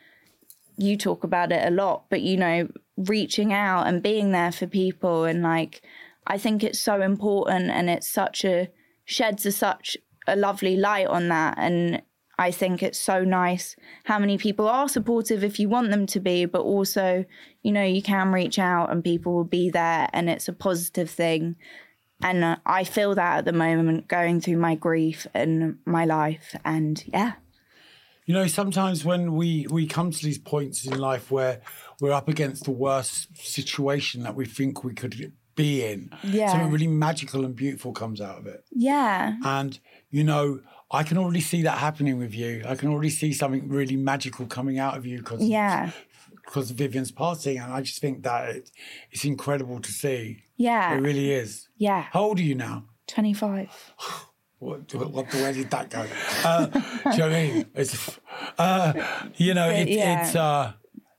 you 0.78 0.96
talk 0.96 1.24
about 1.24 1.52
it 1.52 1.68
a 1.68 1.72
lot, 1.72 2.06
but 2.10 2.22
you 2.22 2.38
know, 2.38 2.70
reaching 2.96 3.52
out 3.52 3.88
and 3.88 4.04
being 4.04 4.32
there 4.32 4.52
for 4.52 4.68
people. 4.68 5.26
And 5.26 5.42
like, 5.42 5.82
I 6.28 6.38
think 6.38 6.64
it's 6.64 6.80
so 6.80 7.02
important 7.02 7.72
and 7.72 7.90
it's 7.90 8.08
such 8.08 8.46
a, 8.46 8.70
sheds 9.04 9.46
a, 9.48 9.52
such 9.52 9.98
a 10.28 10.36
lovely 10.36 10.78
light 10.78 11.08
on 11.08 11.30
that. 11.30 11.56
And 11.58 12.04
I 12.38 12.52
think 12.52 12.82
it's 12.82 13.00
so 13.00 13.24
nice 13.24 13.76
how 14.06 14.20
many 14.20 14.38
people 14.38 14.68
are 14.68 14.88
supportive 14.88 15.44
if 15.44 15.60
you 15.60 15.70
want 15.70 15.90
them 15.90 16.06
to 16.08 16.20
be, 16.20 16.46
but 16.46 16.62
also, 16.62 17.26
you 17.64 17.72
know, 17.72 17.84
you 17.84 18.02
can 18.02 18.32
reach 18.32 18.60
out 18.60 18.92
and 18.92 19.04
people 19.04 19.34
will 19.34 19.44
be 19.44 19.70
there 19.70 20.08
and 20.14 20.30
it's 20.30 20.48
a 20.48 20.54
positive 20.54 21.10
thing. 21.10 21.56
And 22.24 22.44
uh, 22.44 22.56
I 22.66 22.84
feel 22.84 23.16
that 23.16 23.40
at 23.40 23.46
the 23.46 23.54
moment 23.54 24.08
going 24.08 24.42
through 24.42 24.58
my 24.58 24.76
grief 24.76 25.28
and 25.34 25.78
my 25.86 26.06
life. 26.06 26.56
And 26.64 27.04
yeah, 27.08 27.34
You 28.26 28.34
know, 28.34 28.48
sometimes 28.48 29.04
when 29.04 29.34
we 29.36 29.68
we 29.70 29.86
come 29.88 30.12
to 30.12 30.24
these 30.26 30.40
points 30.40 30.86
in 30.86 30.98
life 30.98 31.30
where 31.32 31.62
we're 32.00 32.14
up 32.14 32.30
against 32.30 32.64
the 32.64 32.72
worst 32.72 33.36
situation 33.38 34.24
that 34.24 34.36
we 34.36 34.46
think 34.46 34.84
we 34.84 34.94
could 34.94 35.34
be 35.56 35.84
in, 35.86 36.10
Yeah. 36.24 36.52
something 36.52 36.72
really 36.72 36.88
magical 36.88 37.46
and 37.46 37.56
beautiful 37.56 37.92
comes 37.94 38.20
out 38.22 38.40
of 38.40 38.48
it. 38.48 38.64
yeah, 38.72 39.36
And 39.44 39.78
you 40.10 40.24
know, 40.24 40.62
I 40.90 41.04
can 41.04 41.18
already 41.18 41.42
see 41.42 41.64
that 41.64 41.78
happening 41.80 42.18
with 42.18 42.34
you. 42.34 42.64
I 42.68 42.76
can 42.76 42.90
already 42.90 43.10
see 43.10 43.34
something 43.34 43.68
really 43.68 43.96
magical 43.98 44.46
coming 44.48 44.80
out 44.80 44.96
of 44.98 45.06
you 45.06 45.18
because 45.18 45.44
yeah, 45.44 45.92
because 46.46 46.72
of 46.72 46.78
Vivienne's 46.78 47.12
passing, 47.12 47.58
and 47.60 47.72
I 47.74 47.82
just 47.82 48.00
think 48.00 48.24
that 48.24 48.50
it, 48.56 48.72
it's 49.12 49.26
incredible 49.26 49.80
to 49.82 49.92
see. 49.92 50.43
Yeah, 50.64 50.96
It 50.96 51.02
really 51.02 51.32
is. 51.32 51.68
yeah. 51.78 52.04
How 52.12 52.22
old 52.22 52.40
are 52.40 52.44
you 52.44 52.56
now? 52.56 52.86
25. 53.08 53.70
What, 54.60 54.94
what, 54.94 55.34
where 55.34 55.52
did 55.52 55.70
that 55.72 55.90
go? 55.90 56.06
Uh, 56.46 56.66
do 56.68 56.80
you 56.80 56.84
know 56.84 57.02
what 57.04 57.20
I 57.20 57.28
mean? 57.30 57.66
It's, 57.76 58.20
uh, 58.58 58.94
you 59.36 59.54
know, 59.54 59.70
it, 59.70 59.90
yeah. 59.90 60.22
it's 60.26 60.36
uh, 60.38 60.72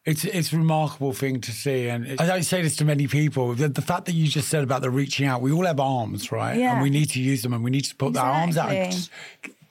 it's 0.06 0.24
it's 0.24 0.50
a 0.54 0.56
remarkable 0.56 1.12
thing 1.12 1.42
to 1.42 1.50
see, 1.52 1.88
and 1.88 2.06
it, 2.06 2.22
I 2.22 2.26
don't 2.26 2.42
say 2.42 2.62
this 2.62 2.76
to 2.76 2.86
many 2.86 3.06
people. 3.06 3.52
The, 3.54 3.68
the 3.68 3.82
fact 3.82 4.06
that 4.06 4.12
you 4.12 4.28
just 4.28 4.48
said 4.48 4.62
about 4.64 4.80
the 4.80 4.90
reaching 4.90 5.26
out, 5.26 5.42
we 5.42 5.52
all 5.52 5.66
have 5.66 5.78
arms, 5.78 6.32
right? 6.32 6.56
Yeah. 6.56 6.72
And 6.72 6.82
we 6.82 6.88
need 6.88 7.10
to 7.10 7.20
use 7.20 7.42
them, 7.42 7.52
and 7.52 7.62
we 7.62 7.70
need 7.70 7.84
to 7.84 7.94
put 7.96 8.16
our 8.16 8.32
arms 8.32 8.56
out. 8.56 8.70
And 8.70 8.90
just, 8.90 9.10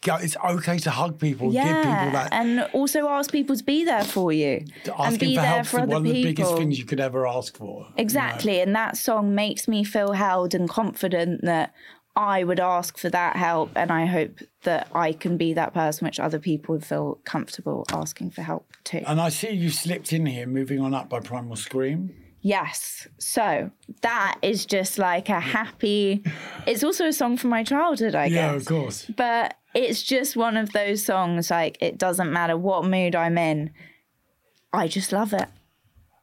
go- 0.04 0.16
it's 0.18 0.36
okay 0.38 0.78
to 0.80 0.92
hug 0.92 1.20
people, 1.20 1.48
give 1.52 1.56
Yeah, 1.66 1.82
people 2.00 2.12
that. 2.20 2.30
and 2.32 2.62
also 2.74 3.08
ask 3.10 3.32
people 3.32 3.56
to 3.56 3.64
be 3.64 3.84
there 3.86 4.04
for 4.04 4.32
you 4.32 4.66
and 4.86 4.90
asking 5.00 5.20
be 5.20 5.36
for 5.36 5.42
there 5.42 5.52
help 5.52 5.66
for 5.68 5.80
other 5.82 5.88
one 5.94 6.06
of 6.06 6.12
the 6.14 6.24
biggest 6.24 6.56
things 6.58 6.78
you 6.80 6.86
could 6.86 7.00
ever 7.00 7.28
ask 7.28 7.58
for. 7.58 7.80
you 7.82 7.84
know? 7.86 7.94
Exactly. 7.98 8.60
And 8.62 8.76
that 8.76 8.98
song 8.98 9.34
makes 9.36 9.68
me 9.68 9.84
feel 9.84 10.14
held 10.14 10.54
and 10.54 10.70
confident 10.70 11.42
that 11.44 11.74
I 12.16 12.44
would 12.44 12.60
ask 12.60 12.98
for 13.00 13.10
that 13.10 13.38
help, 13.38 13.72
and 13.76 13.92
I 13.92 14.06
hope 14.06 14.40
that 14.62 14.88
I 14.94 15.14
can 15.14 15.36
be 15.36 15.54
that 15.54 15.74
person 15.74 16.06
which 16.06 16.20
other 16.20 16.38
people 16.38 16.74
would 16.76 16.86
feel 16.86 17.20
comfortable 17.26 17.86
asking 17.92 18.30
for 18.32 18.44
help 18.44 18.68
too. 18.84 19.02
And 19.08 19.20
I 19.20 19.30
see 19.30 19.50
you 19.50 19.72
slipped 19.72 20.14
in 20.14 20.28
here, 20.28 20.46
moving 20.46 20.80
on 20.80 20.94
up 20.94 21.10
by 21.10 21.22
Primal 21.22 21.56
Scream. 21.56 22.14
Yes. 22.42 23.08
So 23.18 23.72
that 24.02 24.38
is 24.44 24.66
just 24.68 25.00
like 25.00 25.30
a 25.30 25.40
happy. 25.40 26.24
It's 26.68 26.84
also 26.84 27.08
a 27.08 27.14
song 27.14 27.38
from 27.38 27.50
my 27.50 27.64
childhood, 27.64 28.14
I 28.16 28.26
Yeah, 28.26 28.30
guess. 28.30 28.36
Yeah, 28.52 28.56
of 28.58 28.66
course. 28.66 29.06
But 29.16 29.56
it's 29.74 30.04
just 30.04 30.36
one 30.36 30.58
of 30.58 30.72
those 30.72 31.06
songs. 31.06 31.50
Like 31.50 31.78
it 31.82 31.98
doesn't 31.98 32.32
matter 32.32 32.58
what 32.58 32.86
mood 32.86 33.16
I'm 33.16 33.38
in. 33.38 33.72
I 34.72 34.88
just 34.88 35.12
love 35.12 35.34
it. 35.34 35.48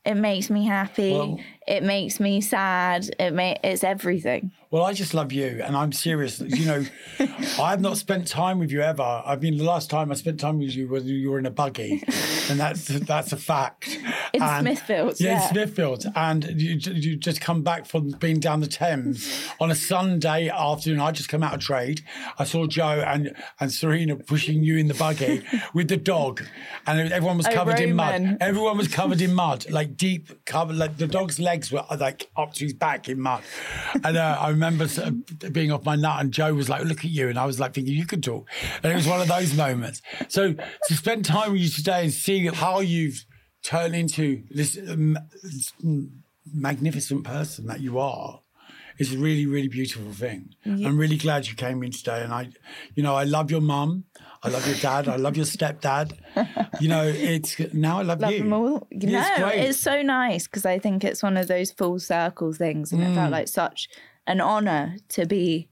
It 0.05 0.15
makes 0.15 0.51
me 0.51 0.67
happy. 0.67 1.13
Well- 1.13 1.41
it 1.71 1.83
makes 1.83 2.19
me 2.21 2.41
sad. 2.41 3.09
It 3.19 3.33
may. 3.33 3.57
It's 3.63 3.85
everything. 3.85 4.51
Well, 4.73 4.85
I 4.85 4.93
just 4.93 5.15
love 5.15 5.33
you, 5.33 5.61
and 5.65 5.77
I'm 5.77 5.93
serious. 5.93 6.41
You 6.41 6.67
know, 6.67 6.85
I've 7.61 7.81
not 7.81 7.97
spent 7.97 8.27
time 8.29 8.59
with 8.59 8.71
you 8.71 8.83
ever. 8.83 9.03
I 9.03 9.35
mean, 9.37 9.57
the 9.57 9.65
last 9.65 9.91
time 9.91 10.11
I 10.13 10.15
spent 10.15 10.39
time 10.39 10.59
with 10.61 10.75
you 10.77 10.87
was 10.89 11.05
you 11.05 11.31
were 11.31 11.39
in 11.41 11.47
a 11.47 11.51
buggy, 11.51 12.03
and 12.49 12.59
that's 12.61 12.87
that's 12.87 13.33
a 13.33 13.37
fact. 13.37 13.99
In 14.33 14.43
And- 14.43 14.67
Smithfields, 14.69 15.21
yeah, 15.21 15.33
yeah. 15.33 15.49
in 15.49 15.55
Smithfields, 15.69 16.13
and 16.15 16.45
you 16.61 16.75
you 16.93 17.17
just 17.17 17.41
come 17.41 17.63
back 17.63 17.87
from 17.87 18.11
being 18.21 18.39
down 18.39 18.61
the 18.61 18.69
Thames 18.69 19.29
on 19.61 19.71
a 19.71 19.75
Sunday 19.75 20.49
afternoon. 20.49 21.01
I 21.01 21.11
just 21.11 21.29
come 21.29 21.43
out 21.43 21.55
of 21.55 21.61
trade. 21.61 22.03
I 22.39 22.45
saw 22.45 22.67
Joe 22.67 23.03
and 23.07 23.35
and 23.59 23.73
Serena 23.73 24.17
pushing 24.17 24.63
you 24.63 24.77
in 24.77 24.87
the 24.89 24.95
buggy 24.95 25.43
with 25.75 25.89
the 25.89 25.97
dog, 25.97 26.43
and 26.87 27.13
everyone 27.13 27.37
was 27.39 27.47
Oh, 27.49 27.53
covered 27.53 27.81
in 27.81 27.97
mud. 27.97 28.37
Everyone 28.41 28.77
was 28.79 28.87
covered 28.89 29.21
in 29.21 29.35
mud, 29.35 29.67
like 29.71 29.97
deep 29.97 30.45
covered. 30.45 30.77
Like 30.77 30.97
the 30.99 31.09
dog's 31.09 31.41
legs 31.61 31.73
were 31.73 31.85
like 31.97 32.31
up 32.37 32.55
to 32.55 32.65
his 32.65 32.73
back 32.73 33.09
in 33.09 33.21
mud. 33.21 33.43
And 34.05 34.17
uh, 34.17 34.39
I 34.41 34.49
remember 34.51 34.89
sort 34.89 35.09
of 35.09 35.53
being 35.53 35.73
off 35.73 35.85
my 35.85 35.97
nut, 35.97 36.21
and 36.21 36.33
Joe 36.33 36.55
was 36.55 36.69
like, 36.69 36.85
"Look 36.85 36.99
at 36.99 37.11
you," 37.11 37.29
and 37.29 37.39
I 37.39 37.47
was 37.47 37.61
like, 37.61 37.75
thinking 37.75 37.95
you 37.95 38.07
could 38.07 38.23
talk. 38.23 38.49
And 38.83 38.93
it 38.93 38.97
was 38.97 39.07
one 39.07 39.21
of 39.21 39.29
those 39.29 39.55
moments. 39.55 40.03
So 40.29 40.55
to 40.55 40.95
spend 40.95 41.25
time 41.25 41.53
with 41.53 41.61
you 41.61 41.69
today 41.69 42.03
and 42.05 42.13
seeing 42.13 42.47
how 42.53 42.81
you've 42.81 43.25
turned 43.63 43.95
into 43.95 44.43
this, 44.51 44.79
um, 44.89 45.19
this 45.43 45.73
magnificent 46.53 47.25
person 47.25 47.67
that 47.67 47.81
you 47.81 47.99
are. 47.99 48.41
Is 48.99 49.15
a 49.15 49.19
really, 49.19 49.47
really 49.47 49.69
beautiful 49.69 50.13
thing. 50.13 50.55
I'm 50.67 50.99
really 50.99 51.17
glad 51.17 51.49
you 51.49 51.55
came 51.55 51.83
in 51.83 51.91
today. 51.91 52.23
And 52.23 52.35
I, 52.35 52.51
you 52.95 53.03
know, 53.03 53.15
I 53.15 53.25
love 53.25 53.51
your 53.51 53.63
mum. 53.63 54.05
I 54.43 54.49
love 54.49 54.67
your 54.67 54.77
dad. 54.77 55.07
I 55.09 55.17
love 55.17 55.37
your 55.37 55.45
stepdad. 55.47 56.13
You 56.81 56.89
know, 56.89 57.05
it's 57.07 57.59
now 57.75 57.99
I 57.99 58.03
love, 58.03 58.21
Love 58.21 58.33
you. 58.33 58.39
them 58.39 58.53
all. 58.55 58.87
Yeah, 58.91 59.35
no, 59.39 59.45
great. 59.49 59.61
it's 59.65 59.79
so 59.79 60.01
nice 60.03 60.47
because 60.47 60.65
I 60.65 60.79
think 60.79 61.05
it's 61.05 61.23
one 61.23 61.37
of 61.37 61.47
those 61.49 61.73
full 61.73 61.99
circle 61.99 62.53
things, 62.53 62.93
and 62.93 63.03
it 63.03 63.09
Mm. 63.11 63.15
felt 63.17 63.33
like 63.33 63.49
such 63.49 63.89
an 64.27 64.41
honor 64.41 64.97
to 65.11 65.27
be 65.27 65.69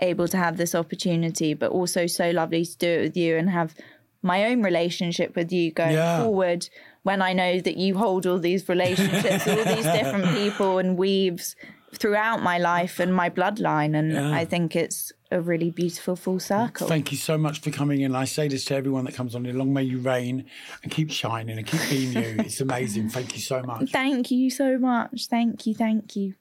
able 0.00 0.28
to 0.28 0.36
have 0.36 0.56
this 0.56 0.74
opportunity, 0.74 1.54
but 1.54 1.70
also 1.72 2.06
so 2.06 2.30
lovely 2.30 2.64
to 2.64 2.76
do 2.78 2.88
it 2.88 3.02
with 3.02 3.16
you 3.16 3.36
and 3.36 3.50
have 3.50 3.74
my 4.22 4.44
own 4.46 4.62
relationship 4.62 5.34
with 5.36 5.52
you 5.52 5.70
going 5.72 5.92
Yeah. 5.94 6.22
forward. 6.22 6.68
When 7.02 7.20
I 7.20 7.32
know 7.32 7.60
that 7.60 7.76
you 7.76 7.98
hold 7.98 8.26
all 8.26 8.38
these 8.38 8.68
relationships, 8.68 9.46
all 9.46 9.56
these 9.56 9.84
different 9.84 10.28
people 10.36 10.78
and 10.78 10.96
weaves 10.96 11.54
throughout 11.92 12.42
my 12.42 12.58
life 12.58 12.98
and 13.00 13.14
my 13.14 13.28
bloodline, 13.30 13.94
and 13.96 14.16
I 14.18 14.44
think 14.44 14.74
it's 14.74 15.12
a 15.34 15.40
really 15.40 15.70
beautiful 15.70 16.16
full 16.16 16.38
circle. 16.38 16.86
Thank 16.86 17.10
you 17.12 17.18
so 17.18 17.36
much 17.36 17.60
for 17.60 17.70
coming 17.70 18.00
in. 18.00 18.14
I 18.14 18.24
say 18.24 18.48
this 18.48 18.64
to 18.66 18.76
everyone 18.76 19.04
that 19.04 19.14
comes 19.14 19.34
on 19.34 19.44
here. 19.44 19.52
Long 19.52 19.72
may 19.72 19.82
you 19.82 19.98
reign 19.98 20.46
and 20.82 20.90
keep 20.90 21.10
shining 21.10 21.58
and 21.58 21.66
keep 21.66 21.80
being 21.90 22.12
you. 22.12 22.36
It's 22.44 22.60
amazing. 22.60 23.08
Thank 23.08 23.34
you 23.34 23.40
so 23.40 23.62
much. 23.62 23.90
Thank 23.90 24.30
you 24.30 24.48
so 24.50 24.78
much. 24.78 25.26
Thank 25.28 25.66
you. 25.66 25.74
Thank 25.74 26.16
you. 26.16 26.34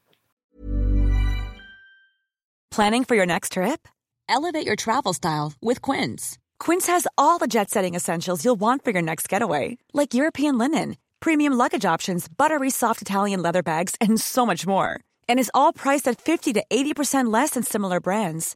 Planning 2.71 3.03
for 3.03 3.15
your 3.15 3.25
next 3.25 3.53
trip? 3.53 3.87
Elevate 4.27 4.65
your 4.65 4.75
travel 4.75 5.13
style 5.13 5.53
with 5.61 5.81
Quince. 5.81 6.37
Quince 6.59 6.87
has 6.87 7.07
all 7.17 7.37
the 7.37 7.47
jet 7.47 7.69
setting 7.69 7.93
essentials 7.93 8.43
you'll 8.43 8.59
want 8.59 8.83
for 8.83 8.91
your 8.91 9.01
next 9.01 9.29
getaway, 9.29 9.77
like 9.93 10.13
European 10.13 10.57
linen, 10.57 10.97
premium 11.19 11.53
luggage 11.53 11.85
options, 11.85 12.27
buttery 12.27 12.69
soft 12.69 13.01
Italian 13.01 13.41
leather 13.41 13.63
bags, 13.63 13.95
and 14.01 14.19
so 14.19 14.45
much 14.45 14.65
more. 14.65 14.99
And 15.27 15.39
is 15.39 15.51
all 15.53 15.73
priced 15.73 16.07
at 16.07 16.19
50 16.19 16.53
to 16.53 16.63
80% 16.69 17.31
less 17.31 17.51
than 17.51 17.63
similar 17.63 17.99
brands. 17.99 18.55